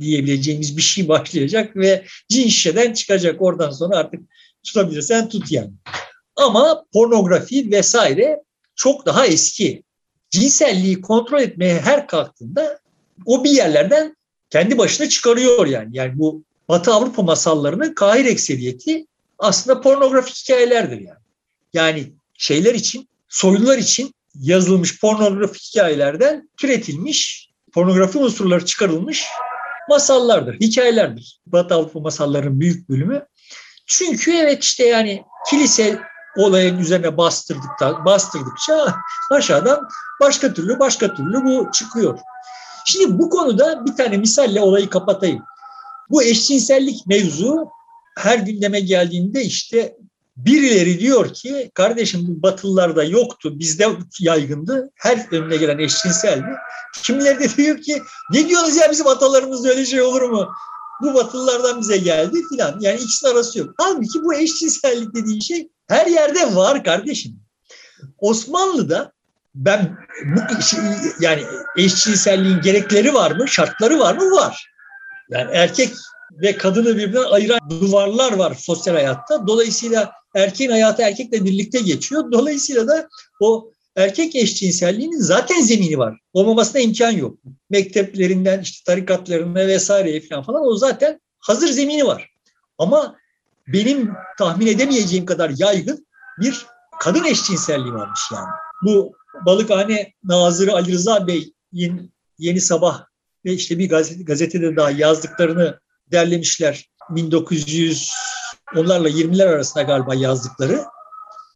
diyebileceğimiz 0.00 0.76
bir 0.76 0.82
şey 0.82 1.08
başlayacak 1.08 1.76
ve 1.76 2.04
cin 2.28 2.48
şişeden 2.48 2.92
çıkacak. 2.92 3.42
Oradan 3.42 3.70
sonra 3.70 3.96
artık 3.96 4.20
tutabilirsen 4.64 5.28
tut 5.28 5.52
yani. 5.52 5.72
Ama 6.36 6.84
pornografi 6.92 7.70
vesaire 7.70 8.42
çok 8.76 9.06
daha 9.06 9.26
eski. 9.26 9.82
Cinselliği 10.30 11.00
kontrol 11.00 11.40
etmeye 11.40 11.80
her 11.80 12.06
kalktığında 12.06 12.80
o 13.26 13.44
bir 13.44 13.50
yerlerden 13.50 14.16
kendi 14.50 14.78
başına 14.78 15.08
çıkarıyor 15.08 15.66
yani. 15.66 15.90
Yani 15.92 16.18
bu 16.18 16.42
Batı 16.68 16.92
Avrupa 16.92 17.22
masallarının 17.22 17.94
kahir 17.94 18.24
ekseriyeti 18.24 19.06
aslında 19.38 19.80
pornografik 19.80 20.36
hikayelerdir 20.36 21.00
yani. 21.00 21.18
Yani 21.72 22.12
şeyler 22.38 22.74
için, 22.74 23.08
soylular 23.28 23.78
için 23.78 24.14
yazılmış 24.34 25.00
pornografik 25.00 25.62
hikayelerden 25.62 26.50
türetilmiş, 26.56 27.50
pornografi 27.72 28.18
unsurları 28.18 28.66
çıkarılmış 28.66 29.26
masallardır, 29.88 30.60
hikayelerdir. 30.60 31.40
Batı 31.46 31.74
Avrupa 31.74 32.00
masallarının 32.00 32.60
büyük 32.60 32.88
bölümü. 32.88 33.26
Çünkü 33.86 34.32
evet 34.32 34.64
işte 34.64 34.86
yani 34.86 35.24
kilise 35.50 36.00
olayın 36.36 36.78
üzerine 36.78 37.16
bastırdıkça, 37.16 38.04
bastırdıkça 38.04 38.94
aşağıdan 39.30 39.88
başka 40.20 40.54
türlü 40.54 40.78
başka 40.78 41.14
türlü 41.14 41.44
bu 41.44 41.70
çıkıyor. 41.72 42.18
Şimdi 42.86 43.18
bu 43.18 43.30
konuda 43.30 43.86
bir 43.86 43.96
tane 43.96 44.16
misalle 44.16 44.60
olayı 44.60 44.90
kapatayım. 44.90 45.42
Bu 46.10 46.22
eşcinsellik 46.22 47.06
mevzu 47.06 47.68
her 48.18 48.38
gündeme 48.38 48.80
geldiğinde 48.80 49.44
işte 49.44 49.96
birileri 50.36 51.00
diyor 51.00 51.34
ki 51.34 51.70
kardeşim 51.74 52.24
bu 52.28 52.42
batılılarda 52.42 53.04
yoktu 53.04 53.58
bizde 53.58 53.88
yaygındı 54.20 54.90
her 54.94 55.32
önüne 55.32 55.56
gelen 55.56 55.78
eşcinseldi. 55.78 56.46
Kimileri 57.02 57.40
de 57.40 57.56
diyor 57.56 57.80
ki 57.80 58.02
ne 58.30 58.48
diyorsunuz 58.48 58.76
ya 58.76 58.90
bizim 58.90 59.06
atalarımızda 59.06 59.68
öyle 59.68 59.86
şey 59.86 60.02
olur 60.02 60.22
mu? 60.22 60.48
Bu 61.02 61.14
batılılardan 61.14 61.80
bize 61.80 61.96
geldi 61.96 62.38
filan. 62.48 62.80
Yani 62.80 63.00
ikisinin 63.00 63.32
arası 63.32 63.58
yok. 63.58 63.74
Halbuki 63.78 64.22
bu 64.22 64.34
eşcinsellik 64.34 65.14
dediğin 65.14 65.40
şey 65.40 65.68
her 65.88 66.06
yerde 66.06 66.54
var 66.54 66.84
kardeşim. 66.84 67.40
Osmanlı'da 68.18 69.12
ben 69.54 69.98
bu 70.24 70.62
şey, 70.62 70.80
yani 71.20 71.42
eşcinselliğin 71.76 72.60
gerekleri 72.60 73.14
var 73.14 73.30
mı, 73.30 73.48
şartları 73.48 73.98
var 73.98 74.14
mı? 74.14 74.30
Var. 74.30 74.72
Yani 75.30 75.50
erkek 75.52 75.92
ve 76.42 76.56
kadını 76.56 76.96
birbirinden 76.96 77.30
ayıran 77.30 77.60
duvarlar 77.70 78.32
var 78.32 78.54
sosyal 78.54 78.94
hayatta. 78.94 79.46
Dolayısıyla 79.46 80.12
erkeğin 80.34 80.70
hayatı 80.70 81.02
erkekle 81.02 81.44
birlikte 81.44 81.80
geçiyor. 81.80 82.32
Dolayısıyla 82.32 82.88
da 82.88 83.08
o 83.40 83.70
erkek 83.96 84.36
eşcinselliğinin 84.36 85.20
zaten 85.20 85.60
zemini 85.60 85.98
var. 85.98 86.18
Olmamasına 86.32 86.80
imkan 86.80 87.10
yok. 87.10 87.38
Mekteplerinden 87.70 88.60
işte 88.60 88.84
tarikatlarına 88.86 89.66
vesaireye 89.66 90.20
falan 90.20 90.42
falan 90.42 90.66
o 90.66 90.76
zaten 90.76 91.20
hazır 91.40 91.68
zemini 91.68 92.06
var. 92.06 92.30
Ama 92.78 93.16
benim 93.66 94.12
tahmin 94.38 94.66
edemeyeceğim 94.66 95.26
kadar 95.26 95.52
yaygın 95.56 96.06
bir 96.40 96.66
kadın 97.00 97.24
eşcinselliği 97.24 97.94
varmış 97.94 98.20
yani. 98.32 98.48
Bu 98.84 99.12
Balıkhane 99.46 100.12
Nazırı 100.24 100.72
Ali 100.72 100.92
Rıza 100.92 101.26
Bey'in 101.26 102.12
Yeni 102.38 102.60
Sabah 102.60 103.04
ve 103.44 103.52
işte 103.52 103.78
bir 103.78 103.88
gazete, 103.88 104.22
gazetede 104.22 104.76
daha 104.76 104.90
yazdıklarını 104.90 105.80
derlemişler. 106.12 106.88
1900 107.10 108.10
onlarla 108.76 109.08
20'ler 109.08 109.48
arasında 109.48 109.82
galiba 109.82 110.14
yazdıkları. 110.14 110.84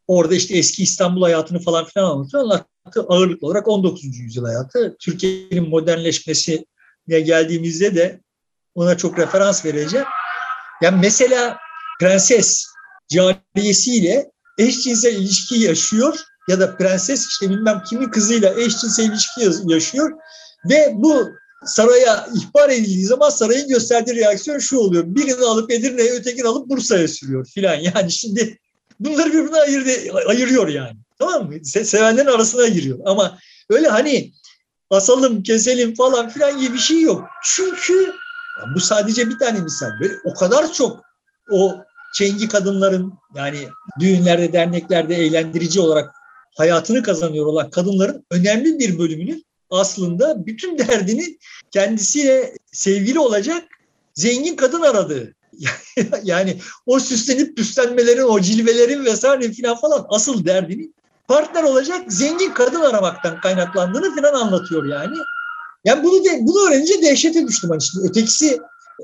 Orada 0.06 0.34
işte 0.34 0.56
eski 0.56 0.82
İstanbul 0.82 1.22
hayatını 1.22 1.58
falan 1.58 1.84
filan 1.84 2.10
anlatıyor. 2.10 2.44
Onlar 2.44 2.62
ağırlıklı 3.08 3.46
olarak 3.46 3.68
19. 3.68 4.18
yüzyıl 4.18 4.44
hayatı. 4.44 4.96
Türkiye'nin 5.00 5.68
modernleşmesine 5.68 6.64
geldiğimizde 7.08 7.94
de 7.94 8.20
ona 8.74 8.96
çok 8.96 9.18
referans 9.18 9.64
vereceğim. 9.64 10.06
Yani 10.82 10.98
mesela 11.00 11.56
prenses 12.00 12.66
cariyesiyle 13.08 14.30
eşcinsel 14.58 15.14
ilişki 15.14 15.58
yaşıyor 15.58 16.18
ya 16.48 16.60
da 16.60 16.76
prenses 16.76 17.26
işte 17.28 17.50
bilmem 17.50 17.82
kimin 17.90 18.08
kızıyla 18.08 18.54
eşcinsel 18.60 19.04
ilişki 19.04 19.50
yaşıyor 19.66 20.10
ve 20.70 20.92
bu 20.94 21.28
saraya 21.66 22.28
ihbar 22.34 22.70
edildiği 22.70 23.06
zaman 23.06 23.30
sarayın 23.30 23.68
gösterdiği 23.68 24.16
reaksiyon 24.16 24.58
şu 24.58 24.78
oluyor. 24.78 25.04
Birini 25.06 25.44
alıp 25.44 25.72
Edirne'ye 25.72 26.12
ötekini 26.12 26.48
alıp 26.48 26.68
Bursa'ya 26.68 27.08
sürüyor 27.08 27.46
filan. 27.46 27.74
Yani 27.74 28.12
şimdi 28.12 28.58
bunları 29.00 29.32
birbirine 29.32 29.60
ayırdı, 29.60 29.90
ayırıyor 30.26 30.68
yani. 30.68 30.96
Tamam 31.18 31.46
mı? 31.46 31.64
Se 31.64 31.84
sevenlerin 31.84 32.26
arasına 32.26 32.68
giriyor. 32.68 32.98
Ama 33.04 33.38
öyle 33.70 33.88
hani 33.88 34.32
asalım, 34.90 35.42
keselim 35.42 35.94
falan 35.94 36.28
filan 36.28 36.60
gibi 36.60 36.74
bir 36.74 36.78
şey 36.78 37.00
yok. 37.00 37.24
Çünkü 37.44 38.12
bu 38.74 38.80
sadece 38.80 39.28
bir 39.28 39.38
tane 39.38 39.60
misal. 39.60 39.90
Böyle 40.00 40.14
o 40.24 40.34
kadar 40.34 40.72
çok 40.72 41.00
o 41.50 41.74
çengi 42.14 42.48
kadınların 42.48 43.12
yani 43.34 43.68
düğünlerde, 44.00 44.52
derneklerde 44.52 45.16
eğlendirici 45.16 45.80
olarak 45.80 46.14
hayatını 46.56 47.02
kazanıyor 47.02 47.46
olan 47.46 47.70
kadınların 47.70 48.26
önemli 48.30 48.78
bir 48.78 48.98
bölümünün 48.98 49.46
aslında 49.70 50.46
bütün 50.46 50.78
derdini 50.78 51.38
kendisiyle 51.70 52.56
sevgili 52.72 53.18
olacak 53.18 53.64
zengin 54.14 54.56
kadın 54.56 54.80
aradığı. 54.80 55.34
yani 56.22 56.60
o 56.86 57.00
süslenip 57.00 57.56
püslenmelerin, 57.56 58.22
o 58.22 58.40
cilvelerin 58.40 59.04
vesaire 59.04 59.52
filan 59.52 59.76
falan 59.76 60.06
asıl 60.08 60.44
derdini 60.44 60.92
partner 61.28 61.62
olacak 61.62 62.12
zengin 62.12 62.50
kadın 62.50 62.80
aramaktan 62.80 63.40
kaynaklandığını 63.40 64.14
filan 64.14 64.34
anlatıyor 64.34 64.84
yani. 64.84 65.16
Yani 65.84 66.04
bunu 66.04 66.24
de, 66.24 66.38
bunu 66.40 66.68
öğrenince 66.68 67.02
dehşete 67.02 67.46
düştüm. 67.46 67.70
Hani 67.70 67.82
şimdi 67.82 68.08
ötekisi 68.08 68.58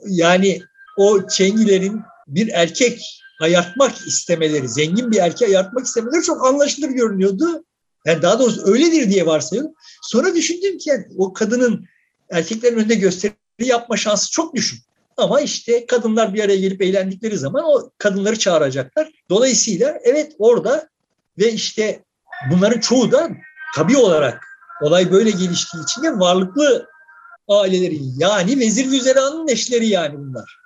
yani 0.06 0.62
o 0.98 1.28
çengilerin 1.28 2.00
bir 2.26 2.48
erkek 2.48 3.22
ayartmak 3.42 4.06
istemeleri, 4.06 4.68
zengin 4.68 5.10
bir 5.10 5.18
erkeği 5.18 5.50
ayartmak 5.50 5.86
istemeleri 5.86 6.22
çok 6.22 6.46
anlaşılır 6.46 6.88
görünüyordu. 6.88 7.64
Yani 8.05 8.22
daha 8.22 8.38
doğrusu 8.38 8.72
öyledir 8.72 9.11
diye 9.11 9.26
varsayıyorum. 9.26 9.74
Sonra 10.03 10.34
düşündüm 10.34 10.78
ki 10.78 10.90
yani 10.90 11.07
o 11.16 11.32
kadının 11.32 11.86
erkeklerin 12.30 12.76
önünde 12.76 12.94
gösteri 12.94 13.32
yapma 13.59 13.96
şansı 13.96 14.30
çok 14.30 14.55
düşük. 14.55 14.82
Ama 15.16 15.40
işte 15.40 15.86
kadınlar 15.86 16.34
bir 16.34 16.44
araya 16.44 16.57
gelip 16.57 16.82
eğlendikleri 16.82 17.38
zaman 17.38 17.64
o 17.64 17.90
kadınları 17.98 18.38
çağıracaklar. 18.38 19.11
Dolayısıyla 19.30 19.98
evet 20.05 20.32
orada 20.38 20.88
ve 21.38 21.53
işte 21.53 22.03
bunların 22.50 22.80
çoğu 22.80 23.12
da 23.12 23.30
tabi 23.74 23.96
olarak 23.96 24.44
olay 24.82 25.12
böyle 25.12 25.30
geliştiği 25.30 25.82
için 25.82 26.03
de 26.03 26.18
varlıklı 26.18 26.86
aileleri 27.48 27.98
yani 28.18 28.59
Vezir 28.59 28.90
Vüzera'nın 28.90 29.48
eşleri 29.48 29.86
yani 29.86 30.18
bunlar. 30.18 30.59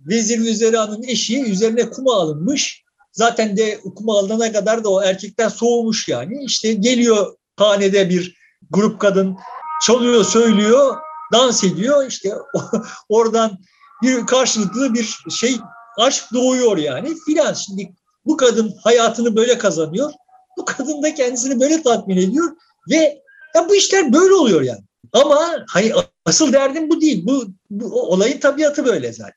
Vezir 0.00 0.38
Vüzera'nın 0.38 1.02
eşi 1.02 1.42
üzerine 1.44 1.90
kuma 1.90 2.14
alınmış. 2.14 2.84
Zaten 3.12 3.56
de 3.56 3.80
kuma 3.96 4.18
alınana 4.18 4.52
kadar 4.52 4.84
da 4.84 4.88
o 4.88 5.02
erkekten 5.02 5.48
soğumuş 5.48 6.08
yani. 6.08 6.44
İşte 6.44 6.72
geliyor 6.72 7.34
hanede 7.56 8.10
bir 8.10 8.36
grup 8.70 9.00
kadın 9.00 9.36
çalıyor, 9.82 10.24
söylüyor, 10.24 10.96
dans 11.32 11.64
ediyor. 11.64 12.06
İşte 12.06 12.34
oradan 13.08 13.58
bir 14.02 14.26
karşılıklı 14.26 14.94
bir 14.94 15.16
şey 15.30 15.56
aşk 15.98 16.24
doğuyor 16.34 16.76
yani 16.78 17.16
filan. 17.26 17.52
Şimdi 17.52 17.92
bu 18.26 18.36
kadın 18.36 18.74
hayatını 18.84 19.36
böyle 19.36 19.58
kazanıyor. 19.58 20.12
Bu 20.58 20.64
kadın 20.64 21.02
da 21.02 21.14
kendisini 21.14 21.60
böyle 21.60 21.82
tatmin 21.82 22.16
ediyor 22.16 22.56
ve 22.90 23.22
ya 23.54 23.68
bu 23.68 23.74
işler 23.74 24.12
böyle 24.12 24.34
oluyor 24.34 24.62
yani. 24.62 24.80
Ama 25.12 25.64
hani 25.68 25.92
asıl 26.26 26.52
derdim 26.52 26.90
bu 26.90 27.00
değil. 27.00 27.26
Bu, 27.26 27.44
bu 27.70 28.02
olayın 28.02 28.40
tabiatı 28.40 28.86
böyle 28.86 29.12
zaten. 29.12 29.34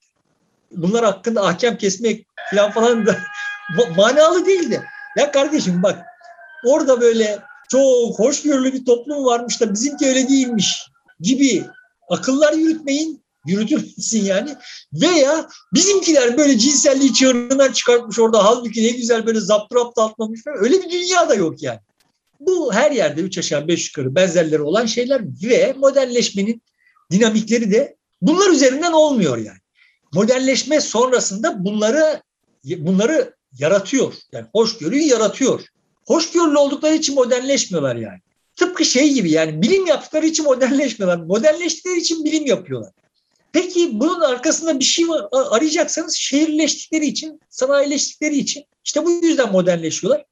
bunlar 0.71 1.05
hakkında 1.05 1.45
ahkam 1.45 1.78
kesmek 1.78 2.28
falan 2.51 2.71
falan 2.71 3.05
da 3.05 3.17
manalı 3.95 4.45
değildi. 4.45 4.84
Ya 5.18 5.32
kardeşim 5.32 5.84
bak 5.84 6.05
orada 6.66 7.01
böyle 7.01 7.39
çok 7.72 8.20
hoşgörülü 8.20 8.74
bir 8.74 8.86
toplum 8.86 9.26
varmış 9.26 9.61
da 9.61 9.74
bizimki 9.74 10.07
öyle 10.07 10.30
değilmiş 10.30 10.88
gibi 11.20 11.66
akıllar 12.09 12.53
yürütmeyin, 12.53 13.24
yürütülmesin 13.45 14.26
yani. 14.26 14.55
Veya 14.93 15.47
bizimkiler 15.74 16.38
böyle 16.38 16.57
cinselliği 16.57 17.14
çığırından 17.14 17.72
çıkartmış 17.72 18.20
orada 18.20 18.45
halbuki 18.45 18.84
ne 18.84 18.89
güzel 18.89 19.26
böyle 19.26 19.39
zapturapt 19.39 19.99
atmamış 19.99 20.43
falan. 20.43 20.64
Öyle 20.64 20.82
bir 20.82 20.91
dünya 20.91 21.30
da 21.30 21.36
yok 21.36 21.64
yani. 21.64 21.80
Bu 22.39 22.74
her 22.74 22.91
yerde 22.91 23.22
üç 23.22 23.38
aşağı 23.38 23.68
beş 23.68 23.88
yukarı 23.88 24.16
benzerleri 24.16 24.61
olan 24.61 24.86
şeyler 24.86 25.22
ve 25.43 25.74
modernleşmenin 25.78 26.61
dinamikleri 27.11 27.72
de 27.72 27.95
bunlar 28.22 28.49
üzerinden 28.49 28.91
olmuyor 28.91 29.38
yani. 29.38 29.57
Modernleşme 30.14 30.82
sonrasında 30.82 31.66
bunları 31.66 32.22
bunları 32.64 33.34
yaratıyor. 33.60 34.14
Yani 34.32 34.45
hoşgörüyü 34.54 35.04
yaratıyor. 35.04 35.62
Hoşgörülü 36.08 36.58
oldukları 36.58 36.95
için 36.95 37.16
modernleşmiyorlar 37.16 37.95
yani. 37.95 38.20
Tıpkı 38.56 38.86
şey 38.86 39.14
gibi 39.14 39.32
yani 39.32 39.62
bilim 39.62 39.86
yaptıkları 39.86 40.26
için 40.26 40.45
modernleşmiyorlar. 40.45 41.26
Modernleştikleri 41.26 41.97
için 41.97 42.26
bilim 42.26 42.45
yapıyorlar. 42.45 42.91
Peki 43.51 43.99
bunun 43.99 44.20
arkasında 44.20 44.80
bir 44.80 44.84
şey 44.84 45.06
arayacaksanız 45.32 46.16
şehirleştikleri 46.16 47.06
için, 47.06 47.39
sanayileştikleri 47.49 48.38
için 48.38 48.64
işte 48.86 49.06
bu 49.06 49.12
yüzden 49.12 49.51
modernleşiyorlar. 49.51 50.26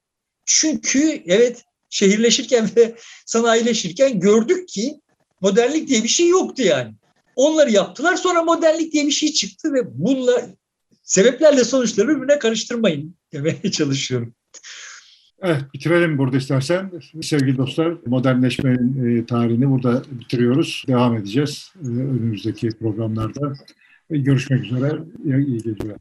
Çünkü 0.45 1.23
evet 1.25 1.63
şehirleşirken 1.89 2.69
ve 2.75 2.95
sanayileşirken 3.25 4.19
gördük 4.19 4.69
ki 4.69 4.99
modernlik 5.41 5.87
diye 5.87 6.03
bir 6.03 6.07
şey 6.07 6.27
yoktu 6.27 6.61
yani. 6.61 6.93
Onları 7.35 7.71
yaptılar 7.71 8.15
sonra 8.15 8.43
modernlik 8.43 8.93
diye 8.93 9.05
bir 9.05 9.11
şey 9.11 9.33
çıktı 9.33 9.73
ve 9.73 9.81
bununla 9.93 10.47
sebeplerle 11.03 11.63
sonuçları 11.63 12.07
birbirine 12.07 12.39
karıştırmayın 12.39 13.15
demeye 13.33 13.61
çalışıyorum. 13.71 14.33
Evet, 15.41 15.61
bitirelim 15.73 16.17
burada 16.17 16.37
istersen. 16.37 16.91
Sevgili 17.21 17.57
dostlar, 17.57 17.97
modernleşmenin 18.05 19.17
e, 19.17 19.25
tarihini 19.25 19.69
burada 19.69 20.03
bitiriyoruz. 20.11 20.83
Devam 20.87 21.17
edeceğiz 21.17 21.73
e, 21.83 21.87
önümüzdeki 21.87 22.69
programlarda. 22.69 23.53
Görüşmek 24.09 24.65
üzere. 24.65 24.99
İyi 25.25 25.57
geceler. 25.57 25.97